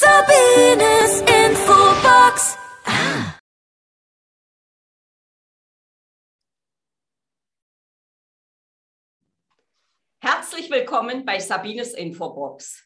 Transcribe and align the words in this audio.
Sabines 0.00 1.22
Infobox. 1.22 2.56
Ah. 2.84 3.36
Herzlich 10.20 10.70
willkommen 10.70 11.24
bei 11.24 11.40
Sabines 11.40 11.94
Infobox. 11.94 12.84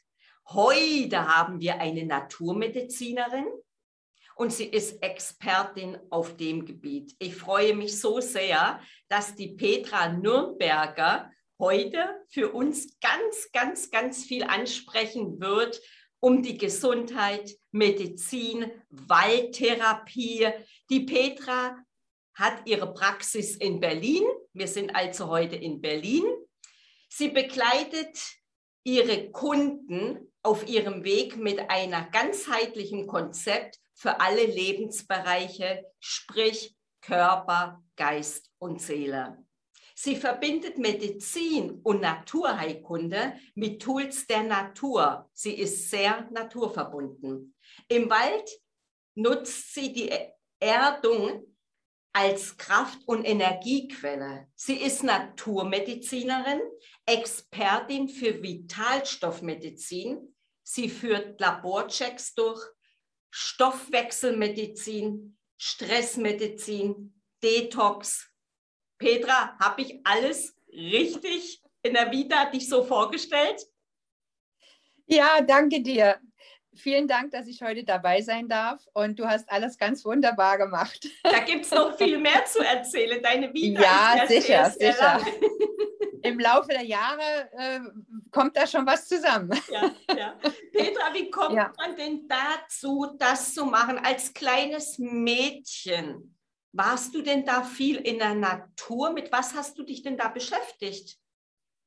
Heute 0.49 1.29
haben 1.29 1.61
wir 1.61 1.79
eine 1.81 2.07
Naturmedizinerin 2.07 3.47
und 4.35 4.51
sie 4.51 4.69
ist 4.69 5.03
Expertin 5.03 5.99
auf 6.09 6.39
dem 6.39 6.65
Gebiet. 6.65 7.15
Ich 7.19 7.37
freue 7.37 7.75
mich 7.75 8.01
so 8.01 8.21
sehr, 8.21 8.81
dass 9.09 9.35
die 9.35 9.49
Petra 9.49 10.09
Nürnberger 10.09 11.31
heute 11.59 12.25
für 12.31 12.53
uns 12.53 12.99
ganz, 13.01 13.53
ganz, 13.53 13.91
ganz 13.91 14.25
viel 14.25 14.45
ansprechen 14.45 15.41
wird 15.41 15.79
um 16.23 16.41
die 16.41 16.57
Gesundheit, 16.57 17.59
Medizin, 17.73 18.71
Waldtherapie. 18.91 20.49
Die 20.89 21.01
Petra 21.01 21.77
hat 22.35 22.63
ihre 22.65 22.95
Praxis 22.95 23.57
in 23.57 23.81
Berlin. 23.81 24.23
Wir 24.53 24.69
sind 24.69 24.95
also 24.95 25.27
heute 25.27 25.57
in 25.57 25.81
Berlin. 25.81 26.25
Sie 27.09 27.29
begleitet 27.29 28.19
ihre 28.85 29.31
Kunden 29.33 30.33
auf 30.43 30.67
ihrem 30.69 31.03
Weg 31.03 31.37
mit 31.37 31.59
einer 31.69 32.09
ganzheitlichen 32.11 33.09
Konzept 33.09 33.81
für 33.95 34.21
alle 34.21 34.47
Lebensbereiche, 34.47 35.85
sprich 35.99 36.77
Körper, 37.01 37.83
Geist 37.97 38.49
und 38.59 38.81
Seele. 38.81 39.45
Sie 40.05 40.17
verbindet 40.17 40.79
Medizin 40.79 41.79
und 41.85 42.01
Naturheilkunde 42.01 43.39
mit 43.55 43.81
Tools 43.81 44.27
der 44.27 44.43
Natur. 44.43 45.31
Sie 45.33 45.55
ist 45.55 45.91
sehr 45.91 46.29
naturverbunden. 46.33 47.55
Im 47.87 48.11
Wald 48.11 48.51
nutzt 49.15 49.75
sie 49.75 49.93
die 49.93 50.11
Erdung 50.59 51.47
als 52.13 52.57
Kraft- 52.57 53.07
und 53.07 53.25
Energiequelle. 53.25 54.49
Sie 54.57 54.75
ist 54.75 55.05
Naturmedizinerin, 55.05 56.63
Expertin 57.07 58.09
für 58.09 58.43
Vitalstoffmedizin. 58.43 60.35
Sie 60.65 60.89
führt 60.89 61.41
Laborchecks 61.41 62.35
durch, 62.35 62.61
Stoffwechselmedizin, 63.31 65.39
Stressmedizin, 65.59 67.23
Detox. 67.41 68.32
Petra, 69.03 69.59
habe 69.59 69.83
ich 69.83 70.01
alles 70.05 70.55
richtig 70.73 71.61
in 71.83 71.95
der 71.95 72.13
Vita 72.13 72.45
dich 72.45 72.69
so 72.69 72.85
vorgestellt? 72.85 73.67
Ja, 75.07 75.41
danke 75.41 75.83
dir. 75.83 76.21
Vielen 76.75 77.09
Dank, 77.09 77.33
dass 77.33 77.49
ich 77.49 77.63
heute 77.63 77.83
dabei 77.83 78.23
sein 78.23 78.49
darf 78.49 78.87
und 78.95 79.19
du 79.19 79.27
hast 79.27 79.51
alles 79.51 79.77
ganz 79.77 80.05
wunderbar 80.05 80.57
gemacht. 80.57 81.07
Da 81.25 81.41
gibt 81.41 81.65
es 81.65 81.73
noch 81.73 81.97
viel 81.99 82.17
mehr 82.17 82.45
zu 82.47 82.61
erzählen. 82.61 83.21
Deine 83.21 83.53
Vita 83.53 83.83
ja, 83.83 84.23
ist 84.23 84.31
ja 84.31 84.41
sicher, 84.41 84.71
sehr, 84.71 84.93
sehr 84.95 85.19
sicher. 85.19 85.33
Im 86.23 86.39
Laufe 86.39 86.69
der 86.69 86.85
Jahre 86.85 87.51
äh, 87.59 87.81
kommt 88.31 88.57
da 88.57 88.69
schon 88.69 88.87
was 88.87 89.09
zusammen. 89.09 89.51
Ja, 89.69 89.91
ja. 90.17 90.39
Petra, 90.71 91.13
wie 91.13 91.29
kommt 91.29 91.57
ja. 91.57 91.73
man 91.77 91.97
denn 91.97 92.29
dazu, 92.29 93.17
das 93.19 93.53
zu 93.53 93.67
machen 93.67 93.99
als 93.99 94.33
kleines 94.33 94.99
Mädchen? 94.99 96.37
Warst 96.73 97.15
du 97.15 97.23
denn 97.23 97.45
da 97.45 97.63
viel 97.63 97.97
in 97.97 98.19
der 98.19 98.35
Natur? 98.35 99.13
Mit 99.13 99.31
was 99.31 99.55
hast 99.55 99.79
du 99.79 99.83
dich 99.83 100.03
denn 100.03 100.17
da 100.17 100.29
beschäftigt? 100.29 101.19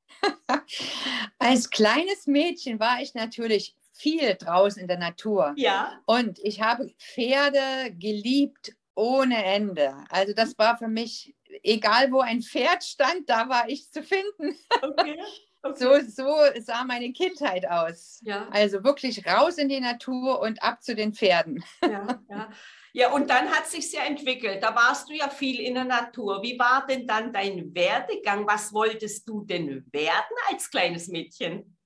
Als 1.39 1.69
kleines 1.69 2.28
Mädchen 2.28 2.80
war 2.80 3.02
ich 3.02 3.16
natürlich 3.16 3.75
viel 3.94 4.36
draußen 4.36 4.81
in 4.81 4.88
der 4.88 5.00
Natur. 5.00 5.53
Ja. 5.58 6.00
Und 6.06 6.39
ich 6.39 6.61
habe 6.61 6.94
Pferde 7.00 7.95
geliebt 7.97 8.75
ohne 8.94 9.44
Ende. 9.44 9.95
Also 10.09 10.33
das 10.33 10.58
war 10.58 10.78
für 10.78 10.88
mich, 10.88 11.36
egal 11.63 12.11
wo 12.11 12.19
ein 12.19 12.41
Pferd 12.41 12.84
stand, 12.84 13.29
da 13.29 13.50
war 13.50 13.68
ich 13.69 13.91
zu 13.91 14.03
finden. 14.03 14.56
Okay. 14.81 15.18
Okay. 15.66 15.79
So, 15.79 16.00
so 16.07 16.62
sah 16.62 16.84
meine 16.84 17.12
Kindheit 17.12 17.68
aus. 17.68 18.19
Ja. 18.22 18.47
Also 18.51 18.84
wirklich 18.84 19.25
raus 19.25 19.57
in 19.57 19.68
die 19.68 19.79
Natur 19.79 20.40
und 20.40 20.62
ab 20.62 20.84
zu 20.84 20.94
den 20.94 21.12
Pferden. 21.12 21.63
Ja, 21.81 22.24
ja. 22.29 22.50
ja, 22.95 23.11
und 23.11 23.29
dann 23.29 23.50
hat 23.51 23.67
sich 23.67 23.91
ja 23.91 24.06
entwickelt. 24.06 24.63
Da 24.63 24.73
warst 24.73 25.09
du 25.09 25.13
ja 25.13 25.28
viel 25.28 25.59
in 25.59 25.73
der 25.73 25.83
Natur. 25.83 26.41
Wie 26.41 26.57
war 26.57 26.85
denn 26.88 27.06
dann 27.06 27.33
dein 27.33 27.75
Werdegang? 27.75 28.47
Was 28.47 28.72
wolltest 28.72 29.28
du 29.28 29.41
denn 29.41 29.85
werden 29.91 30.38
als 30.50 30.72
kleines 30.72 31.09
Mädchen? 31.09 31.78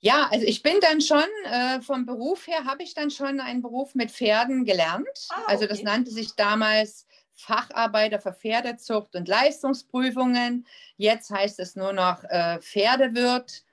Ja, 0.00 0.28
also 0.30 0.44
ich 0.44 0.62
bin 0.62 0.74
dann 0.82 1.00
schon, 1.00 1.24
äh, 1.44 1.80
vom 1.80 2.04
Beruf 2.04 2.46
her 2.46 2.66
habe 2.66 2.82
ich 2.82 2.92
dann 2.92 3.10
schon 3.10 3.40
einen 3.40 3.62
Beruf 3.62 3.94
mit 3.94 4.10
Pferden 4.10 4.66
gelernt. 4.66 5.08
Ah, 5.30 5.36
okay. 5.36 5.52
Also 5.52 5.66
das 5.66 5.82
nannte 5.82 6.10
sich 6.10 6.34
damals 6.34 7.06
Facharbeiter 7.34 8.20
für 8.20 8.34
Pferdezucht 8.34 9.16
und 9.16 9.26
Leistungsprüfungen. 9.26 10.66
Jetzt 10.98 11.30
heißt 11.30 11.60
es 11.60 11.76
nur 11.76 11.94
noch 11.94 12.24
äh, 12.24 12.60
Pferdewirt. 12.60 13.64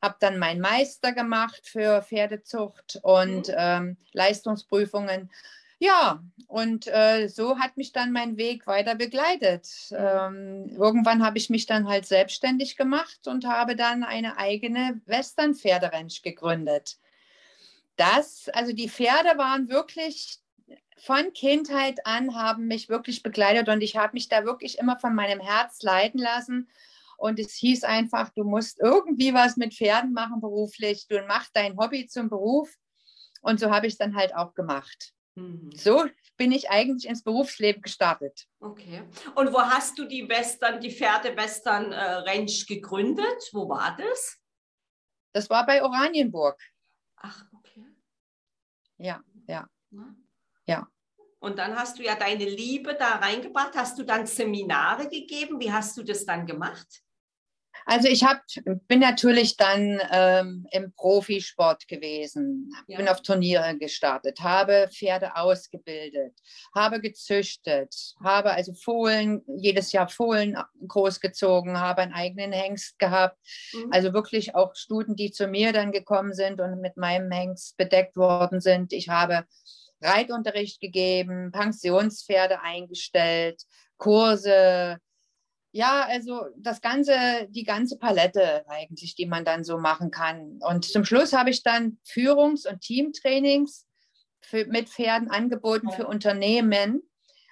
Habe 0.00 0.16
dann 0.20 0.38
meinen 0.38 0.60
Meister 0.60 1.10
gemacht 1.10 1.62
für 1.64 2.00
Pferdezucht 2.02 3.00
und 3.02 3.48
mhm. 3.48 3.54
ähm, 3.56 3.96
Leistungsprüfungen. 4.12 5.32
Ja, 5.84 6.24
und 6.46 6.86
äh, 6.86 7.28
so 7.28 7.58
hat 7.58 7.76
mich 7.76 7.92
dann 7.92 8.10
mein 8.10 8.38
Weg 8.38 8.66
weiter 8.66 8.94
begleitet. 8.94 9.68
Ähm, 9.90 10.74
irgendwann 10.78 11.22
habe 11.22 11.36
ich 11.36 11.50
mich 11.50 11.66
dann 11.66 11.86
halt 11.86 12.06
selbstständig 12.06 12.78
gemacht 12.78 13.28
und 13.28 13.44
habe 13.46 13.76
dann 13.76 14.02
eine 14.02 14.38
eigene 14.38 15.02
Western-Pferderanch 15.04 16.22
gegründet. 16.22 16.96
Das, 17.96 18.48
also 18.54 18.72
die 18.72 18.88
Pferde 18.88 19.36
waren 19.36 19.68
wirklich 19.68 20.38
von 20.96 21.34
Kindheit 21.34 22.06
an, 22.06 22.34
haben 22.34 22.66
mich 22.66 22.88
wirklich 22.88 23.22
begleitet 23.22 23.68
und 23.68 23.82
ich 23.82 23.98
habe 23.98 24.14
mich 24.14 24.30
da 24.30 24.46
wirklich 24.46 24.78
immer 24.78 24.98
von 24.98 25.14
meinem 25.14 25.40
Herz 25.40 25.82
leiten 25.82 26.18
lassen. 26.18 26.66
Und 27.18 27.38
es 27.38 27.52
hieß 27.56 27.84
einfach, 27.84 28.30
du 28.30 28.44
musst 28.44 28.80
irgendwie 28.80 29.34
was 29.34 29.58
mit 29.58 29.74
Pferden 29.74 30.14
machen 30.14 30.40
beruflich, 30.40 31.08
du 31.08 31.20
machst 31.26 31.50
dein 31.52 31.76
Hobby 31.76 32.06
zum 32.06 32.30
Beruf. 32.30 32.74
Und 33.42 33.60
so 33.60 33.70
habe 33.70 33.86
ich 33.86 33.92
es 33.92 33.98
dann 33.98 34.16
halt 34.16 34.34
auch 34.34 34.54
gemacht. 34.54 35.14
Mhm. 35.34 35.70
So 35.74 36.06
bin 36.36 36.52
ich 36.52 36.70
eigentlich 36.70 37.08
ins 37.08 37.22
Berufsleben 37.22 37.82
gestartet. 37.82 38.46
Okay. 38.60 39.02
Und 39.34 39.52
wo 39.52 39.60
hast 39.60 39.98
du 39.98 40.04
die 40.04 40.28
Western, 40.28 40.80
die 40.80 40.90
Pferde-Western 40.90 41.92
äh, 41.92 41.96
Ranch 41.96 42.66
gegründet? 42.66 43.50
Wo 43.52 43.68
war 43.68 43.96
das? 43.96 44.38
Das 45.32 45.50
war 45.50 45.66
bei 45.66 45.82
Oranienburg. 45.82 46.60
Ach, 47.16 47.44
okay. 47.52 47.84
Ja, 48.98 49.22
ja. 49.48 49.68
Ja. 50.66 50.88
Und 51.40 51.58
dann 51.58 51.76
hast 51.76 51.98
du 51.98 52.02
ja 52.02 52.14
deine 52.14 52.46
Liebe 52.46 52.94
da 52.94 53.16
reingebracht. 53.16 53.76
Hast 53.76 53.98
du 53.98 54.02
dann 54.02 54.26
Seminare 54.26 55.08
gegeben? 55.08 55.60
Wie 55.60 55.70
hast 55.70 55.96
du 55.96 56.02
das 56.02 56.24
dann 56.24 56.46
gemacht? 56.46 57.02
Also 57.86 58.08
ich 58.08 58.24
hab, 58.24 58.40
bin 58.88 59.00
natürlich 59.00 59.56
dann 59.56 60.00
ähm, 60.10 60.66
im 60.70 60.92
Profisport 60.92 61.86
gewesen, 61.86 62.72
ja. 62.86 62.96
bin 62.96 63.08
auf 63.08 63.22
Turniere 63.22 63.76
gestartet, 63.78 64.40
habe 64.40 64.88
Pferde 64.90 65.36
ausgebildet, 65.36 66.32
habe 66.74 67.00
gezüchtet, 67.00 68.14
habe 68.22 68.52
also 68.52 68.72
Fohlen, 68.72 69.42
jedes 69.58 69.92
Jahr 69.92 70.08
Fohlen 70.08 70.56
großgezogen, 70.86 71.78
habe 71.78 72.02
einen 72.02 72.14
eigenen 72.14 72.52
Hengst 72.52 72.98
gehabt. 72.98 73.38
Mhm. 73.72 73.92
Also 73.92 74.12
wirklich 74.14 74.54
auch 74.54 74.74
Stuten, 74.74 75.16
die 75.16 75.30
zu 75.30 75.46
mir 75.46 75.72
dann 75.72 75.92
gekommen 75.92 76.32
sind 76.32 76.60
und 76.60 76.80
mit 76.80 76.96
meinem 76.96 77.30
Hengst 77.30 77.76
bedeckt 77.76 78.16
worden 78.16 78.60
sind. 78.60 78.92
Ich 78.92 79.08
habe 79.08 79.44
Reitunterricht 80.00 80.80
gegeben, 80.80 81.50
Pensionspferde 81.52 82.60
eingestellt, 82.60 83.62
Kurse, 83.96 84.98
ja, 85.74 86.06
also 86.06 86.46
das 86.56 86.80
ganze, 86.80 87.48
die 87.50 87.64
ganze 87.64 87.98
Palette 87.98 88.64
eigentlich, 88.68 89.16
die 89.16 89.26
man 89.26 89.44
dann 89.44 89.64
so 89.64 89.76
machen 89.76 90.12
kann. 90.12 90.60
Und 90.60 90.84
zum 90.84 91.04
Schluss 91.04 91.32
habe 91.32 91.50
ich 91.50 91.64
dann 91.64 91.98
Führungs- 92.04 92.64
und 92.64 92.80
Teamtrainings 92.80 93.84
für, 94.40 94.66
mit 94.66 94.88
Pferden 94.88 95.30
angeboten 95.30 95.90
für 95.90 96.06
Unternehmen, 96.06 97.02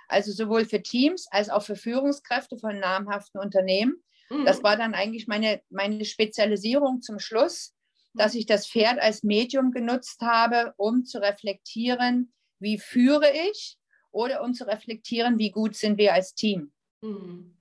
also 0.06 0.30
sowohl 0.30 0.66
für 0.66 0.80
Teams 0.80 1.26
als 1.32 1.50
auch 1.50 1.64
für 1.64 1.74
Führungskräfte 1.74 2.58
von 2.58 2.78
namhaften 2.78 3.40
Unternehmen. 3.40 3.96
Mhm. 4.30 4.44
Das 4.44 4.62
war 4.62 4.76
dann 4.76 4.94
eigentlich 4.94 5.26
meine, 5.26 5.60
meine 5.68 6.04
Spezialisierung 6.04 7.02
zum 7.02 7.18
Schluss, 7.18 7.74
dass 8.14 8.36
ich 8.36 8.46
das 8.46 8.68
Pferd 8.68 9.00
als 9.00 9.24
Medium 9.24 9.72
genutzt 9.72 10.20
habe, 10.20 10.74
um 10.76 11.04
zu 11.04 11.20
reflektieren, 11.20 12.32
wie 12.60 12.78
führe 12.78 13.32
ich 13.50 13.78
oder 14.12 14.44
um 14.44 14.54
zu 14.54 14.64
reflektieren, 14.64 15.40
wie 15.40 15.50
gut 15.50 15.74
sind 15.74 15.98
wir 15.98 16.14
als 16.14 16.34
Team. 16.34 16.72
Mhm 17.00 17.56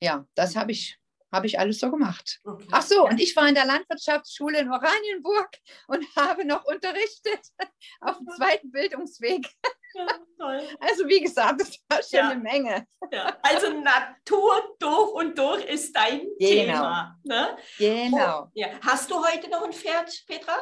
ja, 0.00 0.24
das 0.34 0.56
habe 0.56 0.72
ich, 0.72 0.98
hab 1.32 1.44
ich 1.44 1.58
alles 1.58 1.80
so 1.80 1.90
gemacht. 1.90 2.40
Okay. 2.44 2.66
Ach 2.70 2.82
so, 2.82 3.06
und 3.06 3.20
ich 3.20 3.34
war 3.36 3.48
in 3.48 3.54
der 3.54 3.66
Landwirtschaftsschule 3.66 4.60
in 4.60 4.70
Oranienburg 4.70 5.50
und 5.88 6.04
habe 6.16 6.44
noch 6.44 6.64
unterrichtet 6.64 7.40
auf 8.00 8.18
dem 8.18 8.28
zweiten 8.36 8.70
Bildungsweg. 8.70 9.46
Ja, 9.94 10.06
also 10.80 11.08
wie 11.08 11.20
gesagt, 11.20 11.60
das 11.60 11.78
war 11.88 12.02
schon 12.02 12.18
ja. 12.18 12.30
eine 12.30 12.40
Menge. 12.40 12.86
Ja. 13.10 13.36
Also 13.42 13.72
Natur 13.80 14.76
durch 14.78 15.12
und 15.12 15.38
durch 15.38 15.64
ist 15.64 15.94
dein 15.94 16.20
genau. 16.38 16.48
Thema. 16.48 17.20
Ne? 17.24 17.56
Genau. 17.78 18.50
Oh. 18.54 18.64
Hast 18.82 19.10
du 19.10 19.16
heute 19.24 19.48
noch 19.50 19.64
ein 19.64 19.72
Pferd, 19.72 20.24
Petra? 20.26 20.56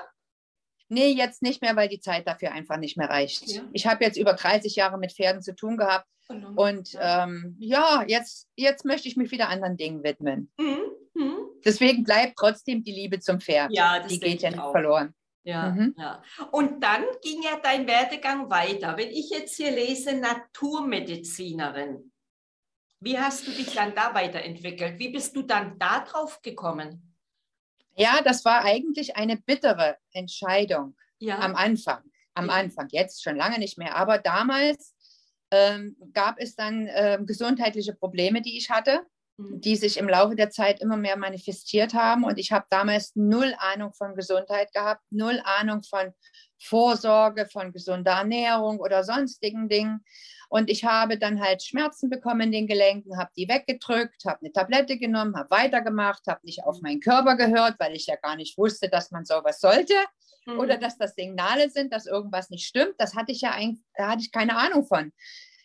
Nee, 0.88 1.08
jetzt 1.08 1.42
nicht 1.42 1.62
mehr, 1.62 1.74
weil 1.74 1.88
die 1.88 2.00
Zeit 2.00 2.28
dafür 2.28 2.52
einfach 2.52 2.76
nicht 2.76 2.96
mehr 2.96 3.10
reicht. 3.10 3.60
Ich 3.72 3.86
habe 3.88 4.04
jetzt 4.04 4.16
über 4.16 4.34
30 4.34 4.76
Jahre 4.76 4.98
mit 4.98 5.12
Pferden 5.12 5.42
zu 5.42 5.54
tun 5.54 5.76
gehabt 5.76 6.06
und 6.28 6.96
ähm, 7.00 7.56
ja, 7.58 8.04
jetzt, 8.06 8.48
jetzt 8.56 8.84
möchte 8.84 9.08
ich 9.08 9.16
mich 9.16 9.30
wieder 9.30 9.48
anderen 9.48 9.76
Dingen 9.76 10.02
widmen. 10.02 10.50
Mhm. 10.58 10.78
Mhm. 11.14 11.38
Deswegen 11.64 12.04
bleibt 12.04 12.36
trotzdem 12.38 12.82
die 12.82 12.92
Liebe 12.92 13.20
zum 13.20 13.40
Pferd. 13.40 13.70
Ja, 13.72 14.00
die 14.00 14.18
geht 14.20 14.42
ja 14.42 14.48
ich 14.50 14.54
nicht 14.56 14.62
auch. 14.64 14.72
verloren. 14.72 15.14
Ja, 15.44 15.70
Mhm. 15.70 15.94
ja. 15.96 16.22
Und 16.50 16.82
dann 16.82 17.04
ging 17.22 17.42
ja 17.42 17.58
dein 17.62 17.86
Werdegang 17.86 18.50
weiter. 18.50 18.96
Wenn 18.96 19.10
ich 19.10 19.30
jetzt 19.30 19.56
hier 19.56 19.70
lese, 19.70 20.14
Naturmedizinerin, 20.16 22.10
wie 23.00 23.18
hast 23.18 23.46
du 23.46 23.52
dich 23.52 23.72
dann 23.74 23.94
da 23.94 24.14
weiterentwickelt? 24.14 24.98
Wie 24.98 25.10
bist 25.10 25.36
du 25.36 25.42
dann 25.42 25.78
da 25.78 26.00
drauf 26.00 26.40
gekommen? 26.42 27.14
Ja, 27.94 28.20
das 28.24 28.44
war 28.44 28.64
eigentlich 28.64 29.16
eine 29.16 29.36
bittere 29.36 29.96
Entscheidung 30.12 30.96
Ja. 31.18 31.38
am 31.38 31.54
Anfang. 31.54 32.02
Am. 32.34 32.50
Anfang, 32.50 32.88
jetzt 32.90 33.22
schon 33.22 33.36
lange 33.36 33.58
nicht 33.58 33.78
mehr. 33.78 33.96
Aber 33.96 34.18
damals 34.18 34.94
ähm, 35.50 35.96
gab 36.12 36.36
es 36.38 36.56
dann 36.56 36.88
ähm, 36.90 37.26
gesundheitliche 37.26 37.94
Probleme, 37.94 38.42
die 38.42 38.58
ich 38.58 38.70
hatte, 38.70 39.02
Mhm. 39.38 39.60
die 39.60 39.76
sich 39.76 39.98
im 39.98 40.08
Laufe 40.08 40.34
der 40.34 40.50
Zeit 40.50 40.80
immer 40.80 40.96
mehr 40.96 41.16
manifestiert 41.16 41.94
haben. 41.94 42.24
Und 42.24 42.38
ich 42.38 42.52
habe 42.52 42.66
damals 42.70 43.14
null 43.14 43.54
Ahnung 43.58 43.92
von 43.92 44.14
Gesundheit 44.14 44.72
gehabt, 44.72 45.02
null 45.10 45.40
Ahnung 45.44 45.82
von 45.82 46.12
Vorsorge, 46.58 47.46
von 47.46 47.72
gesunder 47.72 48.12
Ernährung 48.12 48.80
oder 48.80 49.04
sonstigen 49.04 49.68
Dingen. 49.68 50.02
Und 50.48 50.70
ich 50.70 50.84
habe 50.84 51.18
dann 51.18 51.40
halt 51.40 51.62
Schmerzen 51.62 52.08
bekommen 52.08 52.42
in 52.42 52.52
den 52.52 52.66
Gelenken, 52.66 53.18
habe 53.18 53.30
die 53.36 53.48
weggedrückt, 53.48 54.24
habe 54.24 54.38
eine 54.40 54.52
Tablette 54.52 54.96
genommen, 54.96 55.36
habe 55.36 55.50
weitergemacht, 55.50 56.26
habe 56.28 56.40
nicht 56.44 56.64
auf 56.64 56.80
meinen 56.80 57.00
Körper 57.00 57.36
gehört, 57.36 57.74
weil 57.78 57.94
ich 57.94 58.06
ja 58.06 58.16
gar 58.16 58.36
nicht 58.36 58.56
wusste, 58.56 58.88
dass 58.88 59.10
man 59.10 59.26
sowas 59.26 59.60
sollte 59.60 59.94
Mhm. 60.46 60.58
oder 60.58 60.78
dass 60.78 60.96
das 60.96 61.14
Signale 61.14 61.68
sind, 61.70 61.92
dass 61.92 62.06
irgendwas 62.06 62.50
nicht 62.50 62.66
stimmt. 62.66 62.94
Das 62.98 63.14
hatte 63.14 63.32
ich 63.32 63.40
ja 63.40 63.50
eigentlich, 63.50 63.84
da 63.96 64.08
hatte 64.08 64.22
ich 64.22 64.32
keine 64.32 64.56
Ahnung 64.56 64.84
von. 64.84 65.12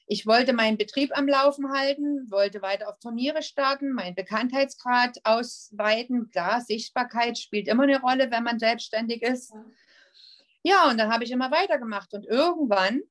Ich 0.07 0.25
wollte 0.25 0.51
meinen 0.51 0.77
Betrieb 0.77 1.17
am 1.17 1.27
Laufen 1.27 1.71
halten, 1.71 2.29
wollte 2.29 2.61
weiter 2.61 2.89
auf 2.89 2.99
Turniere 2.99 3.43
starten, 3.43 3.93
meinen 3.93 4.15
Bekanntheitsgrad 4.15 5.19
ausweiten. 5.23 6.29
Klar, 6.31 6.59
Sichtbarkeit 6.59 7.37
spielt 7.37 7.69
immer 7.69 7.83
eine 7.83 8.01
Rolle, 8.01 8.29
wenn 8.29 8.43
man 8.43 8.59
selbstständig 8.59 9.21
ist. 9.21 9.53
Ja. 10.63 10.89
Und 10.89 10.97
dann 10.97 11.13
habe 11.13 11.23
ich 11.23 11.31
immer 11.31 11.49
weitergemacht. 11.51 12.13
Und 12.13 12.25
irgendwann 12.25 13.01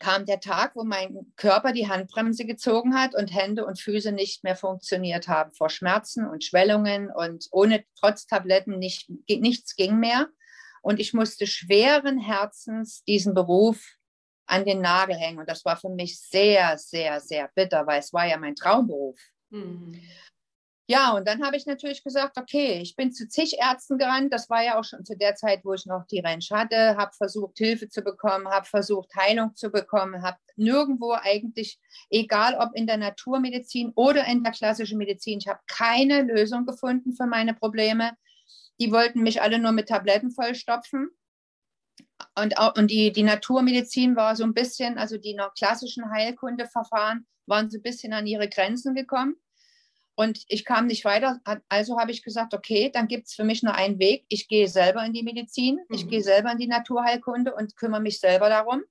kam 0.00 0.24
der 0.24 0.40
Tag, 0.40 0.74
wo 0.74 0.82
mein 0.82 1.32
Körper 1.36 1.72
die 1.72 1.88
Handbremse 1.88 2.44
gezogen 2.44 2.98
hat 2.98 3.14
und 3.14 3.32
Hände 3.32 3.64
und 3.64 3.78
Füße 3.78 4.10
nicht 4.10 4.42
mehr 4.42 4.56
funktioniert 4.56 5.28
haben 5.28 5.52
vor 5.52 5.68
Schmerzen 5.68 6.26
und 6.26 6.42
Schwellungen 6.42 7.10
und 7.14 7.46
ohne 7.52 7.84
trotz 7.94 8.26
Tabletten 8.26 8.78
nicht, 8.78 9.08
nichts 9.28 9.76
ging 9.76 9.98
mehr. 9.98 10.28
Und 10.80 11.00
ich 11.00 11.14
musste 11.14 11.46
schweren 11.46 12.18
Herzens 12.18 13.04
diesen 13.04 13.34
Beruf 13.34 13.96
an 14.46 14.64
den 14.64 14.80
Nagel 14.80 15.16
hängen. 15.16 15.38
Und 15.38 15.48
das 15.48 15.64
war 15.64 15.76
für 15.76 15.90
mich 15.90 16.20
sehr, 16.20 16.76
sehr, 16.78 17.20
sehr 17.20 17.50
bitter, 17.54 17.86
weil 17.86 18.00
es 18.00 18.12
war 18.12 18.26
ja 18.26 18.36
mein 18.36 18.54
Traumberuf. 18.54 19.18
Mhm. 19.50 20.00
Ja, 20.90 21.12
und 21.12 21.28
dann 21.28 21.44
habe 21.44 21.56
ich 21.56 21.66
natürlich 21.66 22.02
gesagt, 22.02 22.36
okay, 22.36 22.80
ich 22.82 22.96
bin 22.96 23.12
zu 23.12 23.28
zig 23.28 23.56
Ärzten 23.60 23.96
gerannt. 23.96 24.34
Das 24.34 24.50
war 24.50 24.64
ja 24.64 24.76
auch 24.76 24.82
schon 24.82 25.04
zu 25.04 25.16
der 25.16 25.36
Zeit, 25.36 25.60
wo 25.62 25.72
ich 25.72 25.86
noch 25.86 26.04
die 26.06 26.18
Ranch 26.18 26.50
hatte, 26.50 26.96
habe 26.96 27.12
versucht, 27.16 27.58
Hilfe 27.58 27.88
zu 27.88 28.02
bekommen, 28.02 28.48
habe 28.48 28.66
versucht, 28.66 29.14
Heilung 29.14 29.54
zu 29.54 29.70
bekommen, 29.70 30.24
habe 30.24 30.38
nirgendwo 30.56 31.12
eigentlich, 31.12 31.78
egal 32.10 32.56
ob 32.58 32.74
in 32.74 32.88
der 32.88 32.96
Naturmedizin 32.96 33.92
oder 33.94 34.26
in 34.26 34.42
der 34.42 34.50
klassischen 34.50 34.98
Medizin, 34.98 35.38
ich 35.38 35.46
habe 35.46 35.60
keine 35.68 36.22
Lösung 36.22 36.66
gefunden 36.66 37.12
für 37.12 37.26
meine 37.26 37.54
Probleme. 37.54 38.14
Die 38.80 38.92
wollten 38.92 39.22
mich 39.22 39.42
alle 39.42 39.58
nur 39.58 39.72
mit 39.72 39.88
Tabletten 39.88 40.30
vollstopfen. 40.30 41.10
Und, 42.36 42.58
auch, 42.58 42.76
und 42.76 42.90
die, 42.90 43.12
die 43.12 43.22
Naturmedizin 43.22 44.16
war 44.16 44.36
so 44.36 44.44
ein 44.44 44.54
bisschen, 44.54 44.98
also 44.98 45.16
die 45.18 45.34
noch 45.34 45.54
klassischen 45.54 46.10
Heilkundeverfahren 46.10 47.26
waren 47.46 47.70
so 47.70 47.78
ein 47.78 47.82
bisschen 47.82 48.12
an 48.12 48.26
ihre 48.26 48.48
Grenzen 48.48 48.94
gekommen. 48.94 49.36
Und 50.14 50.44
ich 50.48 50.64
kam 50.64 50.86
nicht 50.86 51.04
weiter. 51.04 51.40
Also 51.68 51.98
habe 51.98 52.10
ich 52.10 52.22
gesagt, 52.22 52.52
okay, 52.52 52.90
dann 52.92 53.08
gibt 53.08 53.28
es 53.28 53.34
für 53.34 53.44
mich 53.44 53.62
nur 53.62 53.74
einen 53.74 53.98
Weg. 53.98 54.24
Ich 54.28 54.48
gehe 54.48 54.68
selber 54.68 55.04
in 55.04 55.12
die 55.14 55.22
Medizin, 55.22 55.80
ich 55.90 56.04
Mhm. 56.04 56.08
gehe 56.10 56.22
selber 56.22 56.52
in 56.52 56.58
die 56.58 56.66
Naturheilkunde 56.66 57.54
und 57.54 57.76
kümmere 57.76 58.02
mich 58.02 58.20
selber 58.20 58.48
darum. 58.50 58.82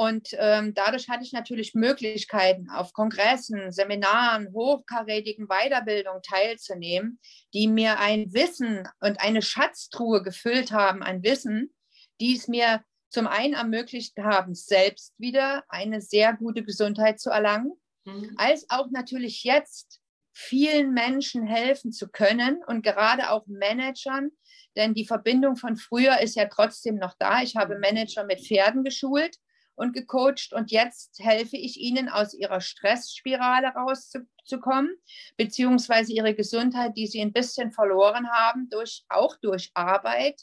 Und 0.00 0.28
ähm, 0.38 0.74
dadurch 0.74 1.08
hatte 1.08 1.24
ich 1.24 1.32
natürlich 1.32 1.74
Möglichkeiten, 1.74 2.70
auf 2.70 2.92
Kongressen, 2.92 3.72
Seminaren, 3.72 4.52
hochkarätigen 4.52 5.48
Weiterbildungen 5.48 6.22
teilzunehmen, 6.22 7.18
die 7.52 7.66
mir 7.66 7.98
ein 7.98 8.32
Wissen 8.32 8.88
und 9.00 9.20
eine 9.20 9.42
Schatztruhe 9.42 10.22
gefüllt 10.22 10.70
haben 10.70 11.02
an 11.02 11.24
Wissen, 11.24 11.74
die 12.20 12.36
es 12.36 12.46
mir 12.46 12.82
zum 13.10 13.26
einen 13.26 13.54
ermöglicht 13.54 14.16
haben, 14.18 14.54
selbst 14.54 15.14
wieder 15.18 15.64
eine 15.68 16.00
sehr 16.00 16.32
gute 16.34 16.62
Gesundheit 16.62 17.18
zu 17.18 17.30
erlangen 17.30 17.72
Mhm. 18.08 18.34
als 18.36 18.66
auch 18.70 18.90
natürlich 18.90 19.44
jetzt 19.44 20.00
vielen 20.32 20.92
Menschen 20.94 21.46
helfen 21.46 21.92
zu 21.92 22.08
können 22.08 22.62
und 22.66 22.82
gerade 22.82 23.30
auch 23.30 23.46
Managern, 23.46 24.30
denn 24.76 24.94
die 24.94 25.04
Verbindung 25.04 25.56
von 25.56 25.76
früher 25.76 26.20
ist 26.20 26.36
ja 26.36 26.46
trotzdem 26.46 26.96
noch 26.96 27.14
da. 27.18 27.42
Ich 27.42 27.56
habe 27.56 27.78
Manager 27.78 28.24
mit 28.24 28.40
Pferden 28.40 28.84
geschult 28.84 29.36
und 29.78 29.92
gecoacht 29.92 30.52
und 30.52 30.72
jetzt 30.72 31.20
helfe 31.20 31.56
ich 31.56 31.78
ihnen 31.78 32.08
aus 32.08 32.34
ihrer 32.34 32.60
Stressspirale 32.60 33.68
rauszukommen, 33.68 34.90
beziehungsweise 35.36 36.12
ihre 36.12 36.34
Gesundheit, 36.34 36.96
die 36.96 37.06
sie 37.06 37.22
ein 37.22 37.32
bisschen 37.32 37.70
verloren 37.70 38.28
haben, 38.28 38.68
durch, 38.70 39.04
auch 39.08 39.36
durch 39.36 39.70
Arbeit 39.74 40.42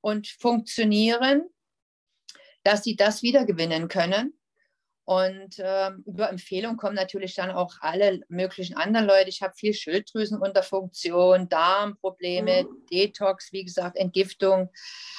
und 0.00 0.28
Funktionieren, 0.28 1.42
dass 2.62 2.84
sie 2.84 2.94
das 2.94 3.22
wiedergewinnen 3.22 3.88
können. 3.88 4.38
Und 5.06 5.60
ähm, 5.60 6.02
über 6.04 6.28
Empfehlung 6.28 6.76
kommen 6.76 6.96
natürlich 6.96 7.36
dann 7.36 7.52
auch 7.52 7.76
alle 7.80 8.22
möglichen 8.28 8.76
anderen 8.76 9.06
Leute. 9.06 9.28
Ich 9.28 9.40
habe 9.40 9.54
viel 9.54 9.72
Schilddrüsenunterfunktion, 9.72 11.48
Darmprobleme, 11.48 12.64
Mhm. 12.64 12.86
Detox, 12.90 13.52
wie 13.52 13.64
gesagt, 13.64 13.96
Entgiftung. 13.96 14.68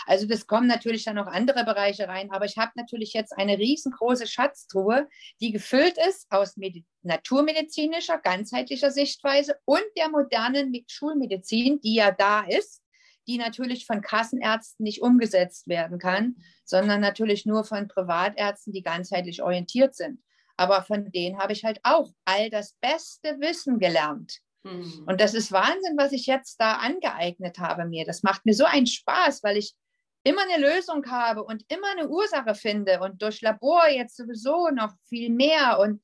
Also 0.06 0.28
das 0.28 0.46
kommen 0.46 0.68
natürlich 0.68 1.06
dann 1.06 1.18
auch 1.18 1.28
andere 1.28 1.64
Bereiche 1.64 2.10
rein. 2.10 2.32
Aber 2.32 2.44
ich 2.44 2.58
habe 2.58 2.74
natürlich 2.76 3.14
jetzt 3.14 3.32
eine 3.38 3.58
riesengroße 3.58 4.28
Schatztruhe, 4.28 5.08
die 5.40 5.54
gefüllt 5.54 5.98
ist 5.98 6.28
aus 6.30 6.58
Medi 6.58 6.84
naturmedizinischer, 7.04 8.18
ganzheitlicher 8.18 8.92
Sichtweise 8.92 9.56
und 9.64 9.84
der 9.96 10.10
modernen 10.10 10.70
Me- 10.72 10.84
Schulmedizin, 10.88 11.80
die 11.80 11.96
ja 11.96 12.12
da 12.12 12.42
ist, 12.42 12.82
die 13.28 13.38
natürlich 13.38 13.86
von 13.86 14.02
Kassenärzten 14.02 14.84
nicht 14.84 15.02
umgesetzt 15.02 15.68
werden 15.68 16.00
kann, 16.00 16.38
sondern 16.66 17.02
natürlich 17.02 17.46
nur 17.46 17.64
von 17.64 17.88
Privatärzten, 17.88 18.74
die 18.74 18.84
ganzheitlich 18.84 19.42
orientiert 19.42 19.96
sind. 19.96 20.22
Aber 20.56 20.82
von 20.82 21.12
denen 21.12 21.38
habe 21.38 21.54
ich 21.54 21.64
halt 21.64 21.80
auch 21.84 22.12
all 22.26 22.50
das 22.50 22.74
beste 22.82 23.40
Wissen 23.40 23.80
gelernt. 23.80 24.40
Mhm. 24.64 25.04
Und 25.06 25.22
das 25.22 25.34
ist 25.34 25.52
Wahnsinn, 25.52 25.98
was 25.98 26.12
ich 26.12 26.26
jetzt 26.26 26.60
da 26.60 26.78
angeeignet 26.78 27.60
habe 27.60 27.86
mir. 27.86 28.06
Das 28.06 28.24
macht 28.24 28.46
mir 28.46 28.54
so 28.54 28.66
einen 28.66 28.88
Spaß, 28.88 29.44
weil 29.44 29.58
ich 29.58 29.76
immer 30.24 30.42
eine 30.42 30.62
Lösung 30.62 31.06
habe 31.10 31.44
und 31.44 31.64
immer 31.70 31.90
eine 31.92 32.10
Ursache 32.10 32.56
finde 32.56 33.00
und 33.00 33.22
durch 33.22 33.42
Labor 33.42 33.88
jetzt 33.88 34.18
sowieso 34.18 34.70
noch 34.70 34.94
viel 35.08 35.30
mehr. 35.30 35.80
Und 35.80 36.02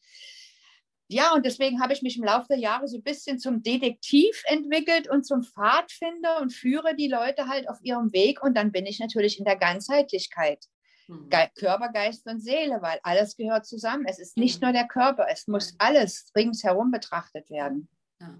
ja, 1.13 1.34
und 1.34 1.46
deswegen 1.46 1.82
habe 1.82 1.93
ich 1.93 2.01
mich 2.01 2.17
im 2.17 2.24
Laufe 2.24 2.48
der 2.50 2.58
Jahre 2.58 2.88
so 2.88 2.98
ein 2.98 3.03
bisschen 3.03 3.39
zum 3.39 3.62
Detektiv 3.63 4.41
entwickelt 4.46 5.10
und 5.10 5.25
zum 5.25 5.43
Pfadfinder 5.43 6.41
und 6.41 6.51
führe 6.51 6.96
die 6.96 7.08
Leute 7.08 7.48
halt 7.48 7.70
auf 7.70 7.77
ihrem 7.82 8.12
Weg. 8.13 8.43
Und 8.43 8.55
dann 8.55 8.72
bin 8.72 8.86
ich 8.86 9.00
natürlich 9.00 9.39
in 9.39 9.46
der 9.46 9.55
Ganzheitlichkeit. 9.58 10.65
Mhm. 11.08 11.29
Ge 11.29 11.48
Körper, 11.55 11.89
Geist 11.89 12.25
und 12.27 12.39
Seele, 12.39 12.82
weil 12.82 13.00
alles 13.03 13.36
gehört 13.36 13.65
zusammen. 13.65 14.05
Es 14.08 14.20
ist 14.20 14.38
nicht 14.38 14.62
Mhm. 14.62 14.67
nur 14.67 14.74
der 14.74 14.88
Körper, 14.88 15.27
es 15.29 15.48
muss 15.48 15.75
alles 15.77 16.32
ringsherum 16.36 16.91
betrachtet 16.91 17.50
werden. 17.50 17.88
Ja. 18.20 18.38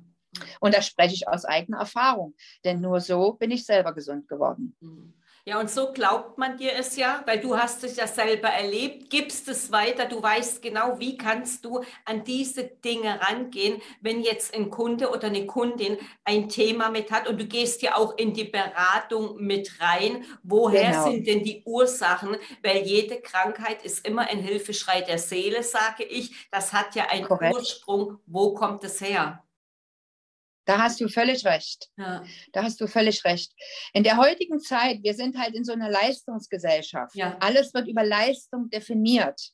Und 0.60 0.74
da 0.74 0.82
spreche 0.82 1.14
ich 1.14 1.28
aus 1.28 1.46
eigener 1.46 1.80
Erfahrung, 1.80 2.34
denn 2.64 2.82
nur 2.82 3.00
so 3.02 3.34
bin 3.34 3.52
ich 3.52 3.66
selber 3.66 3.94
gesund 3.94 4.28
geworden. 4.28 4.76
Mhm. 4.80 5.14
Ja, 5.46 5.60
und 5.60 5.70
so 5.70 5.92
glaubt 5.92 6.38
man 6.38 6.56
dir 6.56 6.72
es 6.74 6.96
ja, 6.96 7.22
weil 7.26 7.42
du 7.42 7.58
hast 7.58 7.84
es 7.84 7.98
ja 7.98 8.08
selber 8.08 8.48
erlebt, 8.48 9.10
gibst 9.10 9.50
es 9.50 9.74
weiter, 9.74 10.06
du 10.06 10.24
weißt 10.24 10.62
genau, 10.62 11.00
wie 11.00 11.18
kannst 11.18 11.66
du 11.66 11.82
an 12.06 12.24
diese 12.24 12.64
Dinge 12.64 13.20
rangehen, 13.20 13.82
wenn 14.00 14.22
jetzt 14.22 14.54
ein 14.56 14.70
Kunde 14.70 15.10
oder 15.10 15.28
eine 15.28 15.46
Kundin 15.46 15.98
ein 16.24 16.48
Thema 16.48 16.90
mit 16.92 17.12
hat 17.12 17.28
und 17.28 17.42
du 17.42 17.46
gehst 17.46 17.82
ja 17.82 17.96
auch 17.98 18.18
in 18.18 18.34
die 18.34 18.46
Beratung 18.46 19.36
mit 19.38 19.82
rein. 19.82 20.24
Woher 20.44 20.94
Genau. 20.94 21.04
sind 21.04 21.28
denn 21.28 21.44
die 21.44 21.62
Ursachen? 21.66 22.38
Weil 22.64 22.84
jede 22.84 23.20
Krankheit 23.22 23.84
ist 23.84 24.08
immer 24.08 24.22
ein 24.30 24.40
Hilfeschrei 24.40 25.02
der 25.02 25.18
Seele, 25.20 25.62
sage 25.64 26.04
ich. 26.06 26.48
Das 26.52 26.72
hat 26.72 26.96
ja 26.96 27.08
einen 27.10 27.28
Korrekt. 27.28 27.58
Ursprung. 27.58 28.20
Wo 28.26 28.54
kommt 28.54 28.86
es 28.86 29.02
her? 29.02 29.43
Da 30.66 30.82
hast 30.82 31.02
du 31.02 31.10
völlig 31.10 31.46
recht. 31.46 31.90
Ja, 31.98 32.24
Da 32.54 32.64
hast 32.64 32.80
du 32.80 32.88
völlig 32.88 33.24
recht. 33.26 33.52
In 33.94 34.04
der 34.04 34.18
heutigen 34.18 34.60
Zeit, 34.60 35.04
wir 35.04 35.14
sind 35.14 35.38
halt 35.38 35.56
in 35.56 35.64
so 35.64 35.74
einer 35.74 35.90
Leistungsgesellschaft. 35.90 37.16
Ja. 37.16 37.38
Alles 37.40 37.74
wird 37.74 37.88
über 37.88 38.04
Leistung 38.04 38.70
definiert. 38.70 39.52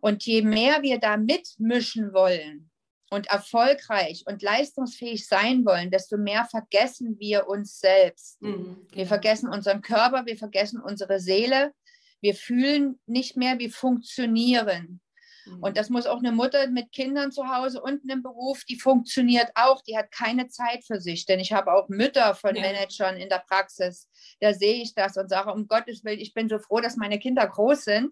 Und 0.00 0.24
je 0.24 0.42
mehr 0.42 0.82
wir 0.82 0.98
da 0.98 1.16
mitmischen 1.16 2.12
wollen, 2.12 2.70
und 3.10 3.28
erfolgreich 3.28 4.24
und 4.26 4.42
leistungsfähig 4.42 5.26
sein 5.26 5.64
wollen, 5.64 5.90
desto 5.90 6.16
mehr 6.16 6.44
vergessen 6.44 7.16
wir 7.18 7.48
uns 7.48 7.78
selbst. 7.78 8.40
Mhm, 8.42 8.86
Wir 8.90 9.04
genau. 9.04 9.08
vergessen 9.08 9.48
unseren 9.48 9.80
Körper, 9.80 10.26
wir 10.26 10.36
vergessen 10.36 10.80
unsere 10.80 11.20
Seele. 11.20 11.72
Wir 12.20 12.34
fühlen 12.34 12.98
nicht 13.06 13.36
mehr, 13.36 13.58
wir 13.58 13.70
funktionieren. 13.70 15.00
Mhm. 15.46 15.62
Und 15.62 15.76
das 15.76 15.88
muss 15.90 16.06
auch 16.06 16.18
eine 16.18 16.32
Mutter 16.32 16.66
mit 16.68 16.92
Kindern 16.92 17.32
zu 17.32 17.48
Hause 17.48 17.80
und 17.80 18.02
einem 18.02 18.22
Beruf, 18.22 18.64
die 18.64 18.78
funktioniert 18.78 19.50
auch, 19.54 19.80
die 19.82 19.96
hat 19.96 20.10
keine 20.12 20.48
Zeit 20.48 20.84
für 20.84 21.00
sich. 21.00 21.24
Denn 21.26 21.40
ich 21.40 21.52
habe 21.52 21.72
auch 21.72 21.88
Mütter 21.88 22.34
von 22.34 22.54
Ja. 22.54 22.62
Managern 22.62 23.16
in 23.16 23.28
der 23.28 23.44
Praxis, 23.48 24.08
da 24.40 24.52
sehe 24.52 24.82
ich 24.82 24.94
das 24.94 25.16
und 25.16 25.28
sage, 25.28 25.52
um 25.52 25.68
Gottes 25.68 26.04
Willen, 26.04 26.20
ich 26.20 26.34
bin 26.34 26.48
so 26.48 26.58
froh, 26.58 26.80
dass 26.80 26.96
meine 26.96 27.18
Kinder 27.18 27.46
groß 27.46 27.84
sind. 27.84 28.10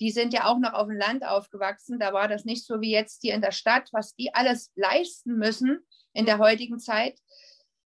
Die 0.00 0.10
sind 0.10 0.32
ja 0.34 0.46
auch 0.46 0.58
noch 0.58 0.72
auf 0.72 0.88
dem 0.88 0.96
Land 0.96 1.24
aufgewachsen. 1.24 2.00
Da 2.00 2.12
war 2.12 2.26
das 2.26 2.44
nicht 2.44 2.66
so 2.66 2.80
wie 2.80 2.90
jetzt 2.90 3.20
hier 3.22 3.34
in 3.34 3.40
der 3.42 3.52
Stadt, 3.52 3.88
was 3.92 4.14
die 4.16 4.34
alles 4.34 4.72
leisten 4.74 5.36
müssen 5.38 5.78
in 6.12 6.26
der 6.26 6.38
heutigen 6.38 6.78
Zeit. 6.80 7.18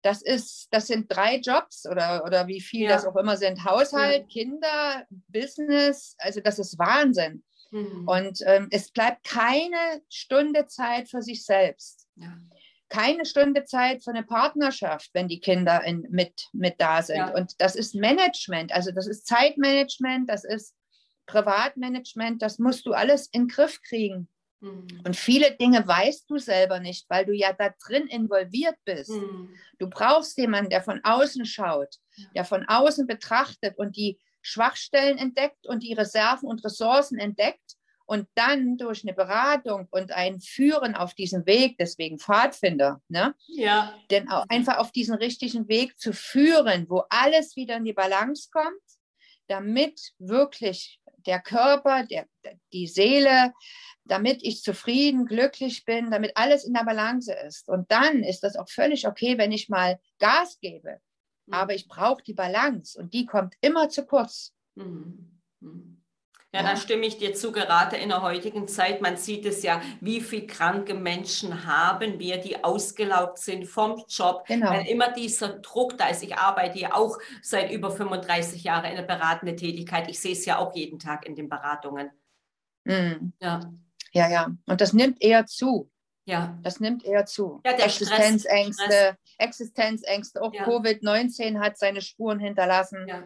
Das 0.03 0.21
ist, 0.21 0.67
das 0.69 0.85
sind 0.85 1.07
drei 1.09 1.37
Jobs 1.37 1.87
oder, 1.89 2.23
oder 2.23 2.45
wie 2.47 2.61
viel 2.61 2.83
Ja. 2.83 2.89
das 2.89 3.05
auch 3.05 3.15
immer 3.15 3.37
sind. 3.37 3.63
Haushalt, 3.65 4.29
Kinder, 4.29 5.07
Business, 5.29 6.15
also 6.19 6.41
das 6.41 6.59
ist 6.59 6.77
Wahnsinn. 6.77 7.43
Mhm. 7.75 8.07
Und 8.07 8.39
ähm, 8.45 8.67
es 8.71 8.89
bleibt 8.91 9.25
keine 9.25 10.01
Stunde 10.09 10.65
Zeit 10.67 11.09
für 11.09 11.21
sich 11.21 11.43
selbst. 11.45 12.07
ja. 12.15 12.37
Keine 12.87 13.25
Stunde 13.25 13.65
Zeit 13.65 14.03
für 14.03 14.11
eine 14.11 14.23
Partnerschaft, 14.23 15.09
wenn 15.13 15.27
die 15.27 15.39
Kinder 15.39 15.83
in, 15.83 16.05
mit, 16.11 16.47
mit 16.53 16.75
da 16.77 17.01
sind. 17.01 17.17
Ja. 17.17 17.33
Und 17.33 17.59
das 17.59 17.75
ist 17.75 17.95
Management, 17.95 18.71
also 18.71 18.91
das 18.91 19.07
ist 19.07 19.25
Zeitmanagement, 19.25 20.29
das 20.29 20.43
ist 20.43 20.75
Privatmanagement, 21.25 22.43
das 22.43 22.59
musst 22.59 22.85
du 22.85 22.93
alles 22.93 23.27
in 23.31 23.43
den 23.43 23.47
Griff 23.47 23.81
kriegen. 23.81 24.29
Mhm. 24.61 25.01
Und 25.03 25.15
viele 25.15 25.55
Dinge 25.55 25.85
weißt 25.85 26.29
du 26.29 26.37
selber 26.37 26.79
nicht, 26.79 27.09
weil 27.09 27.25
du 27.25 27.33
ja 27.33 27.53
da 27.53 27.73
drin 27.85 28.07
involviert 28.07 28.77
bist. 28.85 29.09
Mhm. 29.09 29.49
Du 29.79 29.89
brauchst 29.89 30.37
jemanden, 30.37 30.69
der 30.69 30.83
von 30.83 31.01
außen 31.03 31.45
schaut, 31.45 31.95
der 32.35 32.45
von 32.45 32.65
außen 32.67 33.07
betrachtet 33.07 33.77
und 33.77 33.97
die 33.97 34.19
Schwachstellen 34.45 35.17
entdeckt 35.17 35.67
und 35.67 35.83
die 35.83 35.93
Reserven 35.93 36.47
und 36.47 36.63
Ressourcen 36.63 37.17
entdeckt 37.17 37.75
und 38.05 38.27
dann 38.35 38.77
durch 38.77 39.03
eine 39.03 39.13
Beratung 39.13 39.87
und 39.91 40.11
ein 40.11 40.39
Führen 40.39 40.95
auf 40.95 41.13
diesem 41.15 41.45
Weg, 41.45 41.77
deswegen 41.79 42.19
Pfadfinder, 42.19 43.01
ne? 43.09 43.35
Ja. 43.47 43.97
denn 44.11 44.29
auch 44.29 44.45
einfach 44.49 44.77
auf 44.77 44.91
diesen 44.91 45.15
richtigen 45.15 45.67
Weg 45.67 45.97
zu 45.97 46.13
führen, 46.13 46.89
wo 46.89 47.03
alles 47.09 47.55
wieder 47.55 47.77
in 47.77 47.85
die 47.85 47.93
Balance 47.93 48.49
kommt, 48.51 48.81
damit 49.47 50.13
wirklich 50.19 50.99
der 51.25 51.39
Körper, 51.39 52.05
der, 52.05 52.27
die 52.71 52.87
Seele, 52.87 53.53
damit 54.03 54.43
ich 54.43 54.61
zufrieden, 54.61 55.25
glücklich 55.25 55.85
bin, 55.85 56.11
damit 56.11 56.33
alles 56.35 56.63
in 56.63 56.73
der 56.73 56.83
Balance 56.83 57.33
ist. 57.33 57.67
Und 57.67 57.91
dann 57.91 58.21
ist 58.21 58.41
das 58.41 58.55
auch 58.55 58.69
völlig 58.69 59.07
okay, 59.07 59.39
wenn 59.39 59.51
ich 59.51 59.69
mal 59.69 59.99
Gas 60.19 60.59
gebe. 60.59 60.99
Mhm. 61.47 61.53
Aber 61.53 61.73
ich 61.73 61.87
brauche 61.87 62.23
die 62.23 62.33
Balance 62.33 62.97
und 62.99 63.13
die 63.13 63.25
kommt 63.25 63.55
immer 63.61 63.89
zu 63.89 64.05
kurz. 64.05 64.53
Mhm. 64.75 65.39
Mhm. 65.59 65.91
Ja, 66.53 66.63
da 66.63 66.77
stimme 66.77 67.05
ich 67.05 67.17
dir 67.17 67.33
zu, 67.33 67.51
gerade 67.51 67.97
in 67.97 68.07
der 68.07 68.21
heutigen 68.21 68.65
Zeit. 68.69 69.01
Man 69.01 69.17
sieht 69.17 69.45
es 69.45 69.61
ja, 69.61 69.81
wie 69.99 70.21
viele 70.21 70.47
kranke 70.47 70.93
Menschen 70.93 71.65
haben 71.65 72.17
wir, 72.17 72.37
die 72.37 72.63
ausgelaugt 72.63 73.39
sind 73.39 73.65
vom 73.65 74.01
Job. 74.07 74.45
Genau. 74.47 74.69
Weil 74.71 74.87
immer 74.87 75.11
dieser 75.11 75.49
Druck 75.59 75.97
da 75.97 76.07
ist. 76.07 76.23
Ich 76.23 76.37
arbeite 76.37 76.79
ja 76.79 76.93
auch 76.93 77.17
seit 77.41 77.71
über 77.71 77.91
35 77.91 78.63
Jahren 78.63 78.85
in 78.85 78.95
der 78.95 79.03
beratenden 79.03 79.57
Tätigkeit. 79.57 80.07
Ich 80.09 80.21
sehe 80.21 80.31
es 80.31 80.45
ja 80.45 80.57
auch 80.57 80.73
jeden 80.73 80.97
Tag 80.97 81.25
in 81.25 81.35
den 81.35 81.49
Beratungen. 81.49 82.09
Mm. 82.85 83.33
Ja, 83.41 83.59
Ja, 84.13 84.29
ja. 84.29 84.47
Und 84.65 84.79
das 84.79 84.93
nimmt 84.93 85.21
eher 85.21 85.45
zu. 85.47 85.91
ja, 86.25 86.57
Das 86.61 86.79
nimmt 86.79 87.03
eher 87.03 87.25
zu. 87.25 87.59
Ja, 87.65 87.73
der 87.73 87.89
Stress- 87.89 88.09
Existenzängste, 88.11 89.17
Existenzängste, 89.37 90.41
auch 90.41 90.53
Ja. 90.53 90.65
Covid-19 90.65 91.59
hat 91.59 91.77
seine 91.77 92.01
Spuren 92.01 92.39
hinterlassen. 92.39 93.05
ja. 93.07 93.23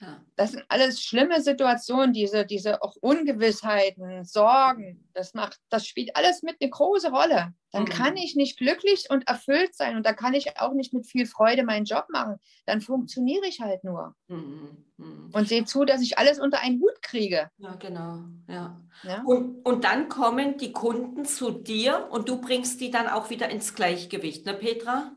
ja. 0.00 0.20
Das 0.36 0.50
sind 0.50 0.64
alles 0.68 1.00
schlimme 1.00 1.40
Situationen, 1.40 2.12
diese, 2.12 2.44
diese 2.44 2.82
auch 2.82 2.96
Ungewissheiten, 3.00 4.24
Sorgen. 4.24 5.08
Das 5.14 5.32
macht, 5.32 5.60
das 5.70 5.86
spielt 5.86 6.14
alles 6.16 6.42
mit 6.42 6.56
eine 6.60 6.68
große 6.70 7.10
Rolle. 7.10 7.54
Dann 7.70 7.84
Mhm. 7.84 7.88
kann 7.88 8.16
ich 8.16 8.34
nicht 8.36 8.58
glücklich 8.58 9.06
und 9.08 9.26
erfüllt 9.28 9.74
sein 9.74 9.96
und 9.96 10.04
da 10.04 10.12
kann 10.12 10.34
ich 10.34 10.58
auch 10.60 10.74
nicht 10.74 10.92
mit 10.92 11.06
viel 11.06 11.26
Freude 11.26 11.62
meinen 11.64 11.84
Job 11.86 12.06
machen. 12.10 12.36
Dann 12.66 12.80
funktioniere 12.80 13.46
ich 13.46 13.60
halt 13.60 13.82
nur 13.84 14.14
Mhm. 14.28 14.84
Mhm. 14.96 15.30
und 15.32 15.48
sehe 15.48 15.64
zu, 15.64 15.84
dass 15.84 16.02
ich 16.02 16.18
alles 16.18 16.38
unter 16.40 16.60
einen 16.60 16.80
Hut 16.80 17.00
kriege. 17.00 17.48
Ja, 17.58 17.76
genau. 17.76 18.24
Ja. 18.48 18.80
Ja? 19.04 19.22
Und, 19.24 19.64
und 19.64 19.84
dann 19.84 20.08
kommen 20.08 20.58
die 20.58 20.72
Kunden 20.72 21.24
zu 21.24 21.50
dir 21.50 22.08
und 22.10 22.28
du 22.28 22.40
bringst 22.40 22.80
die 22.80 22.90
dann 22.90 23.06
auch 23.08 23.30
wieder 23.30 23.48
ins 23.48 23.74
Gleichgewicht, 23.74 24.44
ne, 24.44 24.54
Petra? 24.54 25.13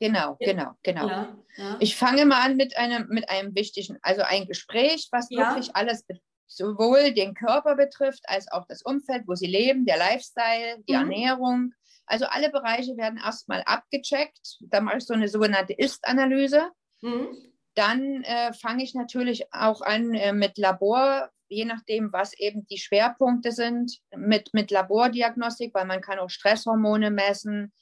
Genau, 0.00 0.36
genau, 0.40 0.72
genau. 0.82 1.08
Ja, 1.08 1.38
ja. 1.56 1.76
Ich 1.80 1.96
fange 1.96 2.26
mal 2.26 2.44
an 2.44 2.56
mit 2.56 2.76
einem, 2.76 3.06
mit 3.08 3.28
einem 3.30 3.54
wichtigen, 3.54 3.98
also 4.02 4.22
ein 4.22 4.46
Gespräch, 4.46 5.08
was 5.12 5.28
Ja. 5.30 5.48
wirklich 5.48 5.74
alles 5.74 6.04
sowohl 6.46 7.12
den 7.14 7.34
Körper 7.34 7.74
betrifft, 7.76 8.22
als 8.26 8.50
auch 8.52 8.66
das 8.68 8.82
Umfeld, 8.82 9.22
wo 9.26 9.34
sie 9.34 9.46
leben, 9.46 9.86
der 9.86 9.96
Lifestyle, 9.96 10.82
die 10.88 10.92
Mhm. 10.94 10.98
Ernährung. 11.00 11.72
Also 12.06 12.26
alle 12.26 12.50
Bereiche 12.50 12.96
werden 12.96 13.18
erstmal 13.24 13.62
abgecheckt. 13.64 14.58
Da 14.60 14.80
mache 14.80 14.98
ich 14.98 15.06
so 15.06 15.14
eine 15.14 15.28
sogenannte 15.28 15.72
Ist-Analyse. 15.72 16.70
Mhm. 17.00 17.28
Dann 17.74 18.22
äh, 18.24 18.52
fange 18.52 18.84
ich 18.84 18.94
natürlich 18.94 19.52
auch 19.52 19.80
an 19.80 20.12
äh, 20.14 20.32
mit 20.32 20.58
Labor, 20.58 21.30
je 21.48 21.64
nachdem, 21.64 22.12
was 22.12 22.32
eben 22.38 22.66
die 22.66 22.78
Schwerpunkte 22.78 23.52
sind, 23.52 23.98
mit, 24.14 24.52
mit 24.52 24.70
Labordiagnostik, 24.70 25.74
weil 25.74 25.86
man 25.86 26.00
kann 26.00 26.18
auch 26.18 26.30
Stresshormone 26.30 27.10
messen. 27.10 27.72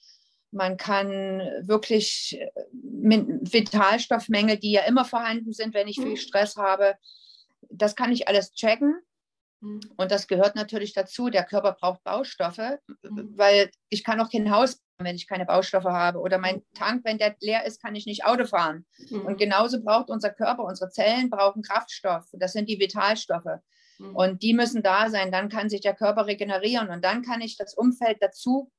Man 0.53 0.77
kann 0.77 1.11
wirklich 1.63 2.39
äh, 2.41 2.51
mit 2.73 3.53
Vitalstoffmängel, 3.53 4.59
die 4.59 4.73
ja 4.73 4.83
immer 4.83 5.05
vorhanden 5.05 5.53
sind, 5.53 5.75
wenn 5.75 5.89
ich 5.89 5.99
Mhm. 5.99 6.03
viel 6.03 6.17
Stress 6.19 6.57
habe, 6.57 6.95
das 7.71 7.97
kann 7.97 8.13
ich 8.13 8.29
alles 8.29 8.53
checken. 8.53 8.95
Mhm. 9.61 9.81
Und 9.97 10.11
das 10.13 10.27
gehört 10.27 10.55
natürlich 10.55 10.93
dazu. 10.93 11.31
Der 11.31 11.45
Körper 11.45 11.73
braucht 11.81 12.05
Baustoffe, 12.05 12.79
Mhm. 13.03 13.33
weil 13.37 13.71
ich 13.89 14.05
kann 14.05 14.21
auch 14.21 14.31
kein 14.31 14.51
Haus 14.51 14.77
bauen, 14.77 15.07
wenn 15.07 15.17
ich 15.17 15.27
keine 15.27 15.47
Baustoffe 15.47 15.85
habe. 15.91 16.19
Oder 16.21 16.37
mein 16.39 16.57
Mhm. 16.57 16.63
Tank, 16.75 17.05
wenn 17.05 17.17
der 17.19 17.35
leer 17.41 17.65
ist, 17.65 17.81
kann 17.81 17.95
ich 17.95 18.05
nicht 18.05 18.27
Auto 18.27 18.45
fahren. 18.45 18.85
Mhm. 19.11 19.23
Und 19.25 19.39
genauso 19.39 19.83
braucht 19.83 20.11
unser 20.11 20.31
Körper, 20.31 20.65
unsere 20.65 20.91
Zellen 20.91 21.31
brauchen 21.31 21.63
Kraftstoff. 21.63 22.27
Das 22.33 22.53
sind 22.53 22.69
die 22.69 22.79
Vitalstoffe. 22.79 23.61
Mhm. 23.99 24.15
Und 24.17 24.43
die 24.43 24.53
müssen 24.53 24.83
da 24.83 25.09
sein. 25.09 25.33
Dann 25.33 25.49
kann 25.49 25.71
sich 25.71 25.81
der 25.81 25.95
Körper 25.95 26.27
regenerieren 26.27 26.91
und 26.91 27.03
dann 27.03 27.23
kann 27.23 27.41
ich 27.41 27.57
das 27.57 27.73
Umfeld 27.75 28.19
dazu 28.21 28.71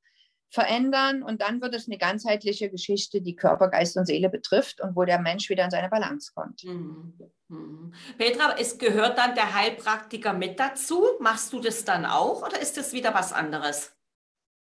verändern. 0.53 1.24
Und 1.24 1.41
dann 1.41 1.62
wird 1.62 1.74
es 1.74 1.88
eine 1.88 1.98
ganzheitliche 1.98 2.69
Geschichte, 2.69 3.22
die 3.22 3.36
Körper, 3.36 3.69
Geist 3.69 3.98
und 3.98 4.05
Seele 4.05 4.29
betrifft 4.29 4.79
und 4.81 4.95
wo 4.95 5.03
der 5.03 5.19
Mensch 5.19 5.50
wieder 5.50 5.65
in 5.65 5.72
seine 5.72 5.89
Balance 5.89 6.31
kommt. 6.36 6.63
Mhm. 6.63 7.19
Mhm. 7.48 7.93
Petra, 8.17 8.55
es 8.60 8.77
gehört 8.77 9.17
dann 9.17 9.33
der 9.36 9.53
Heilpraktiker 9.53 10.33
mit 10.33 10.60
dazu. 10.60 11.03
Machst 11.19 11.51
du 11.53 11.60
das 11.60 11.83
dann 11.86 12.05
auch 12.05 12.45
oder 12.45 12.60
ist 12.62 12.77
das 12.77 12.93
wieder 12.93 13.13
was 13.13 13.33
anderes? 13.33 13.93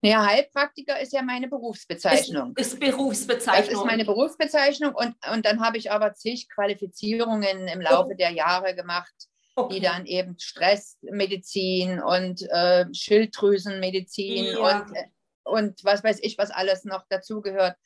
Ja, 0.02 0.26
Heilpraktiker 0.26 1.00
ist 1.00 1.14
ja 1.14 1.22
meine 1.24 1.48
Berufsbezeichnung. 1.48 2.54
Ist, 2.56 2.74
ist 2.74 2.82
Das 2.82 2.92
Berufsbezeichnung. 2.92 3.82
ist 3.82 3.86
meine 3.86 4.06
Berufsbezeichnung 4.06 4.94
und, 4.94 5.16
und 5.34 5.46
dann 5.46 5.60
habe 5.62 5.78
ich 5.78 5.92
aber 5.92 6.14
zig 6.14 6.48
Qualifizierungen 6.50 7.68
im 7.68 7.82
Laufe 7.82 8.16
der 8.16 8.32
Jahre 8.32 8.76
gemacht, 8.76 9.14
Okay. 9.58 9.76
die 9.76 9.82
dann 9.82 10.06
eben 10.06 10.38
Stressmedizin 10.38 12.02
und 12.02 12.42
äh, 12.50 12.86
Schilddrüsenmedizin 12.94 14.46
Ja. 14.58 14.80
und, 14.82 14.96
äh, 14.96 15.06
und 15.46 15.84
was 15.84 16.04
weiß 16.04 16.20
ich, 16.22 16.38
was 16.38 16.52
alles 16.52 16.84
noch 16.84 17.06
dazugehört. 17.08 17.78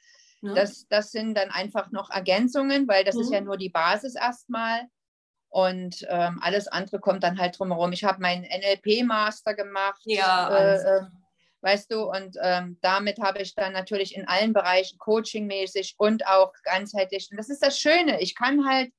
Ne? 0.42 0.54
Das, 0.54 0.88
das 0.88 1.12
sind 1.12 1.36
dann 1.38 1.52
einfach 1.52 1.92
noch 1.92 2.10
Ergänzungen, 2.10 2.88
weil 2.88 3.04
das 3.04 3.16
ist 3.16 3.28
Mhm. 3.28 3.34
ja 3.34 3.42
nur 3.42 3.58
die 3.58 3.70
Basis 3.70 4.16
erstmal. 4.16 4.82
Und 5.50 6.06
ähm, 6.10 6.40
alles 6.42 6.68
andere 6.68 7.00
kommt 7.00 7.24
dann 7.24 7.40
halt 7.40 7.58
drumherum. 7.60 7.92
Ich 7.92 8.04
habe 8.04 8.22
meinen 8.22 8.44
NLP-Master 8.44 9.54
gemacht. 9.56 10.00
Ja, 10.06 10.50
äh, 10.50 10.54
alles. 10.54 10.84
äh, 10.84 11.02
weißt 11.62 11.92
du, 11.92 12.04
und 12.10 12.38
ähm, 12.42 12.78
damit 12.82 13.20
habe 13.20 13.42
ich 13.42 13.56
dann 13.56 13.74
natürlich 13.74 14.16
in 14.16 14.28
allen 14.28 14.54
Bereichen 14.54 14.98
coachingmäßig 15.00 15.96
und 15.98 16.26
auch 16.28 16.54
ganzheitlich. 16.64 17.28
Und 17.32 17.38
das 17.38 17.50
ist 17.50 17.64
das 17.64 17.80
Schöne. 17.80 18.22
Ich 18.22 18.36
kann 18.36 18.66
halt 18.70 18.92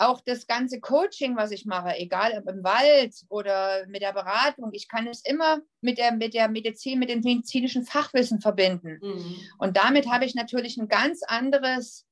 auch 0.00 0.20
das 0.20 0.46
ganze 0.46 0.80
Coaching, 0.80 1.36
was 1.36 1.50
ich 1.50 1.66
mache, 1.66 1.96
egal 1.96 2.32
ob 2.38 2.48
im 2.48 2.64
Wald 2.64 3.14
oder 3.28 3.86
mit 3.86 4.00
der 4.00 4.14
Beratung, 4.14 4.70
ich 4.72 4.88
kann 4.88 5.06
es 5.06 5.24
immer 5.24 5.60
mit 5.82 5.98
der, 5.98 6.12
mit 6.12 6.32
der 6.32 6.48
Medizin, 6.48 6.98
mit 6.98 7.10
dem 7.10 7.20
medizinischen 7.20 7.84
Fachwissen 7.84 8.40
verbinden. 8.40 8.98
Mhm. 9.02 9.36
Und 9.58 9.76
damit 9.76 10.10
habe 10.10 10.24
ich 10.24 10.34
natürlich 10.34 10.78
ein 10.78 10.88
ganz 10.88 11.22
anderes, 11.22 12.06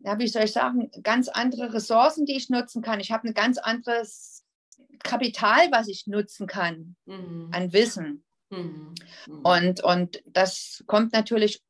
ja, 0.00 0.18
wie 0.18 0.26
soll 0.26 0.44
ich 0.44 0.52
sagen, 0.52 0.90
ganz 1.02 1.28
andere 1.28 1.72
Ressourcen, 1.72 2.26
die 2.26 2.36
ich 2.36 2.50
nutzen 2.50 2.82
kann. 2.82 2.98
Ich 2.98 3.12
habe 3.12 3.28
ein 3.28 3.34
ganz 3.34 3.58
anderes 3.58 4.44
Kapital, 5.02 5.70
was 5.70 5.86
ich 5.88 6.06
nutzen 6.06 6.46
kann 6.48 6.96
Mhm. 7.06 7.50
an 7.52 7.72
Wissen. 7.72 8.24
Mhm. 8.50 8.94
Mhm. 9.26 9.40
Und, 9.42 9.84
und 9.84 10.22
das 10.26 10.82
kommt 10.88 11.12
natürlich 11.12 11.62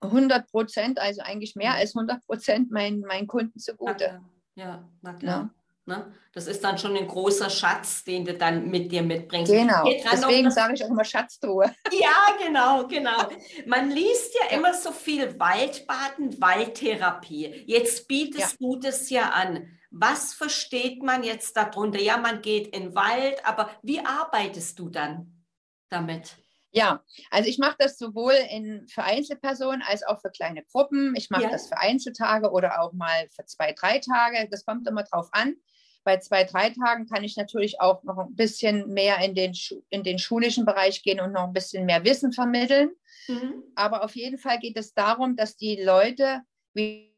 100 0.00 0.50
Prozent, 0.50 0.98
also 0.98 1.20
eigentlich 1.22 1.56
mehr 1.56 1.74
als 1.74 1.94
100 1.94 2.24
Prozent 2.24 2.70
meinen, 2.70 3.00
meinen 3.00 3.26
Kunden 3.26 3.58
zugute. 3.58 4.22
Ja, 4.56 4.88
na 5.02 5.12
klar. 5.12 5.50
Ne? 5.88 6.12
Das 6.32 6.48
ist 6.48 6.64
dann 6.64 6.78
schon 6.78 6.96
ein 6.96 7.06
großer 7.06 7.48
Schatz, 7.48 8.02
den 8.02 8.24
du 8.24 8.34
dann 8.34 8.68
mit 8.68 8.90
dir 8.90 9.02
mitbringst. 9.02 9.52
Genau, 9.52 9.84
deswegen 9.84 10.50
sage 10.50 10.74
ich 10.74 10.84
auch 10.84 10.88
immer 10.88 11.04
Schatztruhe. 11.04 11.72
Ja, 11.92 12.44
genau, 12.44 12.88
genau. 12.88 13.28
Man 13.66 13.90
liest 13.90 14.34
ja, 14.34 14.50
ja. 14.50 14.58
immer 14.58 14.74
so 14.74 14.90
viel 14.90 15.38
Waldbaden, 15.38 16.40
Waldtherapie. 16.40 17.62
Jetzt 17.66 18.08
bietest 18.08 18.56
ja. 18.58 18.66
du 18.66 18.76
das 18.76 19.08
ja 19.10 19.30
an. 19.30 19.68
Was 19.90 20.34
versteht 20.34 21.04
man 21.04 21.22
jetzt 21.22 21.56
darunter? 21.56 22.00
Ja, 22.00 22.16
man 22.16 22.42
geht 22.42 22.74
in 22.74 22.86
den 22.86 22.94
Wald, 22.96 23.46
aber 23.46 23.70
wie 23.82 24.00
arbeitest 24.00 24.78
du 24.80 24.88
dann 24.88 25.44
damit? 25.88 26.36
Ja, 26.76 27.02
also 27.30 27.48
ich 27.48 27.56
mache 27.56 27.76
das 27.78 27.96
sowohl 27.96 28.34
in, 28.50 28.86
für 28.86 29.02
Einzelpersonen 29.02 29.80
als 29.80 30.02
auch 30.02 30.20
für 30.20 30.28
kleine 30.28 30.62
Gruppen. 30.62 31.14
Ich 31.16 31.30
mache 31.30 31.44
ja. 31.44 31.50
das 31.50 31.68
für 31.68 31.78
Einzeltage 31.78 32.50
oder 32.50 32.82
auch 32.82 32.92
mal 32.92 33.30
für 33.30 33.46
zwei, 33.46 33.72
drei 33.72 33.98
Tage. 33.98 34.46
Das 34.50 34.66
kommt 34.66 34.86
immer 34.86 35.02
drauf 35.02 35.30
an. 35.32 35.56
Bei 36.04 36.18
zwei, 36.18 36.44
drei 36.44 36.68
Tagen 36.68 37.06
kann 37.06 37.24
ich 37.24 37.34
natürlich 37.38 37.80
auch 37.80 38.02
noch 38.04 38.18
ein 38.18 38.34
bisschen 38.34 38.92
mehr 38.92 39.24
in 39.24 39.34
den, 39.34 39.54
in 39.88 40.02
den 40.02 40.18
schulischen 40.18 40.66
Bereich 40.66 41.02
gehen 41.02 41.18
und 41.18 41.32
noch 41.32 41.44
ein 41.44 41.54
bisschen 41.54 41.86
mehr 41.86 42.04
Wissen 42.04 42.32
vermitteln. 42.32 42.90
Mhm. 43.26 43.62
Aber 43.74 44.04
auf 44.04 44.14
jeden 44.14 44.36
Fall 44.36 44.58
geht 44.58 44.76
es 44.76 44.92
darum, 44.92 45.34
dass 45.34 45.56
die 45.56 45.82
Leute 45.82 46.42
die 46.76 47.10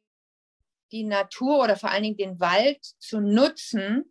Natur 0.93 1.65
oder 1.65 1.75
vor 1.75 1.91
allen 1.91 2.05
Dingen 2.05 2.17
den 2.17 2.39
Wald 2.39 2.85
zu 3.01 3.19
nutzen, 3.19 4.05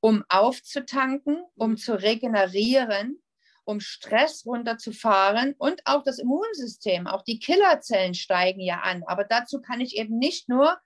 um 0.00 0.24
aufzutanken, 0.28 1.44
um 1.54 1.70
mhm. 1.70 1.76
zu 1.76 1.94
regenerieren, 1.94 3.22
um 3.68 3.80
Stress 3.80 4.46
runterzufahren 4.46 5.54
und 5.58 5.82
auch 5.84 6.02
das 6.02 6.18
Immunsystem. 6.18 7.06
Auch 7.06 7.22
die 7.22 7.38
Killerzellen 7.38 8.14
steigen 8.14 8.60
ja 8.60 8.80
an. 8.80 9.04
Aber 9.06 9.24
dazu 9.24 9.60
kann 9.60 9.82
ich 9.82 9.98
eben 9.98 10.16
nicht 10.16 10.48
nur 10.48 10.78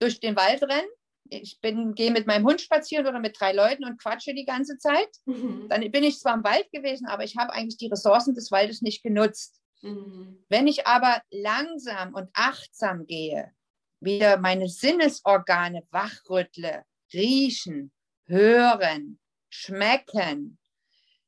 durch 0.00 0.18
den 0.18 0.34
Wald 0.34 0.64
rennen, 0.64 0.88
ich 1.30 1.60
bin, 1.60 1.94
gehe 1.94 2.10
mit 2.10 2.26
meinem 2.26 2.44
Hund 2.44 2.60
spazieren 2.60 3.06
oder 3.06 3.20
mit 3.20 3.38
drei 3.38 3.52
Leuten 3.52 3.84
und 3.84 4.00
quatsche 4.02 4.34
die 4.34 4.46
ganze 4.46 4.78
Zeit. 4.78 5.08
Mhm. 5.26 5.68
Dann 5.68 5.88
bin 5.92 6.02
ich 6.02 6.18
zwar 6.18 6.34
im 6.34 6.42
Wald 6.42 6.68
gewesen, 6.72 7.06
aber 7.06 7.22
ich 7.22 7.36
habe 7.36 7.52
eigentlich 7.52 7.76
die 7.76 7.88
Ressourcen 7.88 8.34
des 8.34 8.50
Waldes 8.50 8.82
nicht 8.82 9.02
genutzt. 9.04 9.60
Mhm. 9.82 10.44
Wenn 10.48 10.66
ich 10.66 10.86
aber 10.86 11.22
langsam 11.30 12.14
und 12.14 12.30
achtsam 12.32 13.06
gehe, 13.06 13.52
wieder 14.00 14.38
meine 14.38 14.68
Sinnesorgane 14.68 15.86
wachrüttle, 15.90 16.82
riechen, 17.12 17.92
hören, 18.24 19.20
schmecken, 19.50 20.58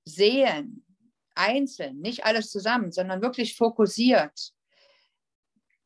sehen, 0.04 0.84
einzeln, 1.34 2.00
nicht 2.00 2.24
alles 2.24 2.50
zusammen, 2.50 2.92
sondern 2.92 3.22
wirklich 3.22 3.56
fokussiert, 3.56 4.52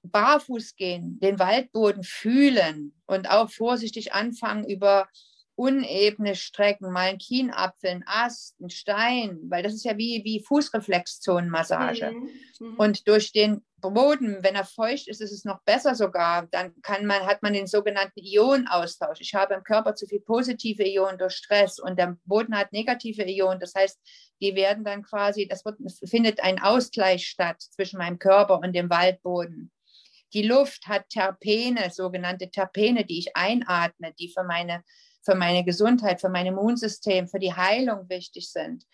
barfuß 0.02 0.76
gehen, 0.76 1.18
den 1.20 1.38
Waldboden 1.38 2.02
fühlen 2.02 2.94
und 3.06 3.30
auch 3.30 3.50
vorsichtig 3.50 4.12
anfangen, 4.12 4.68
über 4.68 5.08
unebene 5.56 6.34
Strecken, 6.34 6.92
mal 6.92 7.08
ein 7.08 7.18
Kienapfel, 7.18 7.90
ein 7.90 8.04
Ast, 8.06 8.60
ein 8.60 8.70
Stein, 8.70 9.38
weil 9.48 9.62
das 9.62 9.74
ist 9.74 9.84
ja 9.84 9.96
wie, 9.96 10.22
wie 10.24 10.42
Fußreflexzonenmassage. 10.44 12.10
Mhm. 12.12 12.30
Mhm. 12.60 12.74
Und 12.76 13.08
durch 13.08 13.32
den 13.32 13.64
Boden, 13.80 14.38
wenn 14.42 14.54
er 14.54 14.64
feucht 14.64 15.08
ist, 15.08 15.20
ist 15.20 15.32
es 15.32 15.44
noch 15.44 15.62
besser 15.64 15.94
sogar. 15.94 16.46
Dann 16.50 16.74
kann 16.82 17.06
man, 17.06 17.26
hat 17.26 17.42
man 17.42 17.52
den 17.52 17.66
sogenannten 17.66 18.20
Ionenaustausch. 18.20 19.20
Ich 19.20 19.34
habe 19.34 19.54
im 19.54 19.62
Körper 19.62 19.94
zu 19.94 20.06
viel 20.06 20.20
positive 20.20 20.84
Ionen 20.84 21.18
durch 21.18 21.34
Stress 21.34 21.78
und 21.78 21.98
der 21.98 22.16
Boden 22.24 22.56
hat 22.56 22.72
negative 22.72 23.24
Ionen. 23.24 23.60
Das 23.60 23.74
heißt, 23.74 24.00
die 24.40 24.54
werden 24.54 24.84
dann 24.84 25.02
quasi, 25.02 25.46
das 25.46 25.64
wird, 25.64 25.78
findet 26.08 26.42
ein 26.42 26.60
Ausgleich 26.60 27.26
statt 27.28 27.60
zwischen 27.60 27.98
meinem 27.98 28.18
Körper 28.18 28.58
und 28.58 28.74
dem 28.74 28.90
Waldboden. 28.90 29.70
Die 30.32 30.42
Luft 30.42 30.88
hat 30.88 31.08
Terpene, 31.10 31.90
sogenannte 31.90 32.50
Terpene, 32.50 33.04
die 33.04 33.20
ich 33.20 33.36
einatme, 33.36 34.12
die 34.18 34.32
für 34.32 34.42
meine, 34.42 34.82
für 35.24 35.34
meine 35.34 35.64
Gesundheit, 35.64 36.20
für 36.20 36.28
mein 36.28 36.46
Immunsystem, 36.46 37.28
für 37.28 37.38
die 37.38 37.54
Heilung 37.54 38.08
wichtig 38.08 38.50
sind. 38.50 38.84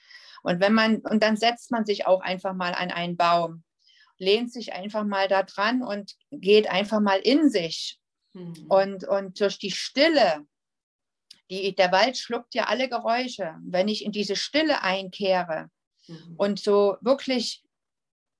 Und 0.43 0.61
wenn 0.61 0.73
man, 0.73 0.99
und 0.99 1.23
dann 1.23 1.37
setzt 1.37 1.71
man 1.71 1.85
sich 1.85 2.07
auch 2.07 2.21
einfach 2.21 2.55
mal 2.55 2.75
an 2.75 2.91
einen 2.91 3.17
Baum, 3.17 3.65
lehnt 4.19 4.53
sich 4.53 4.73
einfach 4.73 5.05
mal 5.05 5.29
da 5.29 5.43
dran 5.43 5.83
und 5.83 6.15
geht 6.31 6.71
einfach 6.71 7.01
mal 7.01 7.19
in 7.19 7.51
sich. 7.51 7.99
Mhm. 8.33 8.67
Und, 8.69 9.05
und 9.05 9.41
durch 9.41 9.59
die 9.59 9.71
Stille, 9.71 10.47
die, 11.51 11.75
der 11.75 11.91
Wald 11.91 12.17
schluckt 12.17 12.55
ja 12.55 12.65
alle 12.65 12.89
Geräusche. 12.89 13.57
Wenn 13.65 13.89
ich 13.89 14.05
in 14.05 14.13
diese 14.13 14.37
Stille 14.37 14.83
einkehre 14.83 15.71
mhm. 16.07 16.35
und 16.37 16.61
so 16.61 16.97
wirklich 17.01 17.65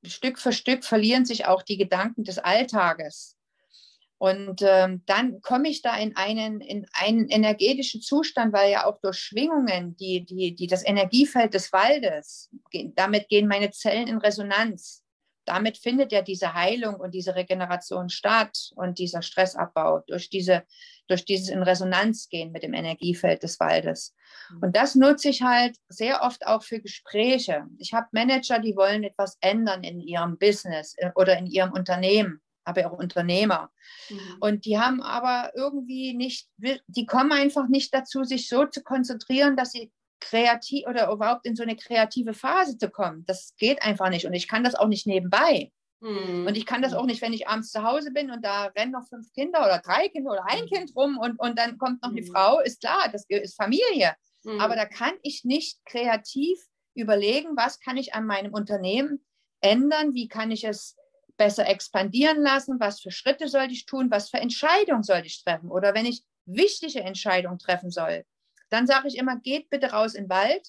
Stück 0.05 0.39
für 0.39 0.53
Stück 0.53 0.85
verlieren 0.85 1.27
sich 1.27 1.47
auch 1.47 1.63
die 1.63 1.77
Gedanken 1.77 2.25
des 2.25 2.39
Alltages. 2.39 3.37
Und 4.21 4.61
ähm, 4.61 5.03
dann 5.07 5.41
komme 5.41 5.71
ich 5.71 5.81
da 5.81 5.97
in 5.97 6.15
einen, 6.15 6.61
in 6.61 6.85
einen 6.93 7.31
energetischen 7.31 8.03
Zustand, 8.03 8.53
weil 8.53 8.71
ja 8.71 8.85
auch 8.85 9.01
durch 9.01 9.17
Schwingungen, 9.17 9.97
die, 9.97 10.27
die, 10.27 10.55
die 10.55 10.67
das 10.67 10.87
Energiefeld 10.87 11.55
des 11.55 11.73
Waldes, 11.73 12.51
damit 12.97 13.31
gehen 13.31 13.49
meine 13.49 13.71
Zellen 13.71 14.09
in 14.09 14.19
Resonanz. 14.19 15.03
Damit 15.47 15.79
findet 15.79 16.13
ja 16.13 16.21
diese 16.21 16.53
Heilung 16.53 16.97
und 16.97 17.15
diese 17.15 17.35
Regeneration 17.35 18.11
statt 18.11 18.73
und 18.77 18.99
dieser 18.99 19.23
Stressabbau 19.23 20.01
durch, 20.07 20.29
diese, 20.29 20.65
durch 21.09 21.25
dieses 21.25 21.49
in 21.49 21.63
Resonanz 21.63 22.29
gehen 22.29 22.53
mit 22.53 22.63
dem 22.63 22.75
Energiefeld 22.75 23.43
des 23.43 23.59
Waldes. 23.59 24.15
Mhm. 24.51 24.65
Und 24.65 24.77
das 24.77 24.97
nutze 24.97 25.31
ich 25.31 25.41
halt 25.41 25.79
sehr 25.89 26.21
oft 26.21 26.47
auch 26.47 26.63
für 26.63 26.83
Gespräche. 26.83 27.65
Ich 27.79 27.95
habe 27.95 28.09
Manager, 28.13 28.59
die 28.59 28.77
wollen 28.77 29.03
etwas 29.03 29.39
ändern 29.41 29.83
in 29.83 29.99
ihrem 29.99 30.37
Business 30.37 30.95
äh, 30.99 31.11
oder 31.15 31.39
in 31.39 31.47
ihrem 31.47 31.73
Unternehmen, 31.73 32.43
habe 32.67 32.81
ja 32.81 32.91
auch 32.91 32.99
Unternehmer. 32.99 33.71
Mhm. 34.09 34.37
Und 34.41 34.65
die 34.65 34.79
haben 34.79 35.03
aber 35.03 35.53
irgendwie 35.55 36.15
nicht, 36.15 36.49
die 36.59 37.07
kommen 37.07 37.33
einfach 37.33 37.69
nicht 37.69 37.95
dazu, 37.95 38.25
sich 38.25 38.49
so 38.49 38.67
zu 38.67 38.83
konzentrieren, 38.83 39.57
dass 39.57 39.73
sie 39.73 39.93
kreativ 40.21 40.87
oder 40.87 41.11
überhaupt 41.11 41.47
in 41.47 41.57
so 41.57 41.63
eine 41.63 41.77
kreative 41.77 42.35
Phase 42.35 42.77
zu 42.77 42.91
kommen. 42.91 43.25
Das 43.27 43.55
geht 43.57 43.83
einfach 43.83 44.11
nicht. 44.11 44.27
Und 44.27 44.35
ich 44.35 44.49
kann 44.49 44.65
das 44.65 44.75
auch 44.75 44.89
nicht 44.89 45.07
nebenbei. 45.07 45.73
Mhm. 46.01 46.47
Und 46.47 46.57
ich 46.57 46.67
kann 46.67 46.83
das 46.83 46.95
auch 46.95 47.05
nicht, 47.05 47.21
wenn 47.23 47.33
ich 47.33 47.49
abends 47.49 47.71
zu 47.71 47.83
Hause 47.83 48.11
bin 48.11 48.31
und 48.31 48.45
da 48.45 48.67
rennen 48.77 48.93
noch 48.93 49.07
fünf 49.07 49.33
Kinder 49.33 49.61
oder 49.61 49.81
drei 49.85 50.09
Kinder 50.09 50.33
oder 50.33 50.47
ein 50.47 50.61
hm. 50.61 50.69
Kind 50.69 50.97
rum 50.97 51.19
und, 51.19 51.39
und 51.39 51.59
dann 51.59 51.77
kommt 51.77 52.03
noch 52.03 52.15
die 52.15 52.25
hm. 52.25 52.33
Frau, 52.33 52.61
ist 52.61 52.81
klar, 52.81 53.11
das 53.13 53.25
ist 53.29 53.55
Familie. 53.55 54.15
Mhm. 54.45 54.61
Aber 54.61 54.77
da 54.77 54.87
kann 54.87 55.13
ich 55.23 55.45
nicht 55.45 55.85
kreativ 55.85 56.59
überlegen, 56.95 57.51
was 57.57 57.81
kann 57.81 57.99
ich 57.99 58.15
an 58.15 58.27
meinem 58.27 58.55
Unternehmen 58.55 59.25
ändern, 59.61 60.15
wie 60.15 60.29
kann 60.29 60.51
ich 60.51 60.65
es 60.65 60.97
besser 61.41 61.67
expandieren 61.67 62.43
lassen, 62.43 62.79
was 62.81 63.01
für 63.01 63.11
Schritte 63.11 63.49
sollte 63.49 63.73
ich 63.73 63.87
tun, 63.87 64.11
was 64.11 64.29
für 64.29 64.37
Entscheidungen 64.37 65.03
sollte 65.03 65.27
ich 65.27 65.43
treffen. 65.43 65.71
Oder 65.71 65.95
wenn 65.95 66.05
ich 66.05 66.23
wichtige 66.45 67.01
Entscheidungen 67.01 67.59
treffen 67.59 67.91
soll, 67.91 68.27
dann 68.69 68.87
sage 68.87 69.09
ich 69.09 69.17
immer, 69.17 69.37
geht 69.37 69.71
bitte 69.71 69.93
raus 69.93 70.13
in 70.13 70.25
den 70.25 70.29
Wald, 70.29 70.69